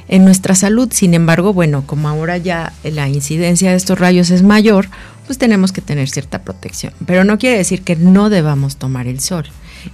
en 0.09 0.25
nuestra 0.25 0.57
salud. 0.57 0.89
Sin 0.93 1.15
embargo, 1.15 1.53
bueno, 1.53 1.85
como 1.87 2.09
ahora 2.09 2.37
ya 2.37 2.73
la 2.83 3.09
incidencia 3.09 3.71
de 3.71 3.77
estos 3.77 3.97
rayos 3.97 4.31
es 4.31 4.43
mayor, 4.43 4.89
pues 5.25 5.39
tenemos 5.39 5.71
que 5.71 5.83
tener 5.83 6.11
cierta 6.11 6.43
protección. 6.43 6.93
Pero 7.07 7.23
no 7.23 7.39
quiere 7.39 7.59
decir 7.59 7.83
que 7.83 7.95
no 7.95 8.29
debamos 8.29 8.75
tomar 8.75 9.07
el 9.07 9.21
sol. 9.21 9.45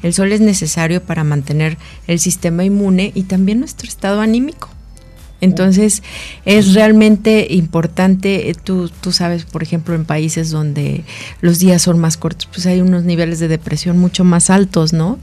El 0.02 0.14
sol 0.14 0.32
es 0.32 0.40
necesario 0.40 1.02
para 1.02 1.22
mantener 1.22 1.76
el 2.06 2.18
sistema 2.18 2.64
inmune 2.64 3.12
y 3.14 3.24
también 3.24 3.60
nuestro 3.60 3.88
estado 3.88 4.22
anímico. 4.22 4.70
Entonces 5.42 6.02
es 6.46 6.72
realmente 6.72 7.46
importante, 7.50 8.48
eh, 8.48 8.54
tú, 8.54 8.90
tú 9.02 9.12
sabes, 9.12 9.44
por 9.44 9.62
ejemplo, 9.62 9.94
en 9.94 10.06
países 10.06 10.50
donde 10.50 11.04
los 11.42 11.58
días 11.58 11.82
son 11.82 11.98
más 11.98 12.16
cortos, 12.16 12.48
pues 12.50 12.64
hay 12.64 12.80
unos 12.80 13.04
niveles 13.04 13.38
de 13.38 13.48
depresión 13.48 13.98
mucho 13.98 14.24
más 14.24 14.48
altos, 14.48 14.94
¿no? 14.94 15.18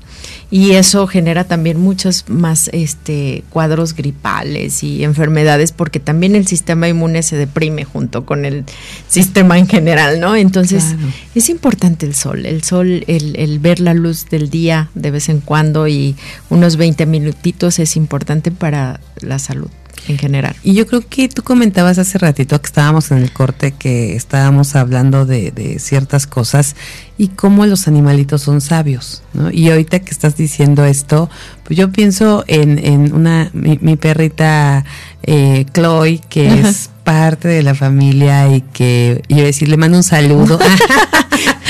Y 0.51 0.71
eso 0.71 1.07
genera 1.07 1.45
también 1.45 1.79
muchos 1.79 2.25
más 2.29 2.69
este, 2.73 3.43
cuadros 3.49 3.95
gripales 3.95 4.83
y 4.83 5.03
enfermedades 5.03 5.71
porque 5.71 5.99
también 5.99 6.35
el 6.35 6.45
sistema 6.45 6.87
inmune 6.87 7.23
se 7.23 7.35
deprime 7.35 7.83
junto 7.83 8.23
con 8.23 8.45
el 8.45 8.65
sistema 9.07 9.57
en 9.57 9.67
general, 9.67 10.19
¿no? 10.19 10.35
Entonces 10.35 10.95
es 11.33 11.49
importante 11.49 12.05
el 12.05 12.13
sol, 12.13 12.45
el 12.45 12.63
sol, 12.63 13.03
el, 13.07 13.35
el 13.37 13.57
ver 13.57 13.79
la 13.79 13.95
luz 13.95 14.29
del 14.29 14.51
día 14.51 14.91
de 14.93 15.09
vez 15.09 15.29
en 15.29 15.39
cuando 15.39 15.87
y 15.87 16.15
unos 16.51 16.77
20 16.77 17.07
minutitos 17.07 17.79
es 17.79 17.95
importante 17.97 18.51
para 18.51 18.99
la 19.21 19.39
salud 19.39 19.69
en 20.07 20.17
general. 20.17 20.55
Y 20.63 20.73
yo 20.73 20.87
creo 20.87 21.01
que 21.07 21.29
tú 21.29 21.43
comentabas 21.43 21.97
hace 21.97 22.17
ratito 22.17 22.59
que 22.61 22.67
estábamos 22.67 23.11
en 23.11 23.19
el 23.19 23.31
corte, 23.31 23.71
que 23.71 24.15
estábamos 24.15 24.75
hablando 24.75 25.25
de, 25.25 25.51
de 25.51 25.79
ciertas 25.79 26.27
cosas 26.27 26.75
y 27.17 27.29
cómo 27.29 27.65
los 27.65 27.87
animalitos 27.87 28.41
son 28.41 28.59
sabios, 28.59 29.23
¿no? 29.33 29.51
Y 29.51 29.69
ahorita 29.69 29.99
que 29.99 30.11
estás 30.11 30.35
diciendo 30.35 30.85
esto, 30.85 31.29
pues 31.63 31.77
yo 31.77 31.91
pienso 31.91 32.43
en, 32.47 32.79
en 32.79 33.13
una, 33.13 33.49
mi, 33.53 33.95
perrita 33.95 34.83
eh, 35.23 35.65
Chloe, 35.73 36.21
que 36.29 36.59
es 36.59 36.89
parte 37.03 37.47
de 37.47 37.63
la 37.63 37.75
familia 37.75 38.53
y 38.53 38.61
que, 38.61 39.21
yo 39.29 39.43
decir, 39.43 39.69
le 39.69 39.77
mando 39.77 39.97
un 39.97 40.03
saludo. 40.03 40.59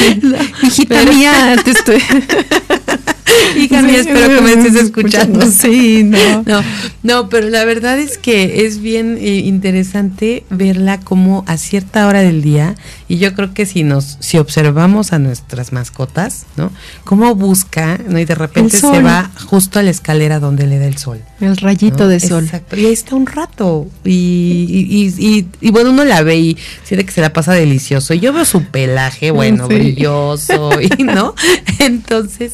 Hijita 0.63 1.03
mía, 1.05 1.55
te 1.63 1.71
estoy... 1.71 2.01
Hija 3.57 3.81
mía, 3.81 3.99
espero 3.99 4.27
que 4.27 4.41
me 4.41 4.53
estés 4.53 4.75
escuchando. 4.75 5.41
Sí, 5.53 6.03
no. 6.03 6.43
no. 6.45 6.61
No, 7.03 7.29
pero 7.29 7.49
la 7.49 7.63
verdad 7.63 7.99
es 7.99 8.17
que 8.17 8.65
es 8.65 8.79
bien 8.79 9.17
eh, 9.19 9.39
interesante 9.39 10.45
verla 10.49 10.99
como 10.99 11.43
a 11.47 11.57
cierta 11.57 12.07
hora 12.07 12.21
del 12.21 12.41
día, 12.41 12.75
y 13.07 13.17
yo 13.17 13.33
creo 13.33 13.53
que 13.53 13.65
si 13.65 13.83
nos, 13.83 14.17
si 14.19 14.37
observamos 14.37 15.13
a 15.13 15.19
nuestras 15.19 15.71
mascotas, 15.71 16.45
¿no? 16.57 16.71
Cómo 17.03 17.35
busca, 17.35 17.99
¿no? 18.07 18.19
Y 18.19 18.25
de 18.25 18.35
repente 18.35 18.77
se 18.77 19.01
va 19.01 19.29
justo 19.45 19.79
a 19.79 19.83
la 19.83 19.91
escalera 19.91 20.39
donde 20.39 20.65
le 20.65 20.79
da 20.79 20.87
el 20.87 20.97
sol. 20.97 21.21
El 21.39 21.57
rayito 21.57 22.07
de 22.07 22.19
sol. 22.19 22.45
Exacto. 22.45 22.77
Y 22.77 22.85
ahí 22.85 22.93
está 22.93 23.15
un 23.15 23.25
rato. 23.25 23.87
Y, 24.03 25.11
y, 25.19 25.47
y, 25.61 25.71
bueno, 25.71 25.91
uno 25.91 26.05
la 26.05 26.23
ve 26.23 26.37
y 26.37 26.57
siente 26.83 27.05
que 27.05 27.11
se 27.11 27.21
la 27.21 27.33
pasa 27.33 27.53
delicioso. 27.53 28.13
Y 28.13 28.19
yo 28.19 28.33
veo 28.33 28.45
su 28.45 28.63
pelaje, 28.63 29.31
bueno, 29.31 29.67
brilloso, 29.67 30.71
y, 30.81 31.03
¿no? 31.03 31.35
Entonces, 31.79 32.53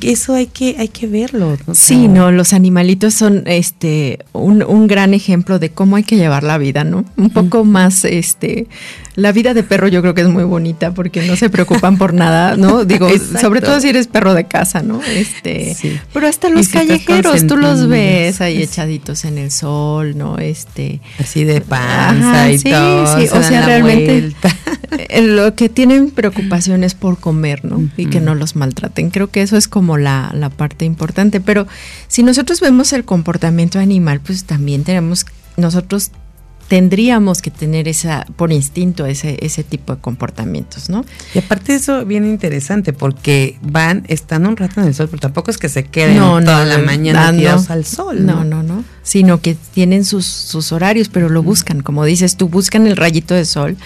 eso 0.00 0.34
hay 0.34 0.46
que, 0.46 0.76
hay 0.78 0.88
que 0.88 1.06
verlo. 1.06 1.56
Sí, 1.72 2.08
no, 2.08 2.30
los 2.32 2.52
animalitos 2.52 3.14
son 3.14 3.44
este 3.46 4.18
un, 4.32 4.62
un, 4.62 4.86
gran 4.86 5.14
ejemplo 5.14 5.58
de 5.58 5.70
cómo 5.70 5.96
hay 5.96 6.02
que 6.02 6.16
llevar 6.16 6.42
la 6.42 6.58
vida, 6.58 6.84
¿no? 6.84 7.04
Un 7.16 7.30
poco 7.30 7.64
más, 7.64 8.04
este, 8.04 8.66
la 9.18 9.32
vida 9.32 9.52
de 9.52 9.64
perro 9.64 9.88
yo 9.88 10.00
creo 10.00 10.14
que 10.14 10.20
es 10.20 10.28
muy 10.28 10.44
bonita 10.44 10.94
porque 10.94 11.26
no 11.26 11.34
se 11.34 11.50
preocupan 11.50 11.98
por 11.98 12.14
nada, 12.14 12.56
¿no? 12.56 12.84
Digo, 12.86 13.08
sobre 13.40 13.60
todo 13.60 13.80
si 13.80 13.88
eres 13.88 14.06
perro 14.06 14.32
de 14.32 14.44
casa, 14.44 14.82
¿no? 14.82 15.00
Este, 15.02 15.76
pero 16.12 16.28
hasta 16.28 16.48
los 16.50 16.68
callejeros, 16.68 17.46
tú 17.48 17.56
los 17.56 17.88
ves 17.88 18.40
ahí 18.40 18.62
echaditos 18.62 19.24
en 19.24 19.38
el 19.38 19.50
sol, 19.50 20.16
¿no? 20.16 20.38
Este, 20.38 21.00
así 21.18 21.42
de 21.42 21.60
panza 21.60 22.50
y 22.50 22.58
todo. 22.60 23.18
Sí, 23.18 23.26
o 23.32 23.42
sea, 23.42 23.66
realmente 23.66 24.32
lo 25.20 25.54
que 25.54 25.68
tienen 25.68 26.10
preocupaciones 26.10 26.94
por 26.94 27.18
comer, 27.18 27.64
¿no? 27.64 27.88
Y 27.96 28.06
que 28.06 28.20
no 28.20 28.34
los 28.36 28.54
maltraten. 28.54 29.10
Creo 29.10 29.30
que 29.32 29.42
eso 29.42 29.56
es 29.56 29.66
como 29.66 29.77
la, 29.82 30.30
la 30.34 30.50
parte 30.50 30.84
importante. 30.84 31.40
Pero 31.40 31.66
si 32.08 32.22
nosotros 32.22 32.60
vemos 32.60 32.92
el 32.92 33.04
comportamiento 33.04 33.78
animal, 33.78 34.20
pues 34.20 34.44
también 34.44 34.84
tenemos, 34.84 35.26
nosotros 35.56 36.10
tendríamos 36.68 37.40
que 37.40 37.50
tener 37.50 37.88
esa, 37.88 38.26
por 38.36 38.52
instinto, 38.52 39.06
ese, 39.06 39.38
ese 39.40 39.64
tipo 39.64 39.94
de 39.94 40.00
comportamientos, 40.00 40.90
¿no? 40.90 41.04
Y 41.34 41.38
aparte 41.38 41.72
de 41.72 41.78
eso, 41.78 42.04
bien 42.04 42.26
interesante, 42.26 42.92
porque 42.92 43.58
van, 43.62 44.04
están 44.08 44.46
un 44.46 44.56
rato 44.56 44.82
en 44.82 44.86
el 44.86 44.94
sol, 44.94 45.08
pero 45.08 45.20
tampoco 45.20 45.50
es 45.50 45.56
que 45.56 45.70
se 45.70 45.84
queden 45.84 46.18
toda 46.18 46.66
la 46.66 46.78
mañana 46.78 47.32
tirados 47.32 47.70
al 47.70 47.86
sol. 47.86 48.24
No, 48.24 48.44
no, 48.44 48.62
no, 48.62 48.84
sino 49.02 49.40
que 49.40 49.56
tienen 49.72 50.04
sus, 50.04 50.26
sus 50.26 50.70
horarios, 50.72 51.08
pero 51.08 51.30
lo 51.30 51.42
buscan, 51.42 51.80
como 51.80 52.04
dices 52.04 52.36
tú, 52.36 52.50
buscan 52.50 52.86
el 52.86 52.96
rayito 52.96 53.34
de 53.34 53.46
sol 53.46 53.76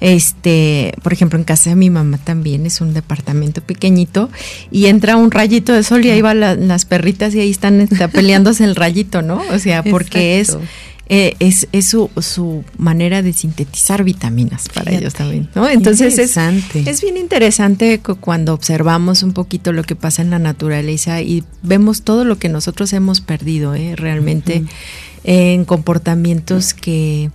este, 0.00 0.92
por 1.02 1.12
ejemplo, 1.12 1.38
en 1.38 1.44
casa 1.44 1.70
de 1.70 1.76
mi 1.76 1.90
mamá 1.90 2.18
también 2.18 2.66
es 2.66 2.80
un 2.80 2.94
departamento 2.94 3.62
pequeñito 3.62 4.30
y 4.70 4.86
entra 4.86 5.16
un 5.16 5.30
rayito 5.30 5.72
de 5.72 5.82
sol 5.82 6.04
y 6.04 6.10
ahí 6.10 6.22
van 6.22 6.40
las 6.68 6.84
perritas 6.84 7.34
y 7.34 7.40
ahí 7.40 7.50
están 7.50 7.80
está 7.80 8.08
peleándose 8.08 8.64
el 8.64 8.76
rayito, 8.76 9.22
¿no? 9.22 9.42
O 9.52 9.58
sea, 9.58 9.82
porque 9.82 10.40
es 10.40 10.56
eh, 11.10 11.36
es, 11.38 11.68
es 11.72 11.88
su, 11.88 12.08
su, 12.22 12.64
manera 12.78 13.20
de 13.20 13.34
sintetizar 13.34 14.04
vitaminas 14.04 14.70
para 14.70 14.90
ellos 14.90 15.12
también, 15.12 15.50
¿no? 15.54 15.68
Entonces 15.68 16.18
es, 16.18 16.38
es 16.38 17.02
bien 17.02 17.18
interesante 17.18 18.00
cuando 18.20 18.54
observamos 18.54 19.22
un 19.22 19.34
poquito 19.34 19.74
lo 19.74 19.82
que 19.82 19.96
pasa 19.96 20.22
en 20.22 20.30
la 20.30 20.38
naturaleza 20.38 21.20
y 21.20 21.44
vemos 21.62 22.02
todo 22.02 22.24
lo 22.24 22.38
que 22.38 22.48
nosotros 22.48 22.94
hemos 22.94 23.20
perdido, 23.20 23.74
¿eh? 23.74 23.96
realmente 23.96 24.64
en 25.24 25.66
comportamientos 25.66 26.72
que 26.72 27.30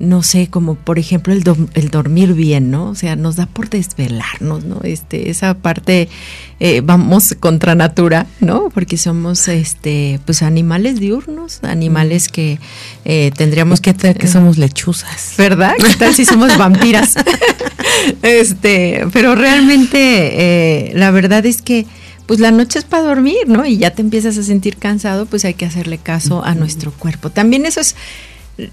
no 0.00 0.22
sé, 0.22 0.48
como 0.48 0.76
por 0.76 0.98
ejemplo 0.98 1.34
el, 1.34 1.44
el, 1.74 1.90
dormir 1.90 2.32
bien, 2.32 2.70
¿no? 2.70 2.88
O 2.88 2.94
sea, 2.94 3.16
nos 3.16 3.36
da 3.36 3.44
por 3.44 3.68
desvelarnos, 3.68 4.64
¿no? 4.64 4.80
Este, 4.82 5.28
esa 5.28 5.52
parte, 5.52 6.08
eh, 6.58 6.80
vamos 6.82 7.36
contra 7.38 7.74
natura, 7.74 8.26
¿no? 8.40 8.70
Porque 8.70 8.96
somos, 8.96 9.46
este, 9.46 10.18
pues 10.24 10.42
animales 10.42 10.98
diurnos, 11.00 11.62
animales 11.64 12.28
que 12.28 12.58
eh, 13.04 13.30
tendríamos 13.36 13.82
que... 13.82 13.94
que 13.94 14.26
somos 14.26 14.56
lechuzas. 14.56 15.34
¿Verdad? 15.36 15.74
¿Qué 15.78 15.94
tal 15.96 16.14
si 16.14 16.24
somos 16.24 16.56
vampiras? 16.56 17.16
este, 18.22 19.06
pero 19.12 19.34
realmente 19.34 19.98
eh, 19.98 20.92
la 20.94 21.10
verdad 21.10 21.44
es 21.44 21.60
que 21.60 21.86
pues 22.24 22.38
la 22.38 22.52
noche 22.52 22.78
es 22.78 22.84
para 22.84 23.02
dormir, 23.02 23.48
¿no? 23.48 23.66
Y 23.66 23.76
ya 23.76 23.90
te 23.90 24.02
empiezas 24.02 24.38
a 24.38 24.44
sentir 24.44 24.76
cansado, 24.76 25.26
pues 25.26 25.44
hay 25.44 25.54
que 25.54 25.66
hacerle 25.66 25.98
caso 25.98 26.44
a 26.44 26.54
nuestro 26.54 26.92
cuerpo. 26.92 27.30
También 27.30 27.66
eso 27.66 27.80
es 27.80 27.96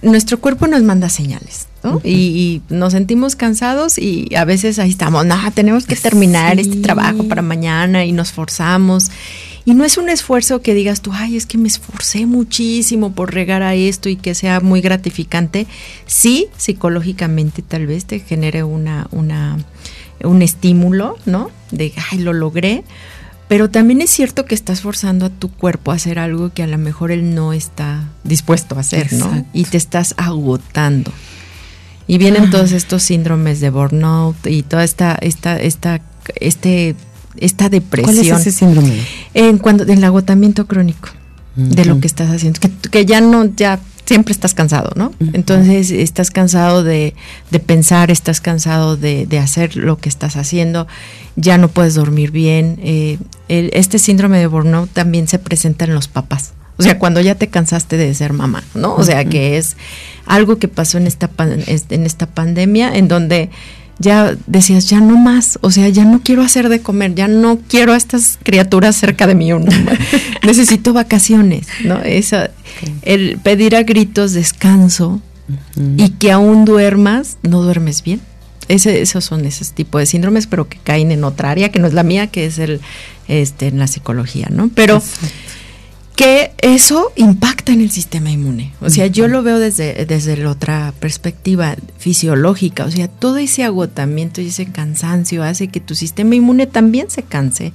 nuestro 0.01 0.39
cuerpo 0.39 0.67
nos 0.67 0.83
manda 0.83 1.09
señales, 1.09 1.67
¿no? 1.83 2.01
y, 2.03 2.61
nos 2.69 2.93
sentimos 2.93 3.35
cansados 3.35 3.97
y 3.97 4.33
a 4.35 4.45
veces 4.45 4.79
ahí 4.79 4.89
estamos, 4.89 5.25
no, 5.25 5.35
tenemos 5.53 5.85
que 5.85 5.95
terminar 5.95 6.59
este 6.59 6.77
trabajo 6.77 7.27
para 7.27 7.41
mañana 7.41 8.05
y 8.05 8.11
nos 8.11 8.31
forzamos. 8.31 9.09
Y 9.65 9.73
no 9.73 9.83
es 9.83 9.97
un 9.97 10.07
esfuerzo 10.07 10.61
que 10.61 10.73
digas 10.73 11.01
tú, 11.01 11.11
ay, 11.13 11.35
es 11.35 11.45
que 11.45 11.57
me 11.57 11.67
esforcé 11.67 12.25
muchísimo 12.25 13.11
por 13.11 13.33
regar 13.33 13.63
a 13.63 13.75
esto 13.75 14.07
y 14.07 14.15
que 14.15 14.33
sea 14.33 14.61
muy 14.61 14.79
gratificante. 14.79 15.67
Sí, 16.05 16.47
psicológicamente 16.55 17.61
tal 17.61 17.85
vez 17.85 18.05
te 18.05 18.19
genere 18.19 18.63
una, 18.63 19.07
una, 19.11 19.57
un 20.23 20.41
estímulo, 20.41 21.17
¿no? 21.25 21.51
De, 21.71 21.91
ay, 22.11 22.19
lo 22.19 22.31
logré 22.31 22.85
pero 23.47 23.69
también 23.69 24.01
es 24.01 24.09
cierto 24.09 24.45
que 24.45 24.55
estás 24.55 24.81
forzando 24.81 25.25
a 25.25 25.29
tu 25.29 25.49
cuerpo 25.49 25.91
a 25.91 25.95
hacer 25.95 26.19
algo 26.19 26.51
que 26.53 26.63
a 26.63 26.67
lo 26.67 26.77
mejor 26.77 27.11
él 27.11 27.33
no 27.33 27.53
está 27.53 28.03
dispuesto 28.23 28.75
a 28.75 28.81
hacer, 28.81 29.13
¿no? 29.13 29.45
Y 29.53 29.63
te 29.63 29.77
estás 29.77 30.15
agotando. 30.17 31.11
Y 32.07 32.17
vienen 32.17 32.49
todos 32.49 32.71
estos 32.71 33.03
síndromes 33.03 33.59
de 33.59 33.69
burnout 33.69 34.35
y 34.47 34.63
toda 34.63 34.83
esta, 34.83 35.15
esta, 35.15 35.57
esta, 35.57 36.01
este, 36.39 36.95
esta 37.37 37.69
depresión. 37.69 38.15
¿Cuál 38.15 38.25
es 38.25 38.47
ese 38.47 38.51
síndrome? 38.51 39.01
En 39.33 39.57
cuando, 39.57 39.83
el 39.83 40.03
agotamiento 40.03 40.67
crónico 40.67 41.09
de 41.55 41.85
lo 41.85 41.99
que 41.99 42.07
estás 42.07 42.29
haciendo. 42.29 42.59
Que, 42.59 42.69
que 42.89 43.05
ya 43.05 43.21
no, 43.21 43.45
ya 43.55 43.79
siempre 44.07 44.31
estás 44.31 44.53
cansado, 44.53 44.91
¿no? 44.95 45.11
Entonces 45.33 45.91
estás 45.91 46.31
cansado 46.31 46.83
de, 46.83 47.13
pensar, 47.65 48.09
estás 48.09 48.39
cansado 48.39 48.95
de, 48.95 49.39
hacer 49.39 49.75
lo 49.75 49.97
que 49.97 50.09
estás 50.09 50.37
haciendo, 50.37 50.87
ya 51.35 51.57
no 51.57 51.67
puedes 51.67 51.93
dormir 51.95 52.31
bien. 52.31 52.79
Eh, 52.81 53.19
este 53.49 53.99
síndrome 53.99 54.39
de 54.39 54.47
burnout 54.47 54.89
también 54.91 55.27
se 55.27 55.39
presenta 55.39 55.85
en 55.85 55.93
los 55.93 56.07
papás. 56.07 56.53
O 56.79 56.83
sea, 56.83 56.99
cuando 56.99 57.21
ya 57.21 57.35
te 57.35 57.47
cansaste 57.47 57.97
de 57.97 58.13
ser 58.13 58.33
mamá, 58.33 58.63
¿no? 58.75 58.95
O 58.95 59.03
sea, 59.03 59.25
que 59.25 59.57
es 59.57 59.75
algo 60.25 60.57
que 60.57 60.67
pasó 60.67 60.99
en 60.99 61.07
esta, 61.07 61.29
en 61.37 62.05
esta 62.05 62.27
pandemia 62.27 62.95
en 62.95 63.07
donde 63.07 63.49
ya 63.99 64.35
decías, 64.45 64.89
ya 64.89 64.99
no 64.99 65.17
más, 65.17 65.57
o 65.61 65.71
sea, 65.71 65.89
ya 65.89 66.05
no 66.05 66.21
quiero 66.23 66.43
hacer 66.43 66.69
de 66.69 66.81
comer, 66.81 67.15
ya 67.15 67.27
no 67.27 67.59
quiero 67.67 67.93
a 67.93 67.97
estas 67.97 68.37
criaturas 68.43 68.95
cerca 68.95 69.27
de 69.27 69.35
mí, 69.35 69.49
necesito 70.43 70.93
vacaciones, 70.93 71.67
¿no? 71.83 72.01
Eso, 72.03 72.37
el 73.01 73.39
pedir 73.41 73.75
a 73.75 73.83
gritos 73.83 74.33
descanso 74.33 75.21
y 75.95 76.09
que 76.09 76.31
aún 76.31 76.65
duermas, 76.65 77.37
no 77.41 77.61
duermes 77.61 78.03
bien. 78.03 78.21
Ese, 78.67 79.01
esos 79.01 79.23
son 79.23 79.45
esos 79.45 79.71
tipos 79.71 79.99
de 79.99 80.05
síndromes, 80.05 80.45
pero 80.45 80.67
que 80.67 80.77
caen 80.83 81.11
en 81.11 81.23
otra 81.23 81.51
área 81.51 81.69
que 81.69 81.79
no 81.79 81.87
es 81.87 81.93
la 81.93 82.03
mía, 82.03 82.27
que 82.27 82.45
es 82.45 82.59
el 82.59 82.81
este 83.29 83.67
en 83.67 83.79
la 83.79 83.87
psicología, 83.87 84.47
¿no? 84.51 84.69
Pero 84.73 85.01
que 86.17 86.51
eso 86.57 87.11
impacta 87.15 87.71
en 87.71 87.81
el 87.81 87.91
sistema 87.91 88.31
inmune. 88.31 88.73
O 88.81 88.89
sea, 88.89 89.05
yo 89.05 89.27
lo 89.27 89.43
veo 89.43 89.59
desde, 89.59 90.03
desde 90.07 90.35
la 90.35 90.49
otra 90.49 90.91
perspectiva 90.99 91.75
fisiológica. 91.99 92.85
O 92.85 92.91
sea, 92.91 93.07
todo 93.07 93.37
ese 93.37 93.63
agotamiento 93.63 94.41
y 94.41 94.47
ese 94.47 94.65
cansancio 94.65 95.43
hace 95.43 95.67
que 95.67 95.79
tu 95.79 95.93
sistema 95.93 96.33
inmune 96.33 96.65
también 96.65 97.11
se 97.11 97.21
canse 97.21 97.71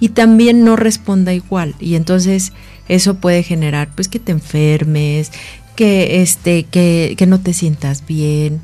y 0.00 0.10
también 0.10 0.66
no 0.66 0.76
responda 0.76 1.32
igual. 1.32 1.76
Y 1.80 1.94
entonces 1.94 2.52
eso 2.88 3.14
puede 3.14 3.42
generar 3.42 3.88
pues 3.94 4.08
que 4.08 4.18
te 4.18 4.32
enfermes, 4.32 5.32
que 5.74 6.20
este, 6.20 6.64
que, 6.64 7.14
que 7.16 7.26
no 7.26 7.40
te 7.40 7.54
sientas 7.54 8.04
bien, 8.06 8.60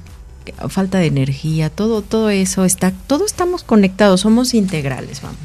falta 0.69 0.99
de 0.99 1.07
energía, 1.07 1.71
todo, 1.71 2.03
todo 2.03 2.29
eso 2.29 2.67
está, 2.67 2.93
todos 3.07 3.31
estamos 3.31 3.65
conectados, 3.65 4.21
somos 4.21 4.53
integrales, 4.53 5.23
vamos. 5.23 5.39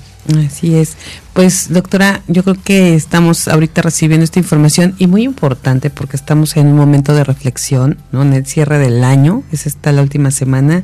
Así 0.46 0.76
es. 0.76 0.96
Pues 1.34 1.72
doctora, 1.72 2.22
yo 2.28 2.44
creo 2.44 2.58
que 2.62 2.96
estamos 2.96 3.48
ahorita 3.48 3.82
recibiendo 3.82 4.24
esta 4.24 4.40
información 4.40 4.96
y 4.98 5.08
muy 5.08 5.24
importante 5.24 5.90
porque 5.90 6.18
estamos 6.18 6.58
en 6.58 6.68
un 6.68 6.76
momento 6.76 7.14
de 7.14 7.24
reflexión, 7.24 7.98
¿no? 8.12 8.24
En 8.24 8.34
el 8.34 8.46
cierre 8.46 8.78
del 8.80 9.04
año, 9.04 9.44
es 9.52 9.68
esta 9.68 9.92
la 9.92 10.02
última 10.02 10.32
semana 10.32 10.84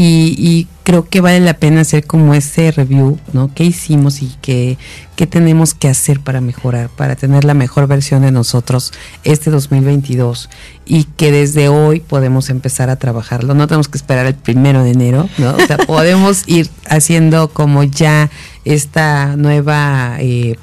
y, 0.00 0.68
creo 0.84 1.06
que 1.06 1.20
vale 1.20 1.40
la 1.40 1.52
pena 1.52 1.82
hacer 1.82 2.06
como 2.06 2.32
ese 2.32 2.70
review, 2.70 3.18
¿no? 3.34 3.52
¿Qué 3.54 3.64
hicimos 3.64 4.22
y 4.22 4.32
qué, 4.40 4.78
qué 5.16 5.26
tenemos 5.26 5.74
que 5.74 5.88
hacer 5.88 6.20
para 6.20 6.40
mejorar, 6.40 6.88
para 6.88 7.14
tener 7.14 7.44
la 7.44 7.52
mejor 7.52 7.86
versión 7.88 8.22
de 8.22 8.30
nosotros 8.30 8.92
este 9.22 9.50
2022 9.50 10.48
y 10.86 11.04
que 11.04 11.30
desde 11.30 11.68
hoy 11.68 12.00
podemos 12.00 12.48
empezar 12.48 12.88
a 12.88 12.96
trabajarlo. 12.96 13.52
No 13.52 13.66
tenemos 13.66 13.88
que 13.88 13.98
esperar 13.98 14.24
el 14.24 14.34
primero 14.34 14.82
de 14.82 14.92
enero, 14.92 15.28
¿no? 15.36 15.56
O 15.56 15.66
sea, 15.66 15.76
podemos 15.76 16.44
ir 16.46 16.70
haciendo 16.88 17.48
como 17.48 17.82
ya 17.82 18.30
esta 18.64 19.36
nueva, 19.36 19.77
eh, 20.20 20.56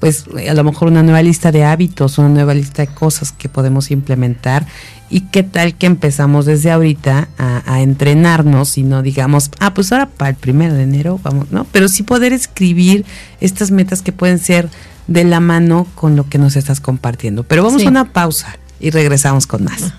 pues 0.00 0.26
a 0.48 0.54
lo 0.54 0.64
mejor 0.64 0.88
una 0.88 1.02
nueva 1.02 1.22
lista 1.22 1.50
de 1.50 1.64
hábitos, 1.64 2.18
una 2.18 2.28
nueva 2.28 2.54
lista 2.54 2.82
de 2.82 2.88
cosas 2.88 3.32
que 3.32 3.48
podemos 3.48 3.90
implementar 3.90 4.66
y 5.10 5.22
qué 5.22 5.42
tal 5.42 5.74
que 5.74 5.86
empezamos 5.86 6.46
desde 6.46 6.70
ahorita 6.70 7.28
a, 7.38 7.80
entrenarnos 7.80 8.78
y 8.78 8.82
no 8.82 9.02
digamos, 9.02 9.50
ah, 9.58 9.72
pues 9.74 9.92
ahora 9.92 10.06
para 10.08 10.30
el 10.30 10.36
primero 10.36 10.74
de 10.74 10.82
enero 10.82 11.20
vamos, 11.22 11.50
¿no? 11.50 11.64
Pero 11.72 11.88
sí 11.88 12.02
poder 12.02 12.32
escribir 12.32 13.04
estas 13.40 13.70
metas 13.70 14.02
que 14.02 14.12
pueden 14.12 14.38
ser 14.38 14.68
de 15.06 15.24
la 15.24 15.40
mano 15.40 15.86
con 15.94 16.16
lo 16.16 16.28
que 16.28 16.38
nos 16.38 16.56
estás 16.56 16.80
compartiendo. 16.80 17.42
Pero 17.44 17.64
vamos 17.64 17.84
a 17.84 17.88
una 17.88 18.12
pausa 18.12 18.58
y 18.80 18.90
regresamos 18.90 19.46
con 19.46 19.64
más. 19.64 19.92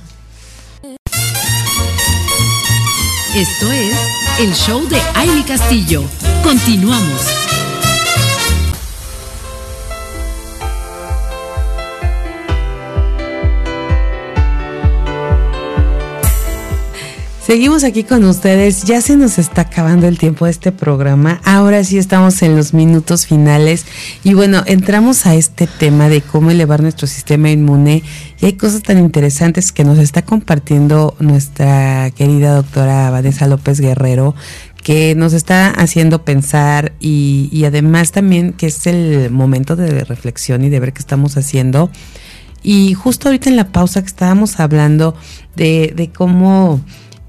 Esto 3.36 3.72
es 3.72 3.95
el 4.39 4.53
show 4.53 4.88
de 4.89 4.99
Aile 5.15 5.43
Castillo. 5.45 6.03
Continuamos. 6.43 7.48
Seguimos 17.49 17.83
aquí 17.83 18.03
con 18.03 18.25
ustedes. 18.25 18.83
Ya 18.83 19.01
se 19.01 19.17
nos 19.17 19.39
está 19.39 19.61
acabando 19.61 20.07
el 20.07 20.19
tiempo 20.19 20.45
de 20.45 20.51
este 20.51 20.71
programa. 20.71 21.41
Ahora 21.43 21.83
sí 21.83 21.97
estamos 21.97 22.43
en 22.43 22.55
los 22.55 22.75
minutos 22.75 23.25
finales. 23.25 23.87
Y 24.23 24.35
bueno, 24.35 24.61
entramos 24.67 25.25
a 25.25 25.33
este 25.33 25.65
tema 25.65 26.09
de 26.09 26.21
cómo 26.21 26.51
elevar 26.51 26.83
nuestro 26.83 27.07
sistema 27.07 27.49
inmune. 27.49 28.03
Y 28.39 28.45
hay 28.45 28.53
cosas 28.53 28.83
tan 28.83 28.99
interesantes 28.99 29.71
que 29.71 29.83
nos 29.83 29.97
está 29.97 30.21
compartiendo 30.21 31.15
nuestra 31.17 32.11
querida 32.11 32.53
doctora 32.53 33.09
Vanessa 33.09 33.47
López 33.47 33.79
Guerrero, 33.79 34.35
que 34.83 35.15
nos 35.15 35.33
está 35.33 35.71
haciendo 35.71 36.23
pensar 36.23 36.93
y, 36.99 37.63
además 37.65 38.11
también 38.11 38.53
que 38.53 38.67
es 38.67 38.85
el 38.85 39.31
momento 39.31 39.75
de 39.75 40.03
reflexión 40.03 40.63
y 40.63 40.69
de 40.69 40.79
ver 40.79 40.93
qué 40.93 40.99
estamos 40.99 41.35
haciendo. 41.35 41.89
Y 42.61 42.93
justo 42.93 43.27
ahorita 43.27 43.49
en 43.49 43.55
la 43.55 43.71
pausa 43.71 44.01
que 44.01 44.07
estábamos 44.07 44.59
hablando 44.59 45.15
de 45.55 46.11
cómo 46.15 46.79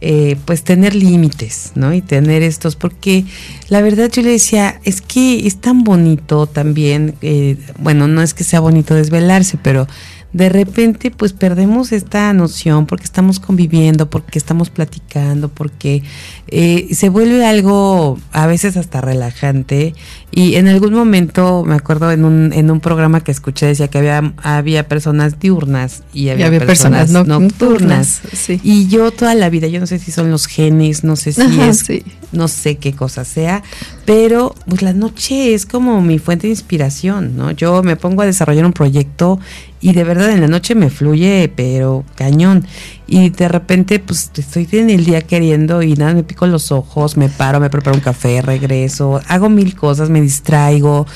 eh, 0.00 0.36
pues 0.46 0.64
tener 0.64 0.94
límites, 0.94 1.72
¿no? 1.74 1.92
Y 1.92 2.00
tener 2.00 2.42
estos, 2.42 2.74
porque 2.74 3.24
la 3.68 3.82
verdad 3.82 4.10
yo 4.10 4.22
le 4.22 4.30
decía, 4.30 4.80
es 4.84 5.02
que 5.02 5.46
es 5.46 5.60
tan 5.60 5.84
bonito 5.84 6.46
también, 6.46 7.14
eh, 7.20 7.56
bueno, 7.78 8.08
no 8.08 8.22
es 8.22 8.32
que 8.32 8.44
sea 8.44 8.60
bonito 8.60 8.94
desvelarse, 8.94 9.58
pero 9.62 9.86
de 10.32 10.48
repente 10.48 11.10
pues 11.10 11.32
perdemos 11.32 11.90
esta 11.90 12.32
noción 12.32 12.86
porque 12.86 13.04
estamos 13.04 13.40
conviviendo, 13.40 14.08
porque 14.08 14.38
estamos 14.38 14.70
platicando, 14.70 15.48
porque 15.48 16.04
eh, 16.46 16.88
se 16.92 17.08
vuelve 17.08 17.44
algo 17.44 18.18
a 18.32 18.46
veces 18.46 18.76
hasta 18.76 19.00
relajante. 19.00 19.94
Y 20.32 20.54
en 20.54 20.68
algún 20.68 20.94
momento 20.94 21.64
me 21.64 21.74
acuerdo 21.74 22.12
en 22.12 22.24
un, 22.24 22.52
en 22.52 22.70
un 22.70 22.78
programa 22.78 23.22
que 23.22 23.32
escuché 23.32 23.66
decía 23.66 23.88
que 23.88 23.98
había, 23.98 24.32
había 24.42 24.86
personas 24.86 25.40
diurnas 25.40 26.04
y 26.12 26.28
había, 26.28 26.48
personas, 26.60 27.10
nocturnas, 27.10 28.20
y 28.62 28.86
yo 28.86 29.10
toda 29.10 29.34
la 29.34 29.50
vida, 29.50 29.66
yo 29.66 29.80
no 29.80 29.88
sé 29.88 29.98
si 29.98 30.12
son 30.12 30.30
los 30.30 30.46
genes, 30.46 31.02
no 31.02 31.16
sé 31.16 31.32
si 31.32 31.60
es, 31.60 31.84
no 32.30 32.46
sé 32.46 32.76
qué 32.76 32.92
cosa 32.92 33.24
sea, 33.24 33.64
pero 34.04 34.54
pues 34.68 34.82
la 34.82 34.92
noche 34.92 35.54
es 35.54 35.66
como 35.66 36.00
mi 36.00 36.20
fuente 36.20 36.46
de 36.46 36.52
inspiración, 36.52 37.36
¿no? 37.36 37.50
Yo 37.50 37.82
me 37.82 37.96
pongo 37.96 38.22
a 38.22 38.26
desarrollar 38.26 38.64
un 38.64 38.72
proyecto 38.72 39.40
y 39.80 39.92
de 39.92 40.04
verdad 40.04 40.30
en 40.30 40.40
la 40.40 40.48
noche 40.48 40.74
me 40.74 40.90
fluye, 40.90 41.50
pero 41.54 42.04
cañón. 42.14 42.66
Y 43.06 43.30
de 43.30 43.48
repente, 43.48 43.98
pues 43.98 44.30
estoy 44.34 44.68
en 44.72 44.90
el 44.90 45.04
día 45.04 45.22
queriendo 45.22 45.82
y 45.82 45.94
nada, 45.94 46.14
me 46.14 46.22
pico 46.22 46.46
los 46.46 46.70
ojos, 46.70 47.16
me 47.16 47.28
paro, 47.28 47.60
me 47.60 47.70
preparo 47.70 47.96
un 47.96 48.02
café, 48.02 48.42
regreso, 48.42 49.20
hago 49.26 49.48
mil 49.48 49.74
cosas, 49.74 50.10
me 50.10 50.20
distraigo, 50.20 51.06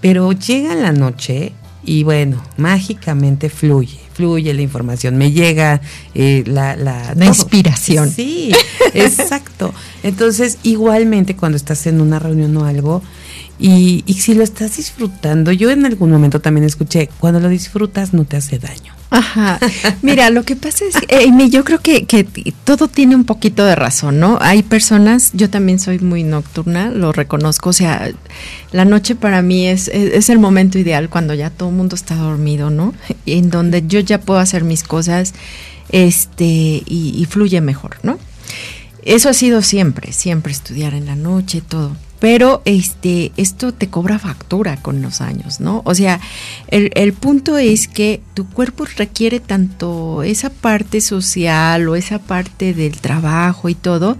pero 0.00 0.32
llega 0.32 0.74
la 0.74 0.92
noche 0.92 1.52
y 1.84 2.04
bueno, 2.04 2.42
mágicamente 2.56 3.48
fluye 3.48 4.02
fluye, 4.12 4.52
la 4.54 4.62
información 4.62 5.16
me 5.16 5.32
llega, 5.32 5.80
eh, 6.14 6.44
la, 6.46 6.76
la, 6.76 7.14
la 7.14 7.26
inspiración. 7.26 8.10
Sí, 8.10 8.52
exacto. 8.94 9.72
Entonces, 10.02 10.58
igualmente 10.62 11.34
cuando 11.34 11.56
estás 11.56 11.86
en 11.86 12.00
una 12.00 12.18
reunión 12.18 12.56
o 12.56 12.64
algo, 12.64 13.02
y, 13.62 14.02
y 14.06 14.14
si 14.14 14.34
lo 14.34 14.42
estás 14.42 14.76
disfrutando, 14.76 15.52
yo 15.52 15.70
en 15.70 15.86
algún 15.86 16.10
momento 16.10 16.40
también 16.40 16.64
escuché, 16.64 17.08
cuando 17.20 17.38
lo 17.38 17.48
disfrutas 17.48 18.12
no 18.12 18.24
te 18.24 18.36
hace 18.36 18.58
daño. 18.58 18.92
Ajá. 19.10 19.60
Mira, 20.02 20.30
lo 20.30 20.42
que 20.42 20.56
pasa 20.56 20.84
es 20.84 20.96
que 20.96 21.16
eh, 21.16 21.48
yo 21.48 21.62
creo 21.62 21.78
que, 21.80 22.04
que, 22.06 22.24
todo 22.64 22.88
tiene 22.88 23.14
un 23.14 23.22
poquito 23.22 23.64
de 23.64 23.76
razón, 23.76 24.18
¿no? 24.18 24.36
Hay 24.40 24.64
personas, 24.64 25.30
yo 25.34 25.48
también 25.48 25.78
soy 25.78 26.00
muy 26.00 26.24
nocturna, 26.24 26.90
lo 26.90 27.12
reconozco, 27.12 27.70
o 27.70 27.72
sea, 27.72 28.10
la 28.72 28.84
noche 28.84 29.14
para 29.14 29.42
mí 29.42 29.68
es, 29.68 29.86
es, 29.86 30.28
el 30.28 30.40
momento 30.40 30.80
ideal 30.80 31.08
cuando 31.08 31.32
ya 31.32 31.50
todo 31.50 31.68
el 31.68 31.76
mundo 31.76 31.94
está 31.94 32.16
dormido, 32.16 32.70
¿no? 32.70 32.94
En 33.26 33.50
donde 33.50 33.86
yo 33.86 34.00
ya 34.00 34.20
puedo 34.20 34.40
hacer 34.40 34.64
mis 34.64 34.82
cosas 34.82 35.34
este, 35.90 36.82
y, 36.84 37.14
y 37.16 37.26
fluye 37.26 37.60
mejor, 37.60 37.98
¿no? 38.02 38.18
Eso 39.04 39.28
ha 39.28 39.34
sido 39.34 39.62
siempre, 39.62 40.12
siempre 40.12 40.52
estudiar 40.52 40.94
en 40.94 41.06
la 41.06 41.14
noche, 41.14 41.60
todo 41.60 41.96
pero 42.22 42.62
este, 42.66 43.32
esto 43.36 43.74
te 43.74 43.88
cobra 43.88 44.16
factura 44.16 44.76
con 44.76 45.02
los 45.02 45.20
años, 45.20 45.58
¿no? 45.58 45.82
O 45.84 45.92
sea, 45.92 46.20
el, 46.68 47.12
punto 47.14 47.58
es 47.58 47.88
que 47.88 48.20
tu 48.34 48.48
cuerpo 48.48 48.84
requiere 48.96 49.40
tanto 49.40 50.22
esa 50.22 50.48
parte 50.48 51.00
social 51.00 51.88
o 51.88 51.96
esa 51.96 52.20
parte 52.20 52.74
del 52.74 52.92
trabajo 52.98 53.68
y 53.68 53.74
todo, 53.74 54.18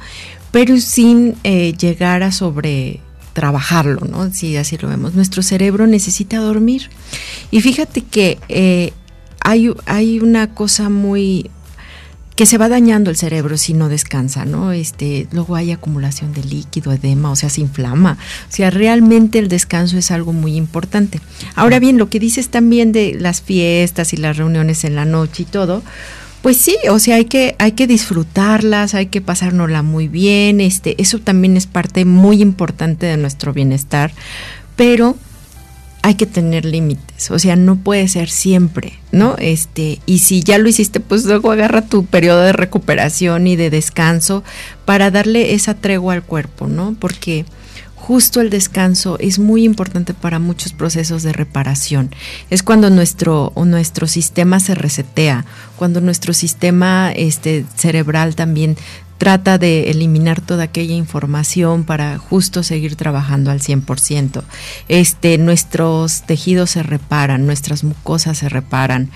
pero 0.51 0.81
sin 0.81 1.37
eh, 1.45 1.75
llegar 1.79 2.25
a 2.25 2.33
sobre 2.33 2.99
trabajarlo, 3.35 4.01
¿no? 4.11 4.33
Si 4.33 4.57
así 4.57 4.77
lo 4.79 4.89
vemos. 4.89 5.15
Nuestro 5.15 5.45
cerebro 5.45 5.87
necesita 5.87 6.39
dormir. 6.39 6.91
Y 7.53 7.61
fíjate 7.61 8.01
que 8.01 8.41
eh, 8.49 8.93
hay, 9.45 9.73
hay 9.87 10.19
una 10.19 10.53
cosa 10.55 10.89
muy, 10.89 11.53
que 12.35 12.47
se 12.47 12.59
va 12.59 12.69
dañando 12.69 13.11
el 13.11 13.17
cerebro 13.17 13.59
si 13.59 13.75
no 13.75 13.89
descansa, 13.89 14.45
¿no? 14.45 14.73
Este, 14.73 15.27
luego 15.33 15.55
hay 15.57 15.71
acumulación 15.71 16.33
de 16.33 16.43
líquido, 16.43 16.93
edema, 16.93 17.31
o 17.31 17.37
sea, 17.37 17.51
se 17.51 17.61
inflama. 17.61 18.17
O 18.49 18.53
sea, 18.53 18.71
realmente 18.71 19.39
el 19.39 19.49
descanso 19.49 19.99
es 19.99 20.11
algo 20.11 20.33
muy 20.33 20.57
importante. 20.57 21.21
Ahora 21.55 21.79
bien, 21.79 21.99
lo 21.99 22.09
que 22.09 22.21
dices 22.21 22.49
también 22.49 22.93
de 22.93 23.15
las 23.15 23.43
fiestas 23.43 24.13
y 24.13 24.17
las 24.17 24.37
reuniones 24.37 24.85
en 24.85 24.95
la 24.95 25.05
noche 25.05 25.43
y 25.43 25.47
todo, 25.47 25.83
pues 26.43 26.57
sí, 26.57 26.77
o 26.91 26.99
sea, 26.99 27.17
hay 27.17 27.27
que, 27.27 27.55
hay 27.59 27.73
que 27.73 27.87
disfrutarlas, 27.87 28.95
hay 28.95 29.07
que 29.07 29.21
pasárnosla 29.21 29.83
muy 29.83 30.09
bien, 30.09 30.61
este, 30.61 31.01
eso 31.01 31.21
también 31.21 31.57
es 31.57 31.67
parte 31.67 32.05
muy 32.05 32.43
importante 32.43 33.07
de 33.07 33.17
nuestro 33.17 33.53
bienestar, 33.53 34.13
pero 34.75 35.17
hay 36.03 36.17
que 36.17 36.27
tener 36.27 36.65
límites, 36.65 37.31
o 37.31 37.39
sea, 37.39 37.55
no 37.55 37.77
puede 37.77 38.09
ser 38.09 38.29
siempre, 38.29 38.99
¿no? 39.13 39.37
Este, 39.39 40.01
y 40.05 40.19
si 40.19 40.43
ya 40.43 40.59
lo 40.59 40.69
hiciste, 40.69 40.99
pues 40.99 41.25
luego 41.25 41.53
agarra 41.53 41.83
tu 41.83 42.05
periodo 42.05 42.43
de 42.43 42.53
recuperación 42.53 43.47
y 43.47 43.55
de 43.55 43.71
descanso 43.71 44.43
para 44.85 45.13
darle 45.13 45.55
esa 45.55 45.75
tregua 45.75 46.15
al 46.15 46.25
cuerpo, 46.25 46.67
¿no? 46.67 46.97
Porque 46.99 47.45
justo 47.95 48.41
el 48.41 48.51
descanso 48.51 49.17
es 49.21 49.39
muy 49.39 49.63
importante 49.63 50.13
para 50.13 50.41
muchos 50.41 50.73
procesos 50.73 51.23
de 51.23 51.33
reparación. 51.33 52.13
Es 52.51 52.65
cuando 52.65 52.91
nuestro, 52.91 53.53
nuestro 53.55 54.09
sistema 54.09 54.59
se 54.59 54.75
resetea, 54.75 55.45
cuando 55.77 56.01
nuestro 56.01 56.35
sistema 56.35 57.13
este, 57.15 57.65
cerebral 57.77 58.35
también 58.35 58.77
trata 59.23 59.57
de 59.57 59.89
eliminar 59.89 60.41
toda 60.41 60.65
aquella 60.65 60.95
información 60.95 61.85
para 61.85 62.19
justo 62.19 62.65
seguir 62.65 62.97
trabajando 62.97 63.53
al 63.53 63.61
100%. 63.61 64.43
Este, 64.89 65.39
nuestros 65.39 66.23
tejidos 66.23 66.71
se 66.71 66.83
reparan, 66.83 67.47
nuestras 67.47 67.85
mucosas 67.85 68.39
se 68.39 68.49
reparan, 68.49 69.11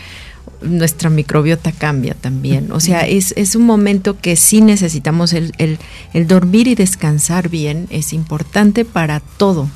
nuestra 0.62 1.11
microbiota 1.11 1.72
cambia 1.72 2.14
también. 2.14 2.70
O 2.70 2.78
sea, 2.78 3.00
es, 3.00 3.34
es 3.36 3.57
un 3.57 3.66
momento 3.66 4.16
que 4.16 4.36
sí 4.36 4.61
necesitamos 4.61 5.32
el, 5.32 5.52
el, 5.59 5.80
el 6.12 6.28
dormir 6.28 6.68
y 6.68 6.76
descansar 6.76 7.48
bien, 7.48 7.88
es 7.90 8.12
importante 8.12 8.84
para 8.84 9.18
todo, 9.18 9.68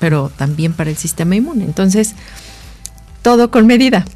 pero 0.00 0.32
también 0.36 0.72
para 0.72 0.90
el 0.90 0.96
sistema 0.96 1.36
inmune. 1.36 1.62
Entonces, 1.64 2.16
todo 3.26 3.50
con 3.50 3.66
medida. 3.66 4.04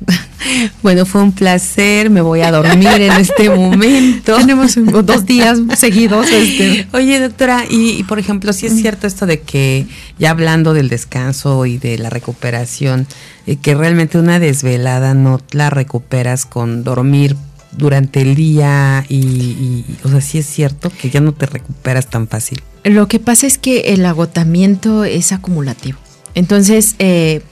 Bueno, 0.83 1.05
fue 1.05 1.23
un 1.23 1.33
placer, 1.33 2.09
me 2.09 2.23
voy 2.23 2.41
a 2.41 2.51
dormir 2.51 2.89
en 2.89 3.13
este 3.13 3.51
momento. 3.51 4.37
Tenemos 4.39 4.75
dos 5.05 5.27
días 5.27 5.59
seguidos. 5.77 6.27
Este. 6.31 6.89
Oye, 6.93 7.21
doctora, 7.21 7.65
y, 7.69 8.03
por 8.05 8.19
ejemplo, 8.19 8.55
si 8.55 8.67
es 8.67 8.75
cierto 8.75 9.07
esto 9.07 9.27
de 9.27 9.41
que, 9.41 9.87
ya 10.19 10.31
hablando 10.31 10.73
del 10.73 10.89
descanso 10.89 11.67
y 11.67 11.77
de 11.77 11.99
la 11.99 12.09
recuperación, 12.09 13.07
eh, 13.47 13.57
que 13.57 13.75
realmente 13.75 14.17
una 14.17 14.41
desvelada 14.41 15.13
no 15.13 15.41
la 15.53 15.69
recuperas 15.69 16.47
con 16.47 16.85
dormir 16.85 17.37
durante 17.73 18.23
el 18.23 18.35
día 18.35 19.05
y, 19.11 19.19
y, 19.19 19.85
o 20.05 20.09
sea, 20.09 20.23
sí 20.23 20.39
es 20.39 20.47
cierto 20.47 20.91
que 20.91 21.11
ya 21.11 21.21
no 21.21 21.33
te 21.33 21.45
recuperas 21.45 22.09
tan 22.09 22.27
fácil. 22.27 22.63
Lo 22.85 23.09
que 23.09 23.21
pasa 23.21 23.47
es 23.47 23.59
que 23.59 23.93
el 23.93 24.07
agotamiento 24.07 25.05
es 25.05 25.33
acumulativo. 25.33 25.99
Entonces, 26.35 26.95
eh, 26.99 27.43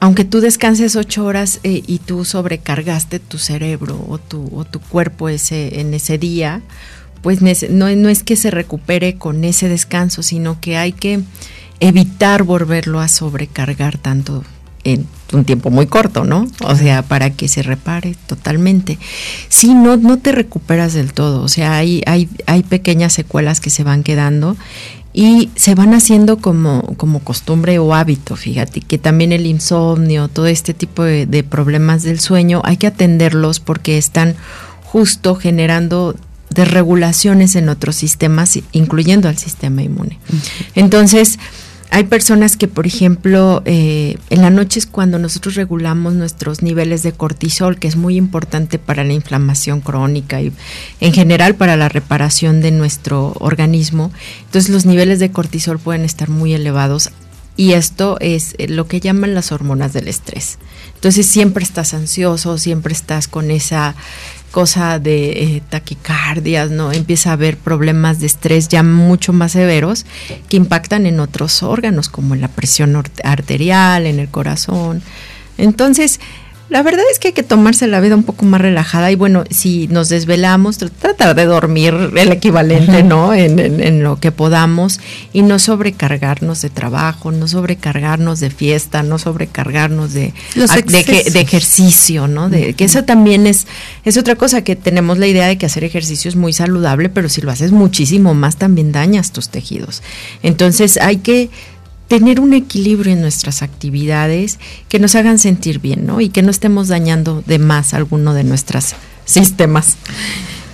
aunque 0.00 0.24
tú 0.24 0.40
descanses 0.40 0.96
ocho 0.96 1.24
horas 1.24 1.60
eh, 1.64 1.82
y 1.86 1.98
tú 1.98 2.24
sobrecargaste 2.24 3.18
tu 3.18 3.38
cerebro 3.38 4.04
o 4.08 4.18
tu, 4.18 4.48
o 4.54 4.64
tu 4.64 4.80
cuerpo 4.80 5.28
ese, 5.28 5.80
en 5.80 5.92
ese 5.94 6.18
día, 6.18 6.62
pues 7.22 7.40
no, 7.42 7.94
no 7.94 8.08
es 8.08 8.22
que 8.22 8.36
se 8.36 8.50
recupere 8.50 9.16
con 9.16 9.44
ese 9.44 9.68
descanso, 9.68 10.22
sino 10.22 10.60
que 10.60 10.76
hay 10.76 10.92
que 10.92 11.20
evitar 11.80 12.44
volverlo 12.44 13.00
a 13.00 13.08
sobrecargar 13.08 13.98
tanto 13.98 14.44
en 14.84 15.06
un 15.32 15.44
tiempo 15.44 15.70
muy 15.70 15.86
corto, 15.86 16.24
¿no? 16.24 16.46
O 16.62 16.74
sea, 16.76 17.02
para 17.02 17.30
que 17.30 17.48
se 17.48 17.62
repare 17.62 18.14
totalmente. 18.26 18.98
Si 19.48 19.74
no, 19.74 19.96
no 19.96 20.18
te 20.18 20.32
recuperas 20.32 20.94
del 20.94 21.12
todo, 21.12 21.42
o 21.42 21.48
sea, 21.48 21.76
hay, 21.76 22.02
hay, 22.06 22.28
hay 22.46 22.62
pequeñas 22.62 23.12
secuelas 23.12 23.60
que 23.60 23.70
se 23.70 23.84
van 23.84 24.02
quedando 24.02 24.56
y 25.20 25.50
se 25.56 25.74
van 25.74 25.94
haciendo 25.94 26.36
como, 26.36 26.94
como 26.96 27.18
costumbre 27.18 27.80
o 27.80 27.92
hábito, 27.92 28.36
fíjate, 28.36 28.82
que 28.82 28.98
también 28.98 29.32
el 29.32 29.46
insomnio, 29.46 30.28
todo 30.28 30.46
este 30.46 30.74
tipo 30.74 31.02
de, 31.02 31.42
problemas 31.42 32.04
del 32.04 32.20
sueño, 32.20 32.62
hay 32.64 32.76
que 32.76 32.86
atenderlos 32.86 33.58
porque 33.58 33.98
están 33.98 34.36
justo 34.84 35.34
generando 35.34 36.14
desregulaciones 36.50 37.56
en 37.56 37.68
otros 37.68 37.96
sistemas, 37.96 38.60
incluyendo 38.70 39.28
al 39.28 39.36
sistema 39.36 39.82
inmune. 39.82 40.20
Entonces, 40.76 41.40
hay 41.90 42.04
personas 42.04 42.56
que, 42.56 42.68
por 42.68 42.86
ejemplo, 42.86 43.62
eh, 43.64 44.18
en 44.30 44.42
la 44.42 44.50
noche 44.50 44.78
es 44.78 44.86
cuando 44.86 45.18
nosotros 45.18 45.54
regulamos 45.54 46.14
nuestros 46.14 46.62
niveles 46.62 47.02
de 47.02 47.12
cortisol, 47.12 47.78
que 47.78 47.88
es 47.88 47.96
muy 47.96 48.16
importante 48.16 48.78
para 48.78 49.04
la 49.04 49.14
inflamación 49.14 49.80
crónica 49.80 50.40
y 50.42 50.52
en 51.00 51.12
general 51.12 51.54
para 51.54 51.76
la 51.76 51.88
reparación 51.88 52.60
de 52.60 52.72
nuestro 52.72 53.32
organismo. 53.40 54.12
Entonces 54.44 54.70
los 54.70 54.84
niveles 54.84 55.18
de 55.18 55.30
cortisol 55.30 55.78
pueden 55.78 56.04
estar 56.04 56.28
muy 56.28 56.52
elevados 56.52 57.10
y 57.56 57.72
esto 57.72 58.18
es 58.20 58.54
eh, 58.58 58.68
lo 58.68 58.86
que 58.86 59.00
llaman 59.00 59.34
las 59.34 59.50
hormonas 59.50 59.92
del 59.92 60.08
estrés. 60.08 60.58
Entonces 60.94 61.26
siempre 61.26 61.64
estás 61.64 61.94
ansioso, 61.94 62.56
siempre 62.56 62.92
estás 62.92 63.28
con 63.28 63.50
esa 63.50 63.96
cosa 64.50 64.98
de 64.98 65.30
eh, 65.30 65.62
taquicardias, 65.68 66.70
¿no? 66.70 66.92
Empieza 66.92 67.30
a 67.30 67.32
haber 67.34 67.56
problemas 67.56 68.20
de 68.20 68.26
estrés 68.26 68.68
ya 68.68 68.82
mucho 68.82 69.32
más 69.32 69.52
severos 69.52 70.06
que 70.48 70.56
impactan 70.56 71.06
en 71.06 71.20
otros 71.20 71.62
órganos, 71.62 72.08
como 72.08 72.34
en 72.34 72.40
la 72.40 72.48
presión 72.48 72.96
arterial, 73.24 74.06
en 74.06 74.18
el 74.18 74.28
corazón. 74.28 75.02
Entonces, 75.58 76.20
la 76.68 76.82
verdad 76.82 77.04
es 77.10 77.18
que 77.18 77.28
hay 77.28 77.34
que 77.34 77.42
tomarse 77.42 77.86
la 77.86 78.00
vida 78.00 78.14
un 78.14 78.24
poco 78.24 78.44
más 78.44 78.60
relajada 78.60 79.10
y 79.10 79.14
bueno, 79.14 79.44
si 79.50 79.88
nos 79.88 80.10
desvelamos, 80.10 80.76
tratar 80.76 81.34
de 81.34 81.46
dormir 81.46 81.94
el 82.14 82.30
equivalente, 82.30 83.02
¿no? 83.02 83.32
En, 83.32 84.02
lo 84.02 84.20
que 84.20 84.32
podamos 84.32 85.00
y 85.32 85.42
no 85.42 85.58
sobrecargarnos 85.58 86.60
de 86.60 86.70
trabajo, 86.70 87.32
no 87.32 87.48
sobrecargarnos 87.48 88.40
de 88.40 88.50
fiesta, 88.50 89.02
no 89.02 89.18
sobrecargarnos 89.18 90.12
de, 90.12 90.34
de, 90.54 91.40
ejercicio, 91.40 92.28
¿no? 92.28 92.50
De, 92.50 92.74
Que 92.74 92.84
eso 92.84 93.04
también 93.04 93.46
es, 93.46 93.66
es 94.04 94.16
otra 94.18 94.36
cosa 94.36 94.62
que 94.62 94.76
tenemos 94.76 95.18
la 95.18 95.26
idea 95.26 95.46
de 95.46 95.56
que 95.56 95.66
hacer 95.66 95.84
ejercicio 95.84 96.28
es 96.28 96.36
muy 96.36 96.52
saludable, 96.52 97.08
pero 97.08 97.28
si 97.28 97.40
lo 97.40 97.50
haces 97.50 97.72
muchísimo 97.72 98.34
más 98.34 98.56
también 98.56 98.92
dañas 98.92 99.32
tus 99.32 99.48
tejidos. 99.48 100.02
Entonces 100.42 100.98
hay 100.98 101.16
que 101.16 101.50
tener 102.08 102.40
un 102.40 102.54
equilibrio 102.54 103.12
en 103.12 103.20
nuestras 103.20 103.62
actividades 103.62 104.58
que 104.88 104.98
nos 104.98 105.14
hagan 105.14 105.38
sentir 105.38 105.78
bien, 105.78 106.06
¿no? 106.06 106.20
Y 106.20 106.30
que 106.30 106.42
no 106.42 106.50
estemos 106.50 106.88
dañando 106.88 107.42
de 107.46 107.58
más 107.58 107.94
alguno 107.94 108.34
de 108.34 108.44
nuestros 108.44 108.94
sistemas. 109.26 109.96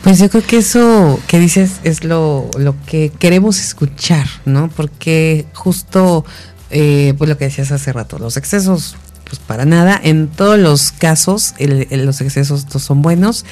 Pues 0.03 0.19
yo 0.19 0.31
creo 0.31 0.45
que 0.45 0.59
eso 0.59 1.19
que 1.27 1.39
dices 1.41 1.81
es 1.83 2.05
lo, 2.05 2.49
lo 2.57 2.77
que 2.87 3.11
queremos 3.19 3.59
escuchar, 3.59 4.27
¿no? 4.45 4.69
Porque 4.69 5.47
justo, 5.55 6.25
eh, 6.71 7.15
pues 7.19 7.29
lo 7.29 7.37
que 7.37 7.47
decías 7.47 7.73
hace 7.73 7.93
rato, 7.93 8.19
los 8.19 8.37
excesos, 8.37 8.97
pues 9.25 9.39
para 9.41 9.65
nada, 9.65 9.99
en 10.03 10.29
todos 10.29 10.59
los 10.59 10.93
casos 10.93 11.55
los 11.59 12.21
excesos 12.21 12.67
no 12.73 12.79
son 12.79 13.03
buenos 13.03 13.45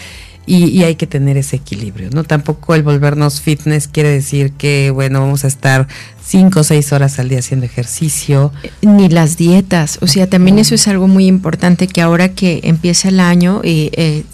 y, 0.45 0.83
hay 0.83 0.97
que 0.97 1.07
tener 1.07 1.37
ese 1.37 1.57
equilibrio, 1.57 2.11
¿no? 2.13 2.25
Tampoco 2.25 2.75
el 2.75 2.83
volvernos 2.83 3.41
fitness 3.41 3.87
quiere 3.87 4.09
decir 4.09 4.53
que, 4.53 4.91
bueno, 4.91 5.21
vamos 5.21 5.45
a 5.45 5.47
estar 5.47 5.87
cinco 6.25 6.61
o 6.61 6.65
seis 6.65 6.93
horas 6.93 7.19
al 7.19 7.29
día 7.29 7.41
haciendo 7.41 7.67
ejercicio. 7.67 8.53
Ni 8.83 9.09
las 9.09 9.37
dietas, 9.37 9.99
o 10.01 10.07
sea, 10.07 10.29
también 10.29 10.59
eso 10.59 10.75
es 10.75 10.89
algo 10.89 11.09
muy 11.09 11.27
importante 11.27 11.87
que 11.87 12.01
ahora 12.01 12.31
que 12.31 12.61
empieza 12.65 13.09
el 13.09 13.21
año 13.21 13.61
y 13.65 13.91
eh, 13.95 14.25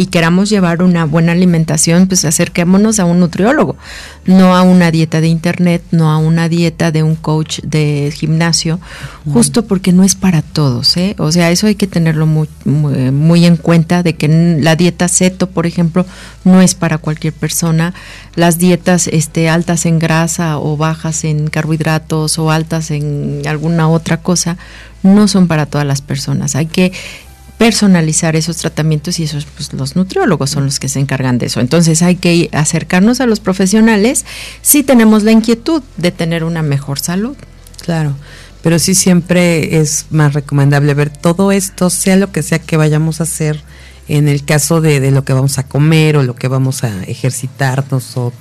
y 0.00 0.06
queramos 0.06 0.48
llevar 0.48 0.82
una 0.82 1.04
buena 1.04 1.32
alimentación, 1.32 2.06
pues 2.06 2.24
acerquémonos 2.24 2.98
a 3.00 3.04
un 3.04 3.20
nutriólogo, 3.20 3.76
no 4.24 4.56
a 4.56 4.62
una 4.62 4.90
dieta 4.90 5.20
de 5.20 5.28
internet, 5.28 5.82
no 5.90 6.10
a 6.10 6.16
una 6.16 6.48
dieta 6.48 6.90
de 6.90 7.02
un 7.02 7.16
coach 7.16 7.60
de 7.64 8.10
gimnasio, 8.16 8.80
justo 9.30 9.66
porque 9.66 9.92
no 9.92 10.02
es 10.02 10.14
para 10.14 10.40
todos, 10.40 10.96
¿eh? 10.96 11.14
O 11.18 11.30
sea, 11.32 11.50
eso 11.50 11.66
hay 11.66 11.74
que 11.74 11.86
tenerlo 11.86 12.24
muy, 12.24 12.48
muy, 12.64 13.44
en 13.44 13.58
cuenta, 13.58 14.02
de 14.02 14.14
que 14.14 14.26
la 14.58 14.74
dieta 14.74 15.06
ceto, 15.06 15.50
por 15.50 15.66
ejemplo, 15.66 16.06
no 16.44 16.62
es 16.62 16.74
para 16.74 16.96
cualquier 16.96 17.34
persona. 17.34 17.92
Las 18.36 18.56
dietas 18.56 19.06
este, 19.06 19.50
altas 19.50 19.84
en 19.84 19.98
grasa 19.98 20.56
o 20.56 20.78
bajas 20.78 21.24
en 21.24 21.48
carbohidratos 21.48 22.38
o 22.38 22.50
altas 22.50 22.90
en 22.90 23.42
alguna 23.46 23.90
otra 23.90 24.16
cosa, 24.16 24.56
no 25.02 25.28
son 25.28 25.46
para 25.46 25.66
todas 25.66 25.86
las 25.86 26.00
personas. 26.00 26.56
Hay 26.56 26.66
que 26.66 26.90
personalizar 27.60 28.36
esos 28.36 28.56
tratamientos 28.56 29.20
y 29.20 29.24
esos 29.24 29.44
pues 29.44 29.74
los 29.74 29.94
nutriólogos 29.94 30.48
son 30.48 30.64
los 30.64 30.80
que 30.80 30.88
se 30.88 30.98
encargan 30.98 31.36
de 31.36 31.44
eso. 31.44 31.60
Entonces 31.60 32.00
hay 32.00 32.16
que 32.16 32.48
acercarnos 32.52 33.20
a 33.20 33.26
los 33.26 33.38
profesionales 33.38 34.24
si 34.62 34.82
tenemos 34.82 35.24
la 35.24 35.32
inquietud 35.32 35.82
de 35.98 36.10
tener 36.10 36.42
una 36.42 36.62
mejor 36.62 37.00
salud. 37.00 37.36
Claro, 37.82 38.16
pero 38.62 38.78
sí 38.78 38.94
siempre 38.94 39.78
es 39.78 40.06
más 40.08 40.32
recomendable 40.32 40.94
ver 40.94 41.10
todo 41.10 41.52
esto, 41.52 41.90
sea 41.90 42.16
lo 42.16 42.32
que 42.32 42.42
sea 42.42 42.60
que 42.60 42.78
vayamos 42.78 43.20
a 43.20 43.24
hacer 43.24 43.62
en 44.08 44.26
el 44.28 44.42
caso 44.42 44.80
de, 44.80 44.98
de 44.98 45.10
lo 45.10 45.26
que 45.26 45.34
vamos 45.34 45.58
a 45.58 45.62
comer 45.64 46.16
o 46.16 46.22
lo 46.22 46.34
que 46.36 46.48
vamos 46.48 46.82
a 46.82 47.02
ejercitarnos 47.02 48.16
o 48.16 48.32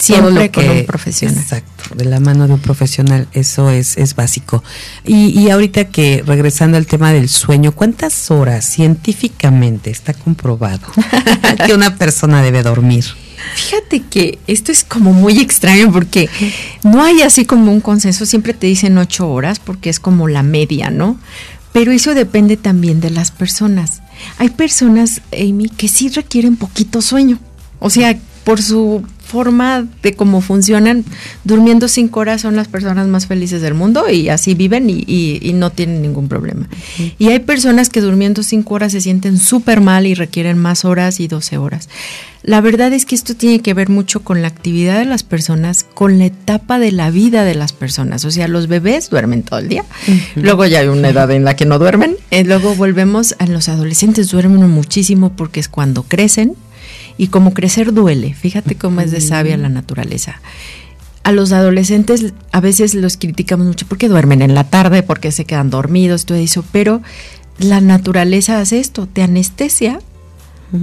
Siempre 0.00 0.50
con 0.50 0.68
un 0.68 0.86
profesional. 0.86 1.38
Exacto, 1.38 1.94
de 1.94 2.04
la 2.06 2.20
mano 2.20 2.46
de 2.46 2.54
un 2.54 2.60
profesional, 2.60 3.28
eso 3.32 3.70
es, 3.70 3.96
es 3.98 4.14
básico. 4.14 4.64
Y, 5.04 5.38
y 5.38 5.50
ahorita 5.50 5.88
que 5.88 6.24
regresando 6.26 6.78
al 6.78 6.86
tema 6.86 7.12
del 7.12 7.28
sueño, 7.28 7.72
¿cuántas 7.72 8.30
horas 8.30 8.64
científicamente 8.64 9.90
está 9.90 10.14
comprobado 10.14 10.86
que 11.66 11.74
una 11.74 11.96
persona 11.96 12.42
debe 12.42 12.62
dormir? 12.62 13.04
Fíjate 13.54 14.02
que 14.02 14.38
esto 14.46 14.72
es 14.72 14.84
como 14.84 15.12
muy 15.12 15.38
extraño 15.38 15.92
porque 15.92 16.28
no 16.82 17.02
hay 17.02 17.22
así 17.22 17.44
como 17.44 17.72
un 17.72 17.80
consenso, 17.80 18.26
siempre 18.26 18.54
te 18.54 18.66
dicen 18.66 18.96
ocho 18.98 19.28
horas 19.28 19.58
porque 19.58 19.90
es 19.90 20.00
como 20.00 20.28
la 20.28 20.42
media, 20.42 20.90
¿no? 20.90 21.18
Pero 21.72 21.92
eso 21.92 22.14
depende 22.14 22.56
también 22.56 23.00
de 23.00 23.10
las 23.10 23.30
personas. 23.30 24.02
Hay 24.38 24.50
personas, 24.50 25.22
Amy, 25.32 25.68
que 25.68 25.88
sí 25.88 26.08
requieren 26.08 26.56
poquito 26.56 27.00
sueño. 27.00 27.38
O 27.78 27.90
sea, 27.90 28.18
por 28.44 28.62
su 28.62 29.04
forma 29.30 29.86
de 30.02 30.14
cómo 30.14 30.40
funcionan, 30.40 31.04
durmiendo 31.44 31.86
cinco 31.86 32.20
horas 32.20 32.40
son 32.40 32.56
las 32.56 32.66
personas 32.66 33.06
más 33.06 33.26
felices 33.26 33.62
del 33.62 33.74
mundo 33.74 34.10
y 34.10 34.28
así 34.28 34.54
viven 34.54 34.90
y, 34.90 35.52
no 35.54 35.70
tienen 35.70 36.02
ningún 36.02 36.28
problema. 36.28 36.68
Y 37.18 37.28
hay 37.28 37.38
personas 37.40 37.90
que 37.90 38.00
durmiendo 38.00 38.42
cinco 38.42 38.74
horas 38.74 38.92
se 38.92 39.00
sienten 39.00 39.38
súper 39.38 39.80
mal 39.80 40.06
y 40.06 40.14
requieren 40.14 40.58
más 40.58 40.84
horas 40.84 41.20
y 41.20 41.28
doce 41.28 41.58
horas. 41.58 41.88
La 42.42 42.62
verdad 42.62 42.92
es 42.94 43.04
que 43.04 43.14
esto 43.14 43.34
tiene 43.34 43.60
que 43.60 43.74
ver 43.74 43.90
mucho 43.90 44.20
con 44.20 44.40
la 44.40 44.48
actividad 44.48 44.98
de 44.98 45.04
las 45.04 45.22
personas, 45.22 45.84
con 45.94 46.18
la 46.18 46.24
etapa 46.24 46.78
de 46.78 46.90
la 46.90 47.10
vida 47.10 47.44
de 47.44 47.54
las 47.54 47.74
personas. 47.74 48.24
O 48.24 48.30
sea, 48.30 48.48
los 48.48 48.66
bebés 48.66 49.10
duermen 49.10 49.42
todo 49.42 49.58
el 49.58 49.68
día, 49.68 49.84
luego 50.36 50.64
ya 50.64 50.80
hay 50.80 50.88
una 50.88 51.10
edad 51.10 51.30
en 51.30 51.44
la 51.44 51.54
que 51.54 51.66
no 51.66 51.78
duermen, 51.78 52.16
y 52.30 52.36
eh, 52.36 52.44
luego 52.44 52.74
volvemos 52.74 53.34
a 53.38 53.46
los 53.46 53.68
adolescentes, 53.68 54.30
duermen 54.30 54.70
muchísimo 54.70 55.36
porque 55.36 55.60
es 55.60 55.68
cuando 55.68 56.02
crecen 56.02 56.54
y 57.20 57.26
como 57.26 57.52
crecer 57.52 57.92
duele, 57.92 58.32
fíjate 58.32 58.76
cómo 58.76 59.02
es 59.02 59.10
de 59.10 59.20
sabia 59.20 59.58
la 59.58 59.68
naturaleza. 59.68 60.40
A 61.22 61.32
los 61.32 61.52
adolescentes 61.52 62.32
a 62.50 62.60
veces 62.60 62.94
los 62.94 63.18
criticamos 63.18 63.66
mucho 63.66 63.86
porque 63.86 64.08
duermen 64.08 64.40
en 64.40 64.54
la 64.54 64.64
tarde, 64.64 65.02
porque 65.02 65.30
se 65.30 65.44
quedan 65.44 65.68
dormidos, 65.68 66.24
todo 66.24 66.38
eso, 66.38 66.64
pero 66.72 67.02
la 67.58 67.82
naturaleza 67.82 68.58
hace 68.58 68.80
esto, 68.80 69.06
te 69.06 69.20
anestesia 69.20 70.00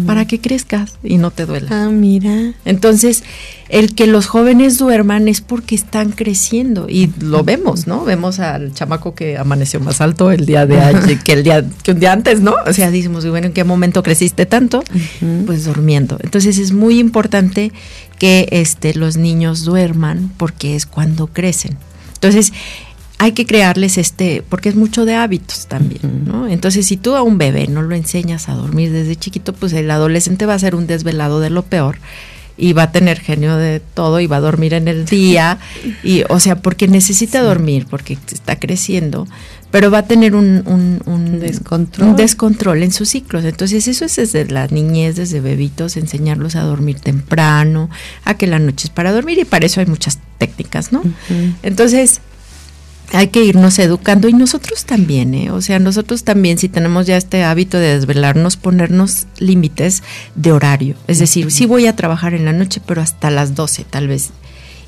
para 0.06 0.26
que 0.26 0.40
crezcas 0.40 0.96
y 1.04 1.18
no 1.18 1.32
te 1.32 1.46
duela. 1.46 1.68
Ah, 1.72 1.90
mira. 1.90 2.54
Entonces, 2.66 3.24
el 3.70 3.96
que 3.96 4.08
los 4.08 4.28
jóvenes 4.28 4.78
duerman 4.78 5.28
es 5.28 5.42
porque 5.42 5.76
están 5.76 6.12
creciendo 6.12 6.88
y 6.90 7.12
lo 7.20 7.44
vemos, 7.44 7.88
¿no? 7.88 8.04
Vemos 8.04 8.40
al 8.40 8.74
chamaco 8.74 9.16
que 9.16 9.38
amaneció 9.38 9.80
más 9.80 10.02
alto 10.02 10.32
el 10.32 10.46
día 10.46 10.66
de 10.66 10.80
ayer 10.80 11.20
que 11.20 11.34
el 11.34 11.44
día 11.44 11.66
que 11.84 11.92
un 11.92 12.00
día 12.00 12.12
antes, 12.12 12.42
¿no? 12.42 12.56
O 12.66 12.74
sea, 12.74 12.92
decimos, 12.92 13.26
bueno, 13.28 13.48
¿en 13.48 13.54
qué 13.54 13.64
momento 13.64 14.04
creciste 14.04 14.46
tanto? 14.46 14.84
Pues 15.46 15.66
durmiendo. 15.66 16.18
Entonces, 16.22 16.58
es 16.58 16.72
muy 16.72 17.00
importante 17.00 17.72
que 18.20 18.48
este 18.52 18.94
los 18.94 19.16
niños 19.18 19.64
duerman 19.64 20.32
porque 20.38 20.76
es 20.76 20.86
cuando 20.86 21.28
crecen. 21.28 21.78
Entonces, 22.16 22.52
hay 23.20 23.32
que 23.32 23.46
crearles 23.46 23.98
este, 23.98 24.44
porque 24.48 24.70
es 24.70 24.76
mucho 24.76 25.06
de 25.06 25.16
hábitos 25.16 25.68
también, 25.68 26.26
¿no? 26.26 26.48
Entonces, 26.48 26.86
si 26.86 26.98
tú 26.98 27.16
a 27.16 27.24
un 27.24 27.38
bebé 27.38 27.68
no 27.68 27.82
lo 27.82 27.96
enseñas 27.96 28.48
a 28.48 28.54
dormir 28.54 28.92
desde 28.92 29.16
chiquito, 29.16 29.54
pues 29.54 29.74
el 29.74 29.90
adolescente 29.90 30.46
va 30.46 30.54
a 30.54 30.60
ser 30.60 30.76
un 30.76 30.86
desvelado 30.86 31.40
de 31.40 31.50
lo 31.50 31.64
peor 31.64 31.98
y 32.58 32.74
va 32.74 32.84
a 32.84 32.92
tener 32.92 33.20
genio 33.20 33.56
de 33.56 33.80
todo 33.80 34.20
y 34.20 34.28
va 34.28 34.38
a 34.38 34.42
dormir 34.42 34.74
en 34.74 34.88
el 34.88 35.06
día 35.06 35.60
y 36.04 36.24
o 36.30 36.40
sea 36.40 36.60
porque 36.60 36.88
necesita 36.88 37.42
dormir 37.42 37.86
porque 37.88 38.18
está 38.32 38.58
creciendo 38.58 39.28
pero 39.70 39.92
va 39.92 40.00
a 40.00 40.08
tener 40.08 40.34
un, 40.34 40.64
un, 41.06 41.40
descontrol. 41.40 42.10
un, 42.10 42.16
descontrol. 42.16 42.82
en 42.82 42.92
sus 42.92 43.10
ciclos 43.10 43.46
entonces 43.46 43.88
eso 43.88 44.06
es 44.06 44.16
desde 44.16 44.46
la 44.46 44.66
niñez 44.68 45.18
desde 45.18 45.40
bebitos 45.40 45.98
enseñarlos 45.98 46.56
a 46.56 46.62
dormir 46.62 47.00
temprano 47.00 47.92
a 48.26 48.34
que 48.36 48.48
la 48.48 48.58
noche 48.58 48.88
es 48.88 48.90
para 48.90 49.12
dormir 49.12 49.38
y 49.38 49.46
para 49.46 49.68
eso 49.68 49.80
hay 49.80 49.86
muchas 49.86 50.18
técnicas 50.40 50.92
no 50.92 51.04
entonces 51.62 52.22
hay 53.14 53.30
que 53.30 53.44
irnos 53.44 53.80
educando 53.80 54.28
y 54.28 54.34
nosotros 54.34 54.86
también, 54.86 55.34
¿eh? 55.34 55.52
o 55.52 55.62
sea, 55.62 55.80
nosotros 55.80 56.24
también 56.24 56.58
si 56.58 56.68
tenemos 56.68 57.08
ya 57.08 57.18
este 57.18 57.44
hábito 57.44 57.78
de 57.78 57.96
desvelarnos, 57.96 58.58
ponernos 58.58 59.28
límites 59.40 60.04
de 60.36 60.52
horario, 60.52 60.96
es 61.08 61.20
decir, 61.20 61.52
sí 61.52 61.66
voy 61.66 61.88
a 61.88 61.96
trabajar 61.96 62.34
en 62.34 62.46
la 62.46 62.54
noche, 62.54 62.82
pero 62.86 63.02
hasta 63.02 63.32
las 63.32 63.56
12 63.56 63.86
tal 63.86 64.08
vez, 64.08 64.32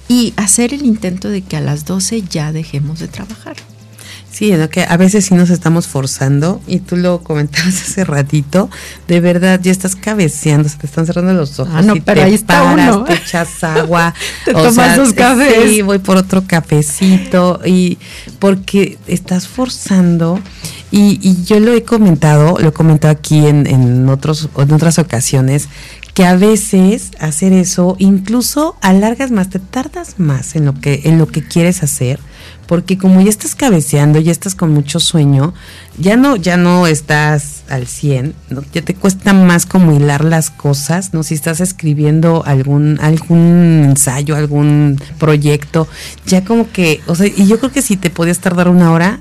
y 0.07 0.33
hacer 0.35 0.73
el 0.73 0.85
intento 0.85 1.29
de 1.29 1.41
que 1.41 1.57
a 1.57 1.61
las 1.61 1.85
12 1.85 2.23
ya 2.23 2.51
dejemos 2.51 2.99
de 2.99 3.07
trabajar. 3.07 3.55
Sí, 4.31 4.53
que 4.71 4.83
a 4.83 4.95
veces 4.95 5.25
sí 5.25 5.33
nos 5.33 5.49
estamos 5.49 5.87
forzando 5.87 6.61
y 6.67 6.79
tú 6.79 6.95
lo 6.95 7.21
comentabas 7.23 7.81
hace 7.81 8.03
ratito, 8.03 8.69
de 9.07 9.19
verdad 9.19 9.59
ya 9.61 9.71
estás 9.71 9.95
cabeceando, 9.95 10.69
se 10.69 10.77
te 10.77 10.87
están 10.87 11.05
cerrando 11.05 11.33
los 11.33 11.59
ojos 11.59 11.73
ah, 11.75 11.81
no, 11.81 11.95
y 11.95 12.01
pero 12.01 12.21
te 12.21 12.27
ahí 12.27 12.33
está 12.35 12.63
paras, 12.63 13.03
te 13.05 13.13
echas 13.15 13.63
agua, 13.63 14.13
te 14.45 14.53
tomas 14.53 14.95
dos 14.95 15.13
cafés. 15.13 15.69
Sí, 15.69 15.81
voy 15.81 15.99
por 15.99 16.17
otro 16.17 16.43
cafecito 16.45 17.59
y 17.65 17.97
porque 18.39 18.97
estás 19.07 19.47
forzando 19.47 20.39
y, 20.91 21.19
y 21.21 21.43
yo 21.43 21.59
lo 21.59 21.73
he 21.73 21.83
comentado, 21.83 22.57
lo 22.59 22.69
he 22.69 22.73
comentado 22.73 23.11
aquí 23.11 23.45
en, 23.45 23.67
en, 23.67 24.07
otros, 24.09 24.49
en 24.57 24.71
otras 24.71 24.99
ocasiones, 24.99 25.67
que 26.13 26.25
a 26.25 26.35
veces 26.35 27.11
hacer 27.19 27.53
eso 27.53 27.95
incluso 27.99 28.75
alargas 28.81 29.31
más, 29.31 29.49
te 29.49 29.59
tardas 29.59 30.15
más 30.19 30.55
en 30.55 30.65
lo 30.65 30.73
que, 30.73 31.01
en 31.05 31.17
lo 31.17 31.27
que 31.27 31.43
quieres 31.43 31.83
hacer 31.83 32.19
porque 32.69 32.99
como 32.99 33.19
ya 33.19 33.31
estás 33.31 33.55
cabeceando, 33.55 34.19
ya 34.19 34.31
estás 34.31 34.53
con 34.53 34.71
mucho 34.71 34.99
sueño, 34.99 35.55
ya 35.97 36.17
no, 36.17 36.35
ya 36.35 36.55
no 36.55 36.85
estás 36.85 37.63
al 37.67 37.87
100, 37.87 38.35
¿no? 38.51 38.63
ya 38.71 38.83
te 38.83 38.93
cuesta 38.93 39.33
más 39.33 39.65
como 39.65 39.91
hilar 39.91 40.23
las 40.23 40.51
cosas, 40.51 41.11
¿no? 41.11 41.23
Si 41.23 41.33
estás 41.33 41.61
escribiendo 41.61 42.43
algún, 42.45 42.99
algún 43.01 43.85
ensayo, 43.89 44.35
algún 44.35 45.01
proyecto, 45.17 45.87
ya 46.27 46.45
como 46.45 46.71
que, 46.71 47.01
o 47.07 47.15
sea, 47.15 47.25
y 47.25 47.47
yo 47.47 47.57
creo 47.57 47.71
que 47.71 47.81
si 47.81 47.97
te 47.97 48.11
podías 48.11 48.37
tardar 48.37 48.67
una 48.67 48.91
hora, 48.91 49.19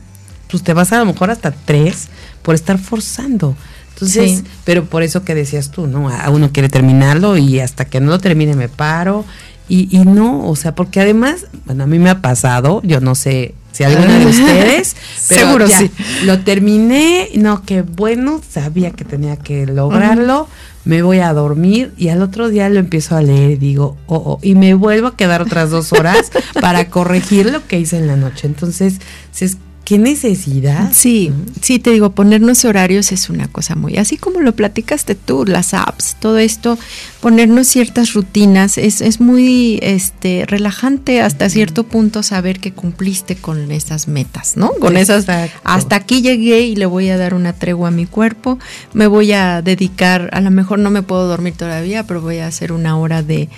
pues 0.51 0.63
te 0.63 0.75
vas 0.75 0.93
a 0.93 0.99
lo 0.99 1.07
mejor 1.07 1.31
hasta 1.31 1.51
tres 1.51 2.09
por 2.43 2.55
estar 2.55 2.77
forzando. 2.77 3.57
Entonces, 3.95 4.45
pero 4.65 4.85
por 4.85 5.03
eso 5.03 5.25
que 5.25 5.35
decías 5.35 5.71
tú, 5.71 5.87
¿no? 5.87 6.11
A 6.11 6.29
uno 6.29 6.53
quiere 6.53 6.69
terminarlo 6.69 7.39
y 7.39 7.61
hasta 7.61 7.87
que 7.87 7.99
no 7.99 8.11
lo 8.11 8.19
termine 8.19 8.55
me 8.55 8.69
paro 8.69 9.25
y, 9.69 9.95
y 9.97 10.05
no, 10.05 10.49
o 10.49 10.57
sea, 10.57 10.75
porque 10.75 11.01
además, 11.01 11.47
bueno, 11.67 11.85
a 11.85 11.87
mí 11.87 11.99
me 11.99 12.11
ha 12.11 12.21
pasado, 12.21 12.81
yo 12.85 13.01
no 13.01 13.15
sé 13.15 13.55
si 13.73 13.85
alguna 13.85 14.19
de 14.19 14.27
ustedes, 14.31 14.97
pero 15.29 15.43
seguro 15.43 15.69
sí. 15.69 15.91
Lo 16.25 16.41
terminé, 16.41 17.29
no, 17.35 17.63
qué 17.63 17.83
bueno, 17.83 18.41
sabía 18.49 18.91
que 18.91 19.05
tenía 19.05 19.37
que 19.37 19.67
lograrlo, 19.67 20.49
me 20.85 21.03
voy 21.03 21.19
a 21.19 21.33
dormir 21.33 21.93
y 21.99 22.09
al 22.09 22.23
otro 22.23 22.49
día 22.49 22.69
lo 22.71 22.79
empiezo 22.79 23.15
a 23.15 23.23
leer 23.23 23.51
y 23.53 23.57
digo, 23.57 23.97
oh, 24.07 24.17
oh, 24.17 24.39
y 24.43 24.55
me 24.55 24.75
vuelvo 24.75 25.09
a 25.09 25.17
quedar 25.17 25.43
otras 25.43 25.71
dos 25.71 25.93
horas 25.93 26.33
para 26.61 26.89
corregir 26.89 27.53
lo 27.53 27.67
que 27.67 27.79
hice 27.79 27.99
en 27.99 28.07
la 28.07 28.17
noche. 28.17 28.47
Entonces, 28.47 29.01
si 29.31 29.45
es 29.45 29.59
qué 29.89 29.97
necesidad. 29.97 30.91
Sí, 30.93 31.33
sí, 31.63 31.79
te 31.79 31.93
digo, 31.93 32.11
ponernos 32.11 32.67
horarios 32.67 33.11
es 33.11 33.31
una 33.31 33.49
cosa 33.49 33.75
muy, 33.75 33.97
así 33.97 34.19
como 34.19 34.43
lo 34.43 34.55
platicaste 34.55 35.15
tú, 35.15 35.47
las 35.47 35.73
apps, 35.73 36.15
todo 36.21 36.37
esto, 36.37 36.77
ponernos 37.23 37.69
ciertas 37.69 38.13
rutinas, 38.13 38.77
es, 38.77 39.01
es 39.01 39.19
muy 39.19 39.79
este, 39.81 40.45
relajante 40.47 41.23
hasta 41.23 41.49
cierto 41.49 41.85
punto 41.85 42.23
saber 42.23 42.61
que 42.61 42.73
cumpliste 42.73 43.37
con 43.37 43.73
esas 43.73 44.09
metas, 44.09 44.59
¿no? 44.59 44.73
Con 44.75 44.99
esas, 44.99 45.25
hasta 45.65 45.97
aquí 45.97 46.21
llegué 46.21 46.61
y 46.61 46.77
le 46.77 46.85
voy 46.85 47.09
a 47.09 47.17
dar 47.17 47.33
una 47.33 47.55
tregua 47.55 47.89
a 47.89 47.91
mi 47.91 48.05
cuerpo, 48.05 48.59
me 48.93 49.07
voy 49.07 49.33
a 49.33 49.63
dedicar, 49.63 50.29
a 50.35 50.43
lo 50.43 50.51
mejor 50.51 50.81
no 50.81 50.91
me 50.91 51.03
puedo 51.03 51.27
dormir 51.29 51.55
todavía, 51.55 52.05
pero 52.05 52.21
voy 52.21 52.41
a 52.41 52.47
hacer 52.47 52.73
una 52.73 52.99
hora 52.99 53.23
de, 53.23 53.49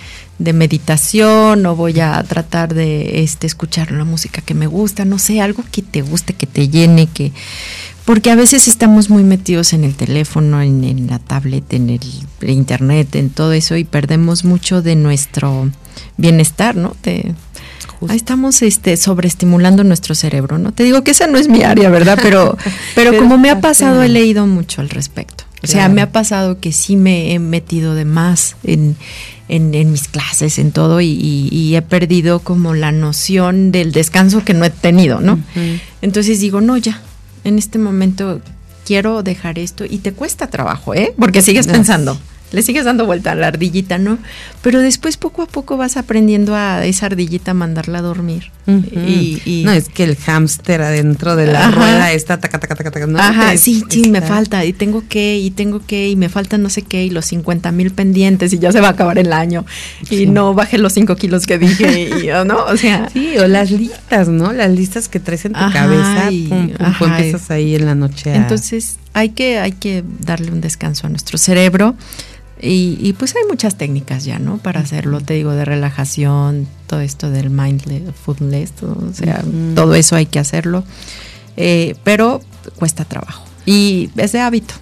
de 0.41 0.55
meditación 0.55 1.67
o 1.67 1.77
voy 1.77 2.01
a 2.01 2.21
tratar 2.25 2.75
de 2.75 3.23
este, 3.23 3.47
escuchar 3.47 3.93
la 3.93 4.05
música 4.05 4.41
que 4.41 4.55
me 4.55 4.67
gusta, 4.67 5.05
no 5.05 5.19
sé, 5.19 5.41
algo 5.41 5.63
que 5.71 5.83
te 5.83 6.01
guste, 6.01 6.33
que 6.33 6.47
te 6.47 6.69
llene, 6.69 7.07
que 7.07 7.33
porque 8.07 8.31
a 8.31 8.35
veces 8.35 8.67
estamos 8.67 9.11
muy 9.11 9.23
metidos 9.23 9.75
en 9.75 9.85
el 9.85 9.95
teléfono, 9.95 10.63
en, 10.63 11.07
la 11.09 11.19
tablet, 11.19 11.73
en 11.75 11.91
el 11.91 12.01
internet, 12.41 13.15
en 13.15 13.29
todo 13.29 13.53
eso 13.53 13.77
y 13.77 13.85
perdemos 13.85 14.45
mucho 14.45 14.81
de 14.81 14.97
nuestro 14.97 15.71
bienestar, 16.17 16.75
¿no? 16.75 16.97
ahí 18.09 18.17
estamos 18.17 18.63
este, 18.63 18.97
sobreestimulando 18.97 19.85
nuestro 19.85 20.15
cerebro, 20.15 20.57
¿no? 20.57 20.73
Te 20.73 20.85
digo 20.85 21.05
que 21.05 21.11
esa 21.11 21.27
no 21.27 21.37
es 21.37 21.49
mi 21.49 21.63
área, 21.63 21.91
¿verdad? 21.91 22.19
Pero, 22.23 22.57
pero, 22.95 23.17
como 23.19 23.37
me 23.37 23.51
ha 23.51 23.61
pasado, 23.61 24.03
he 24.03 24.09
leído 24.09 24.47
mucho 24.47 24.81
al 24.81 24.89
respecto. 24.89 25.45
O 25.63 25.67
sea, 25.67 25.91
me 25.91 26.01
ha 26.01 26.11
pasado 26.11 26.59
que 26.59 26.73
sí 26.73 26.97
me 26.97 27.35
he 27.35 27.39
metido 27.39 27.95
de 27.95 28.07
más 28.07 28.57
en, 28.65 28.97
en, 29.51 29.91
mis 29.91 30.09
clases, 30.09 30.59
en 30.59 30.73
todo, 30.73 31.01
y, 31.01 31.75
he 31.75 31.83
perdido 31.83 32.41
como 32.41 32.75
la 32.75 32.93
noción 32.93 33.73
del 33.73 33.93
descanso 33.93 34.45
que 34.45 34.55
no 34.55 34.65
he 34.65 34.71
tenido, 34.71 35.21
¿no? 35.21 35.39
Entonces 36.03 36.41
digo, 36.41 36.61
no, 36.61 36.77
ya, 36.77 37.01
en 37.45 37.59
este 37.59 37.79
momento 37.79 38.41
quiero 38.87 39.23
dejar 39.23 39.59
esto 39.59 39.85
y 39.85 39.99
te 39.99 40.13
cuesta 40.13 40.49
trabajo, 40.49 40.95
¿eh? 40.95 41.15
Porque 41.19 41.43
sigues 41.43 41.67
pensando 41.67 42.19
le 42.53 42.63
sigues 42.63 42.85
dando 42.85 43.07
vuelta 43.07 43.33
a 43.33 43.35
la 43.35 43.49
ardillita, 43.49 43.99
¿no? 43.99 44.19
Pero 44.63 44.81
después 44.81 45.17
poco 45.17 45.43
a 45.43 45.47
poco 45.47 45.77
vas 45.77 45.97
aprendiendo 45.97 46.55
a 46.55 46.85
esa 46.85 47.07
ardillita 47.07 47.55
mandarla 47.55 47.99
a 47.99 48.03
dormir. 48.03 48.51
y, 48.67 49.63
no, 49.65 49.73
es 49.73 49.89
que 49.89 50.05
el 50.05 50.17
hámster 50.17 50.83
adentro 50.83 51.37
de 51.37 51.47
la 51.47 51.71
rueda 51.71 52.13
está 52.13 52.39
taca, 52.39 52.59
taca, 52.59 52.75
taca, 52.75 52.91
taca, 52.91 53.07
¿no? 53.07 53.19
Ajá, 53.19 53.57
sí, 53.57 53.85
sí, 53.89 54.11
me 54.11 54.21
falta, 54.21 54.65
y 54.65 54.73
tengo 54.73 55.05
que, 55.09 55.39
y 55.39 55.51
tengo 55.51 55.81
que, 55.85 56.09
y 56.09 56.17
me 56.17 56.29
falta 56.29 56.59
no 56.59 56.71
sé 56.71 56.83
qué, 56.83 57.05
y 57.05 57.11
los 57.11 57.27
50 57.27 57.73
mil 57.73 57.91
pendientes, 57.93 58.53
y 58.53 58.59
ya 58.59 58.73
se 58.73 58.81
va 58.81 58.89
a 58.89 58.93
acabar 58.93 59.19
el 59.19 59.33
año, 59.33 59.65
y 60.11 60.27
no 60.27 60.55
bajé 60.55 60.79
los 60.79 60.93
5 60.93 61.17
kilos 61.17 61.47
que 61.47 61.59
dije, 61.59 62.11
y, 62.23 62.27
¿no? 62.47 62.65
O 62.65 62.77
sea. 62.77 63.09
Sí, 63.13 63.39
o 63.39 63.47
las 63.47 63.71
listas, 63.71 64.29
¿no? 64.29 64.53
Las 64.53 64.71
listas 64.71 65.09
que 65.09 65.21
traes 65.21 65.45
en 65.45 65.53
tu 65.53 65.73
cabeza, 65.73 66.31
y 66.31 66.47
pum, 66.49 66.71
pum, 66.99 67.09
empiezas 67.09 67.51
ahí 67.51 67.75
en 67.75 67.87
la 67.87 67.95
noche. 67.95 68.35
Entonces, 68.35 68.99
hay 69.13 69.31
que, 69.31 69.59
hay 69.59 69.73
que 69.73 70.05
darle 70.21 70.53
un 70.53 70.61
descanso 70.61 71.07
a 71.07 71.11
nuestro 71.11 71.39
cerebro. 71.39 71.95
Y, 72.63 73.15
pues 73.19 73.35
hay 73.37 73.43
muchas 73.49 73.79
técnicas 73.79 74.25
ya, 74.25 74.39
¿no? 74.39 74.59
Para 74.59 74.81
hacerlo, 74.81 75.21
te 75.21 75.35
digo, 75.35 75.53
de 75.53 75.65
relajación, 75.65 76.69
todo 76.87 77.01
esto 77.01 77.31
del 77.31 77.49
mindfulness, 77.51 78.73
o 78.83 79.13
sea, 79.15 79.43
todo 79.75 79.95
eso 79.95 80.17
hay 80.17 80.27
que 80.27 80.39
hacerlo, 80.39 80.85
eh, 81.57 81.95
pero 82.05 82.43
cuesta 82.79 83.05
trabajo 83.05 83.51
y 83.67 84.11
es 84.17 84.33
de 84.33 84.41
hábito. 84.41 84.75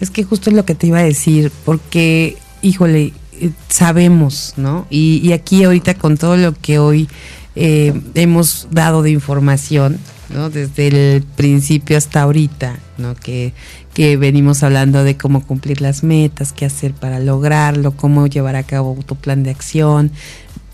Es 0.00 0.10
que 0.10 0.24
justo 0.24 0.50
es 0.50 0.56
lo 0.56 0.64
que 0.64 0.74
te 0.74 0.86
iba 0.86 0.98
a 0.98 1.02
decir, 1.02 1.50
porque, 1.64 2.36
híjole, 2.62 3.12
eh, 3.40 3.50
sabemos, 3.68 4.54
¿no? 4.56 4.86
Y, 4.90 5.32
aquí 5.32 5.64
ahorita 5.64 5.94
con 5.94 6.16
todo 6.16 6.36
lo 6.36 6.52
que 6.54 6.78
hoy 6.78 7.08
eh, 7.54 7.98
hemos 8.14 8.68
dado 8.70 9.02
de 9.02 9.10
información, 9.10 9.98
¿no? 10.30 10.50
Desde 10.50 10.88
el 10.88 11.22
principio 11.22 11.96
hasta 11.96 12.22
ahorita, 12.22 12.78
¿no? 12.98 13.14
Que, 13.14 13.52
que 13.94 14.16
venimos 14.16 14.62
hablando 14.62 15.04
de 15.04 15.16
cómo 15.16 15.42
cumplir 15.46 15.80
las 15.80 16.02
metas, 16.02 16.52
qué 16.52 16.66
hacer 16.66 16.92
para 16.92 17.18
lograrlo, 17.18 17.92
cómo 17.92 18.26
llevar 18.26 18.56
a 18.56 18.62
cabo 18.62 18.96
tu 19.06 19.16
plan 19.16 19.42
de 19.42 19.50
acción. 19.50 20.10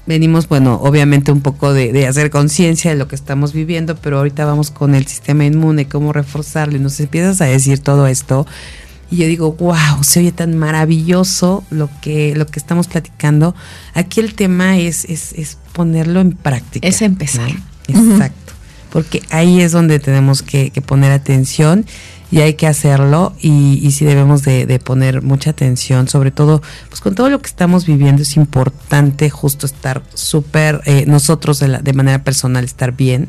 Venimos, 0.06 0.48
bueno, 0.48 0.80
obviamente 0.82 1.30
un 1.30 1.42
poco 1.42 1.72
de, 1.72 2.06
hacer 2.06 2.30
conciencia 2.30 2.90
de 2.90 2.96
lo 2.96 3.06
que 3.06 3.14
estamos 3.14 3.52
viviendo, 3.52 3.96
pero 3.96 4.18
ahorita 4.18 4.44
vamos 4.44 4.70
con 4.70 4.94
el 4.94 5.06
sistema 5.06 5.44
inmune, 5.44 5.86
cómo 5.86 6.12
reforzarlo, 6.12 6.76
y 6.76 6.80
nos 6.80 6.98
empiezas 6.98 7.40
a 7.40 7.44
decir 7.44 7.78
todo 7.78 8.08
esto. 8.08 8.46
Y 9.12 9.18
yo 9.18 9.26
digo, 9.26 9.52
wow, 9.52 10.02
se 10.02 10.20
oye 10.20 10.32
tan 10.32 10.56
maravilloso 10.56 11.64
lo 11.70 11.88
que, 12.00 12.34
lo 12.34 12.46
que 12.46 12.58
estamos 12.58 12.88
platicando. 12.88 13.54
Aquí 13.94 14.20
el 14.20 14.34
tema 14.34 14.78
es, 14.78 15.04
es, 15.04 15.58
ponerlo 15.72 16.20
en 16.20 16.32
práctica. 16.32 16.88
Es 16.88 17.02
empezar. 17.02 17.50
Exacto. 17.86 18.41
Porque 18.92 19.22
ahí 19.30 19.60
es 19.60 19.72
donde 19.72 19.98
tenemos 19.98 20.42
que, 20.42 20.70
poner 20.86 21.12
atención 21.12 21.86
y 22.30 22.40
hay 22.40 22.54
que 22.54 22.66
hacerlo 22.66 23.34
y, 23.40 23.80
y 23.82 23.90
sí 23.92 24.04
debemos 24.04 24.42
de, 24.42 24.80
poner 24.84 25.22
mucha 25.22 25.50
atención, 25.50 26.08
sobre 26.08 26.30
todo 26.30 26.62
pues 26.88 27.00
con 27.00 27.14
todo 27.14 27.28
lo 27.28 27.40
que 27.40 27.48
estamos 27.48 27.86
viviendo 27.86 28.22
es 28.22 28.36
importante 28.36 29.30
justo 29.30 29.66
estar 29.66 30.02
súper, 30.14 30.80
eh, 30.86 31.04
nosotros 31.06 31.58
de, 31.58 31.78
de, 31.78 31.92
manera 31.92 32.24
personal 32.24 32.64
estar 32.64 32.92
bien 32.92 33.28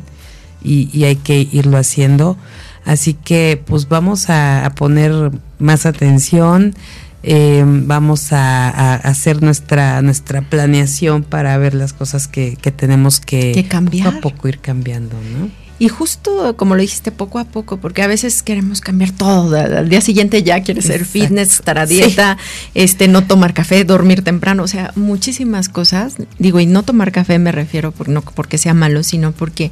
y, 0.64 1.04
hay 1.04 1.16
que 1.18 1.48
irlo 1.52 1.78
haciendo. 1.78 2.38
Así 2.86 3.14
que 3.14 3.62
pues 3.66 3.88
vamos 3.88 4.30
a, 4.30 4.72
poner 4.76 5.32
más 5.60 5.86
atención, 5.86 6.76
eh, 7.24 7.64
vamos 7.66 8.34
a, 8.34 8.96
hacer 8.96 9.42
nuestra, 9.42 10.02
nuestra 10.02 10.42
planeación 10.42 11.24
para 11.24 11.58
ver 11.58 11.74
las 11.74 11.94
cosas 11.94 12.28
que, 12.28 12.58
que 12.62 12.72
tenemos 12.72 13.20
que, 13.20 13.54
que 13.54 13.66
cambiar. 13.66 14.16
poco 14.16 14.18
a 14.18 14.22
poco 14.22 14.48
ir 14.50 14.60
cambiando, 14.60 15.16
¿no? 15.16 15.64
Y 15.80 15.90
justo 15.90 16.56
como 16.56 16.76
lo 16.76 16.82
dijiste, 16.82 17.12
poco 17.12 17.40
a 17.40 17.46
poco, 17.46 17.78
porque 17.78 18.04
a 18.04 18.08
veces 18.08 18.44
queremos 18.44 18.80
cambiar 18.80 19.12
todo. 19.12 19.58
Al 19.58 19.90
día 19.90 20.02
siguiente 20.02 20.44
ya 20.44 20.62
quieres 20.62 20.86
ser 20.86 21.04
fitness, 21.04 21.54
estar 21.56 21.78
a 21.78 21.86
dieta, 21.86 22.38
este, 22.74 23.08
no 23.08 23.26
tomar 23.26 23.54
café, 23.54 23.84
dormir 23.84 24.22
temprano, 24.22 24.64
o 24.64 24.68
sea, 24.68 24.92
muchísimas 24.96 25.70
cosas. 25.70 26.16
Digo, 26.38 26.60
y 26.60 26.68
no 26.68 26.84
tomar 26.84 27.12
café 27.12 27.40
me 27.40 27.52
refiero 27.52 27.92
por, 27.92 28.08
no 28.08 28.22
porque 28.22 28.58
sea 28.58 28.74
malo, 28.74 29.04
sino 29.04 29.32
porque 29.32 29.72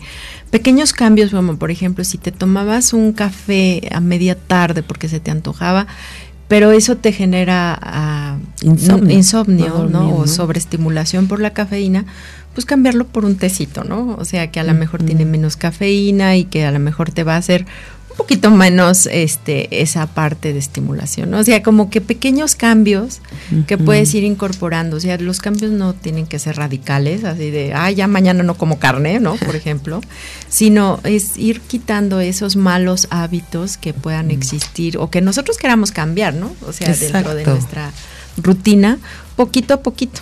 pequeños 0.49 0.91
cambios, 0.91 1.31
como 1.31 1.57
por 1.57 1.71
ejemplo, 1.71 2.03
si 2.03 2.17
te 2.17 2.31
tomabas 2.31 2.93
un 2.93 3.13
café 3.13 3.87
a 3.93 3.99
media 3.99 4.35
tarde 4.35 4.83
porque 4.83 5.07
se 5.07 5.19
te 5.19 5.31
antojaba, 5.31 5.87
pero 6.51 6.73
eso 6.73 6.97
te 6.97 7.13
genera 7.13 7.79
ah, 7.81 8.37
insomnio, 8.61 9.87
¿no? 9.89 10.17
O 10.17 10.27
sobreestimulación 10.27 11.29
por 11.29 11.39
la 11.39 11.51
cafeína 11.51 12.03
pues 12.53 12.65
cambiarlo 12.65 13.07
por 13.07 13.23
un 13.23 13.37
tecito, 13.37 13.85
¿no? 13.85 14.17
O 14.19 14.25
sea, 14.25 14.51
que 14.51 14.59
a 14.59 14.65
lo 14.65 14.73
mejor 14.73 15.01
tiene 15.01 15.23
menos 15.23 15.55
cafeína 15.55 16.35
y 16.35 16.43
que 16.43 16.65
a 16.65 16.71
lo 16.71 16.79
mejor 16.79 17.09
te 17.09 17.23
va 17.23 17.35
a 17.35 17.37
hacer 17.37 17.65
un 18.11 18.17
poquito 18.17 18.51
menos 18.51 19.07
este 19.07 19.81
esa 19.81 20.05
parte 20.05 20.53
de 20.53 20.59
estimulación, 20.59 21.31
¿no? 21.31 21.39
O 21.39 21.43
sea, 21.43 21.63
como 21.63 21.89
que 21.89 22.01
pequeños 22.01 22.55
cambios 22.55 23.21
que 23.67 23.77
puedes 23.77 24.13
ir 24.13 24.23
incorporando, 24.23 24.97
o 24.97 24.99
sea, 24.99 25.17
los 25.17 25.39
cambios 25.39 25.71
no 25.71 25.93
tienen 25.93 26.27
que 26.27 26.37
ser 26.37 26.57
radicales, 26.57 27.23
así 27.23 27.51
de, 27.51 27.73
ah, 27.73 27.89
ya 27.89 28.07
mañana 28.07 28.43
no 28.43 28.55
como 28.55 28.79
carne, 28.79 29.19
¿no? 29.19 29.35
Por 29.35 29.55
ejemplo, 29.55 30.01
sino 30.49 30.99
es 31.03 31.37
ir 31.37 31.61
quitando 31.61 32.19
esos 32.19 32.55
malos 32.55 33.07
hábitos 33.09 33.77
que 33.77 33.93
puedan 33.93 34.31
existir 34.31 34.97
o 34.97 35.09
que 35.09 35.21
nosotros 35.21 35.57
queramos 35.57 35.91
cambiar, 35.91 36.33
¿no? 36.33 36.53
O 36.67 36.73
sea, 36.73 36.93
dentro 36.93 37.33
de 37.33 37.45
nuestra 37.45 37.91
rutina, 38.37 38.99
poquito 39.35 39.73
a 39.73 39.81
poquito. 39.81 40.21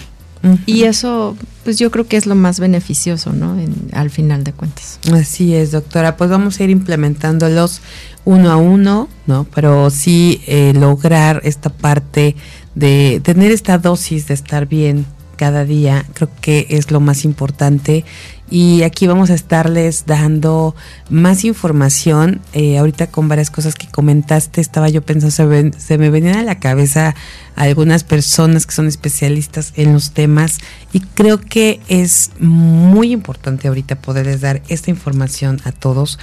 Y 0.66 0.84
eso, 0.84 1.36
pues 1.64 1.78
yo 1.78 1.92
creo 1.92 2.08
que 2.08 2.16
es 2.16 2.26
lo 2.26 2.36
más 2.36 2.60
beneficioso, 2.60 3.34
¿no? 3.34 3.58
al 3.92 4.10
final 4.10 4.44
de 4.44 4.54
cuentas. 4.54 5.00
Así 5.12 5.54
es, 5.54 5.72
doctora. 5.72 6.16
Pues 6.16 6.30
vamos 6.30 6.60
a 6.60 6.64
ir 6.64 6.70
implementándolos 6.70 7.82
uno 8.26 8.52
a 8.52 8.58
uno, 8.58 9.10
¿no? 9.28 9.46
Pero 9.54 9.90
sí 9.90 10.42
eh, 10.48 10.74
lograr 10.76 11.42
esta 11.44 11.70
parte 11.70 12.36
de 12.76 13.22
tener 13.24 13.52
esta 13.52 13.78
dosis 13.78 14.28
de 14.28 14.34
estar 14.34 14.66
bien 14.66 15.06
cada 15.36 15.64
día, 15.64 16.06
creo 16.14 16.30
que 16.42 16.68
es 16.70 16.92
lo 16.92 17.00
más 17.00 17.24
importante 17.24 18.04
y 18.50 18.84
aquí 18.84 19.08
vamos 19.08 19.30
a 19.30 19.34
estarles 19.34 20.06
dando 20.06 20.76
más 21.10 21.46
información. 21.46 22.42
Eh, 22.54 22.78
ahorita 22.78 23.08
con 23.08 23.28
varias 23.28 23.50
cosas 23.50 23.76
que 23.76 23.88
comentaste, 23.88 24.62
estaba 24.62 24.90
yo 24.90 25.02
pensando, 25.02 25.32
se, 25.32 25.72
se, 25.80 25.98
me 25.98 26.10
venían 26.10 26.38
a 26.38 26.44
la 26.44 26.60
cabeza 26.60 27.16
algunas 27.56 28.04
personas 28.04 28.66
que 28.66 28.74
son 28.74 28.88
especialistas 28.88 29.74
en 29.76 29.94
los 29.94 30.12
temas 30.12 30.60
y 30.94 31.02
creo 31.02 31.40
que 31.40 31.80
es 31.88 32.32
muy 32.40 33.12
importante 33.12 33.68
ahorita 33.68 33.96
poderles 33.96 34.42
dar 34.42 34.62
esta 34.70 34.90
información 34.90 35.60
a 35.66 35.72
todos 35.72 36.20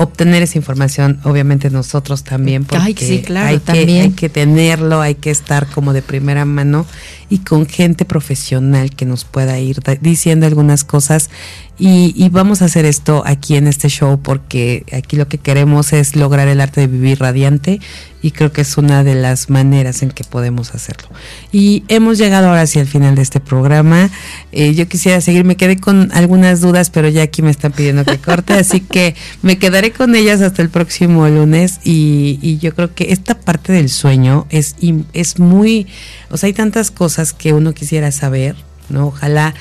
obtener 0.00 0.44
esa 0.44 0.56
información, 0.58 1.18
obviamente 1.24 1.70
nosotros 1.70 2.22
también, 2.22 2.64
porque 2.64 3.20
claro, 3.22 3.48
hay, 3.48 3.58
también. 3.58 3.86
Que, 3.86 4.00
hay 4.00 4.10
que 4.12 4.28
tenerlo, 4.28 5.00
hay 5.00 5.16
que 5.16 5.32
estar 5.32 5.66
como 5.66 5.92
de 5.92 6.02
primera 6.02 6.44
mano 6.44 6.86
y 7.28 7.38
con 7.38 7.66
gente 7.66 8.04
profesional 8.04 8.90
que 8.90 9.06
nos 9.06 9.24
pueda 9.24 9.58
ir 9.58 9.80
diciendo 10.00 10.46
algunas 10.46 10.84
cosas. 10.84 11.30
Y, 11.78 12.12
y, 12.16 12.28
vamos 12.28 12.60
a 12.60 12.64
hacer 12.64 12.84
esto 12.84 13.22
aquí 13.24 13.54
en 13.54 13.68
este 13.68 13.88
show 13.88 14.20
porque 14.20 14.84
aquí 14.92 15.16
lo 15.16 15.28
que 15.28 15.38
queremos 15.38 15.92
es 15.92 16.16
lograr 16.16 16.48
el 16.48 16.60
arte 16.60 16.80
de 16.80 16.86
vivir 16.88 17.20
radiante, 17.20 17.80
y 18.22 18.32
creo 18.32 18.52
que 18.52 18.62
es 18.62 18.76
una 18.76 19.04
de 19.04 19.14
las 19.14 19.48
maneras 19.48 20.02
en 20.02 20.10
que 20.10 20.24
podemos 20.24 20.74
hacerlo. 20.74 21.08
Y 21.52 21.84
hemos 21.88 22.18
llegado 22.18 22.48
ahora 22.48 22.62
hacia 22.62 22.82
el 22.82 22.88
final 22.88 23.14
de 23.14 23.22
este 23.22 23.40
programa. 23.40 24.10
Eh, 24.52 24.74
yo 24.74 24.88
quisiera 24.88 25.20
seguir, 25.20 25.44
me 25.44 25.56
quedé 25.56 25.78
con 25.78 26.10
algunas 26.12 26.60
dudas, 26.60 26.90
pero 26.90 27.08
ya 27.08 27.22
aquí 27.22 27.42
me 27.42 27.50
están 27.50 27.72
pidiendo 27.72 28.04
que 28.04 28.18
corte, 28.18 28.54
así 28.54 28.80
que 28.80 29.14
me 29.42 29.58
quedaré 29.58 29.92
con 29.92 30.14
ellas 30.14 30.40
hasta 30.40 30.62
el 30.62 30.70
próximo 30.70 31.28
lunes 31.28 31.80
y, 31.84 32.38
y 32.42 32.58
yo 32.58 32.74
creo 32.74 32.94
que 32.94 33.12
esta 33.12 33.38
parte 33.38 33.72
del 33.72 33.88
sueño 33.88 34.46
es, 34.50 34.76
es 35.12 35.38
muy, 35.38 35.86
o 36.30 36.36
sea, 36.36 36.48
hay 36.48 36.52
tantas 36.52 36.90
cosas 36.90 37.32
que 37.32 37.52
uno 37.52 37.72
quisiera 37.72 38.10
saber, 38.10 38.56
¿no? 38.88 39.08
Ojalá 39.08 39.54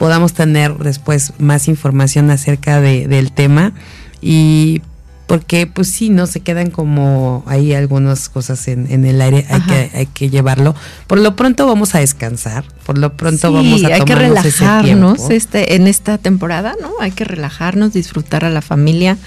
podamos 0.00 0.32
tener 0.32 0.78
después 0.78 1.34
más 1.38 1.68
información 1.68 2.30
acerca 2.30 2.80
de, 2.80 3.06
del 3.06 3.32
tema 3.32 3.74
y 4.22 4.80
porque 5.26 5.66
pues 5.66 5.88
sí, 5.88 6.08
no 6.08 6.26
se 6.26 6.40
quedan 6.40 6.70
como 6.70 7.44
ahí 7.46 7.74
algunas 7.74 8.30
cosas 8.30 8.66
en, 8.66 8.90
en 8.90 9.04
el 9.04 9.20
aire, 9.20 9.44
hay 9.50 9.60
que, 9.60 9.90
hay 9.94 10.06
que 10.06 10.30
llevarlo. 10.30 10.74
Por 11.06 11.18
lo 11.18 11.36
pronto 11.36 11.66
vamos 11.66 11.94
a 11.94 11.98
descansar, 11.98 12.64
por 12.86 12.96
lo 12.96 13.12
pronto 13.12 13.52
vamos 13.52 13.84
a 13.84 13.88
hay 13.88 14.00
que 14.00 14.14
relajarnos 14.14 15.28
este 15.28 15.76
en 15.76 15.86
esta 15.86 16.16
temporada, 16.16 16.74
¿no? 16.80 16.92
Hay 16.98 17.10
que 17.10 17.24
relajarnos, 17.24 17.92
disfrutar 17.92 18.46
a 18.46 18.50
la 18.50 18.62
familia. 18.62 19.18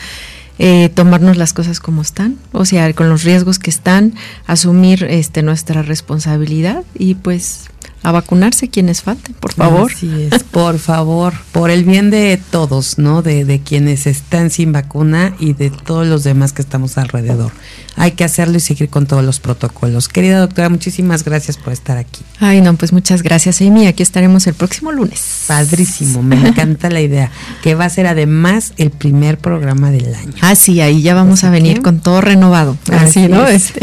Eh, 0.59 0.89
tomarnos 0.93 1.37
las 1.37 1.51
cosas 1.51 1.79
como 1.79 2.03
están, 2.03 2.37
o 2.51 2.63
sea, 2.63 2.93
con 2.93 3.09
los 3.09 3.23
riesgos 3.23 3.57
que 3.57 3.71
están, 3.71 4.13
asumir 4.45 5.03
este 5.03 5.41
nuestra 5.41 5.81
responsabilidad 5.81 6.83
y 6.93 7.15
pues 7.15 7.69
a 8.03 8.11
vacunarse 8.11 8.69
quienes 8.69 9.01
falten, 9.01 9.33
por 9.33 9.53
favor. 9.53 9.91
Así 9.91 10.29
es, 10.29 10.43
por 10.43 10.77
favor, 10.77 11.33
por 11.51 11.71
el 11.71 11.85
bien 11.85 12.09
de 12.09 12.39
todos, 12.51 12.97
¿no? 12.97 13.21
De, 13.21 13.45
de 13.45 13.61
quienes 13.61 14.05
están 14.07 14.49
sin 14.49 14.73
vacuna 14.73 15.35
y 15.39 15.53
de 15.53 15.69
todos 15.69 16.05
los 16.05 16.23
demás 16.23 16.51
que 16.51 16.61
estamos 16.61 16.97
alrededor. 16.97 17.51
Hay 17.95 18.11
que 18.11 18.23
hacerlo 18.23 18.57
y 18.57 18.59
seguir 18.59 18.89
con 18.89 19.05
todos 19.05 19.23
los 19.23 19.39
protocolos. 19.39 20.07
Querida 20.07 20.39
doctora, 20.39 20.69
muchísimas 20.69 21.23
gracias 21.23 21.57
por 21.57 21.73
estar 21.73 21.97
aquí. 21.97 22.21
Ay, 22.39 22.61
no, 22.61 22.75
pues 22.75 22.91
muchas 22.91 23.21
gracias, 23.21 23.61
Amy. 23.61 23.87
Aquí 23.87 24.03
estaremos 24.03 24.47
el 24.47 24.53
próximo 24.53 24.91
lunes. 24.91 25.43
Padrísimo, 25.47 26.23
me 26.23 26.35
encanta 26.35 26.89
la 26.89 27.01
idea, 27.01 27.31
que 27.61 27.75
va 27.75 27.85
a 27.85 27.89
ser 27.89 28.07
además 28.07 28.73
el 28.77 28.89
primer 28.89 29.37
programa 29.37 29.91
del 29.91 30.13
año. 30.13 30.33
Ah, 30.41 30.55
sí, 30.55 30.81
ahí 30.81 31.01
ya 31.01 31.13
vamos 31.13 31.43
a 31.43 31.49
venir 31.49 31.81
con 31.81 31.99
todo 31.99 32.21
renovado. 32.21 32.77
Así, 32.91 33.27
¿no? 33.27 33.47
Este. 33.53 33.81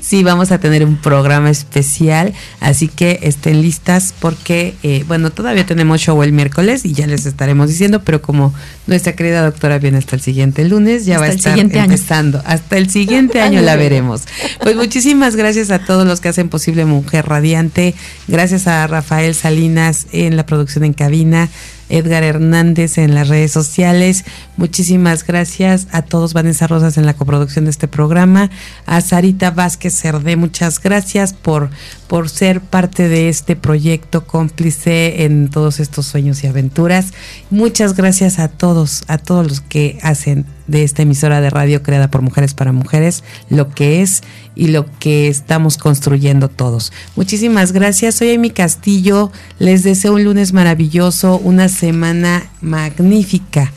sí, 0.00 0.22
vamos 0.22 0.52
a 0.52 0.58
tener 0.58 0.84
un 0.84 0.96
programa 0.96 1.50
especial, 1.50 2.34
así 2.60 2.88
que 2.88 3.20
estén 3.22 3.62
listas 3.62 4.14
porque, 4.20 4.74
eh, 4.82 5.04
bueno, 5.08 5.30
todavía 5.30 5.64
tenemos 5.64 6.00
show 6.00 6.22
el 6.22 6.32
miércoles 6.32 6.84
y 6.84 6.92
ya 6.92 7.06
les 7.06 7.26
estaremos 7.26 7.68
diciendo, 7.68 8.02
pero 8.02 8.20
como 8.20 8.52
nuestra 8.86 9.14
querida 9.14 9.42
doctora 9.42 9.78
viene 9.78 9.98
hasta 9.98 10.16
el 10.16 10.22
siguiente 10.22 10.64
lunes, 10.64 11.06
ya 11.06 11.18
va 11.18 11.26
a 11.26 11.28
estar 11.28 11.58
empezando. 11.58 12.42
Hasta 12.44 12.76
el 12.76 12.90
siguiente 13.06 13.40
año 13.40 13.62
la 13.62 13.76
veremos. 13.76 14.22
Pues 14.60 14.76
muchísimas 14.76 15.36
gracias 15.36 15.70
a 15.70 15.78
todos 15.78 16.06
los 16.06 16.20
que 16.20 16.28
hacen 16.28 16.48
posible 16.48 16.84
Mujer 16.84 17.26
Radiante. 17.26 17.94
Gracias 18.26 18.66
a 18.66 18.86
Rafael 18.86 19.34
Salinas 19.34 20.08
en 20.12 20.36
la 20.36 20.44
producción 20.44 20.84
en 20.84 20.92
cabina. 20.92 21.48
Edgar 21.88 22.24
Hernández 22.24 22.98
en 22.98 23.14
las 23.14 23.28
redes 23.28 23.52
sociales. 23.52 24.24
Muchísimas 24.56 25.24
gracias 25.24 25.86
a 25.92 26.02
todos, 26.02 26.32
Vanessa 26.32 26.66
Rosas 26.66 26.98
en 26.98 27.06
la 27.06 27.14
coproducción 27.14 27.66
de 27.66 27.70
este 27.70 27.86
programa, 27.86 28.50
a 28.86 29.00
Sarita 29.00 29.52
Vázquez 29.52 29.94
Cerdé, 29.94 30.34
muchas 30.34 30.82
gracias 30.82 31.32
por, 31.32 31.70
por 32.08 32.28
ser 32.28 32.60
parte 32.60 33.08
de 33.08 33.28
este 33.28 33.54
proyecto 33.54 34.26
cómplice 34.26 35.24
en 35.24 35.48
todos 35.48 35.78
estos 35.78 36.06
sueños 36.06 36.42
y 36.42 36.48
aventuras. 36.48 37.12
Muchas 37.50 37.94
gracias 37.94 38.40
a 38.40 38.48
todos, 38.48 39.04
a 39.06 39.18
todos 39.18 39.46
los 39.46 39.60
que 39.60 39.98
hacen 40.02 40.44
de 40.66 40.82
esta 40.82 41.02
emisora 41.02 41.40
de 41.40 41.50
radio 41.50 41.82
creada 41.82 42.10
por 42.10 42.22
Mujeres 42.22 42.54
para 42.54 42.72
Mujeres 42.72 43.22
lo 43.50 43.70
que 43.70 44.02
es 44.02 44.22
y 44.54 44.68
lo 44.68 44.86
que 44.98 45.28
estamos 45.28 45.76
construyendo 45.76 46.48
todos. 46.48 46.92
Muchísimas 47.14 47.72
gracias. 47.72 48.16
Soy 48.16 48.34
Amy 48.34 48.50
Castillo. 48.50 49.30
Les 49.58 49.82
deseo 49.82 50.14
un 50.14 50.24
lunes 50.24 50.52
maravilloso, 50.52 51.38
una 51.38 51.68
semana 51.68 52.44
magnífica. 52.60 53.72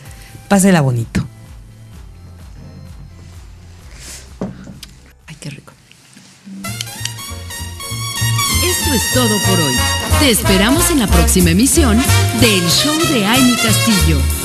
Pásela 0.47 0.81
bonito. 0.81 1.27
Ay, 5.27 5.35
qué 5.39 5.49
rico. 5.49 5.73
Esto 8.63 8.93
es 8.93 9.13
todo 9.13 9.37
por 9.47 9.59
hoy. 9.59 9.75
Te 10.19 10.31
esperamos 10.31 10.89
en 10.89 10.99
la 10.99 11.07
próxima 11.07 11.51
emisión 11.51 11.97
del 12.41 12.67
Show 12.69 12.97
de 13.13 13.25
Amy 13.25 13.55
Castillo. 13.55 14.38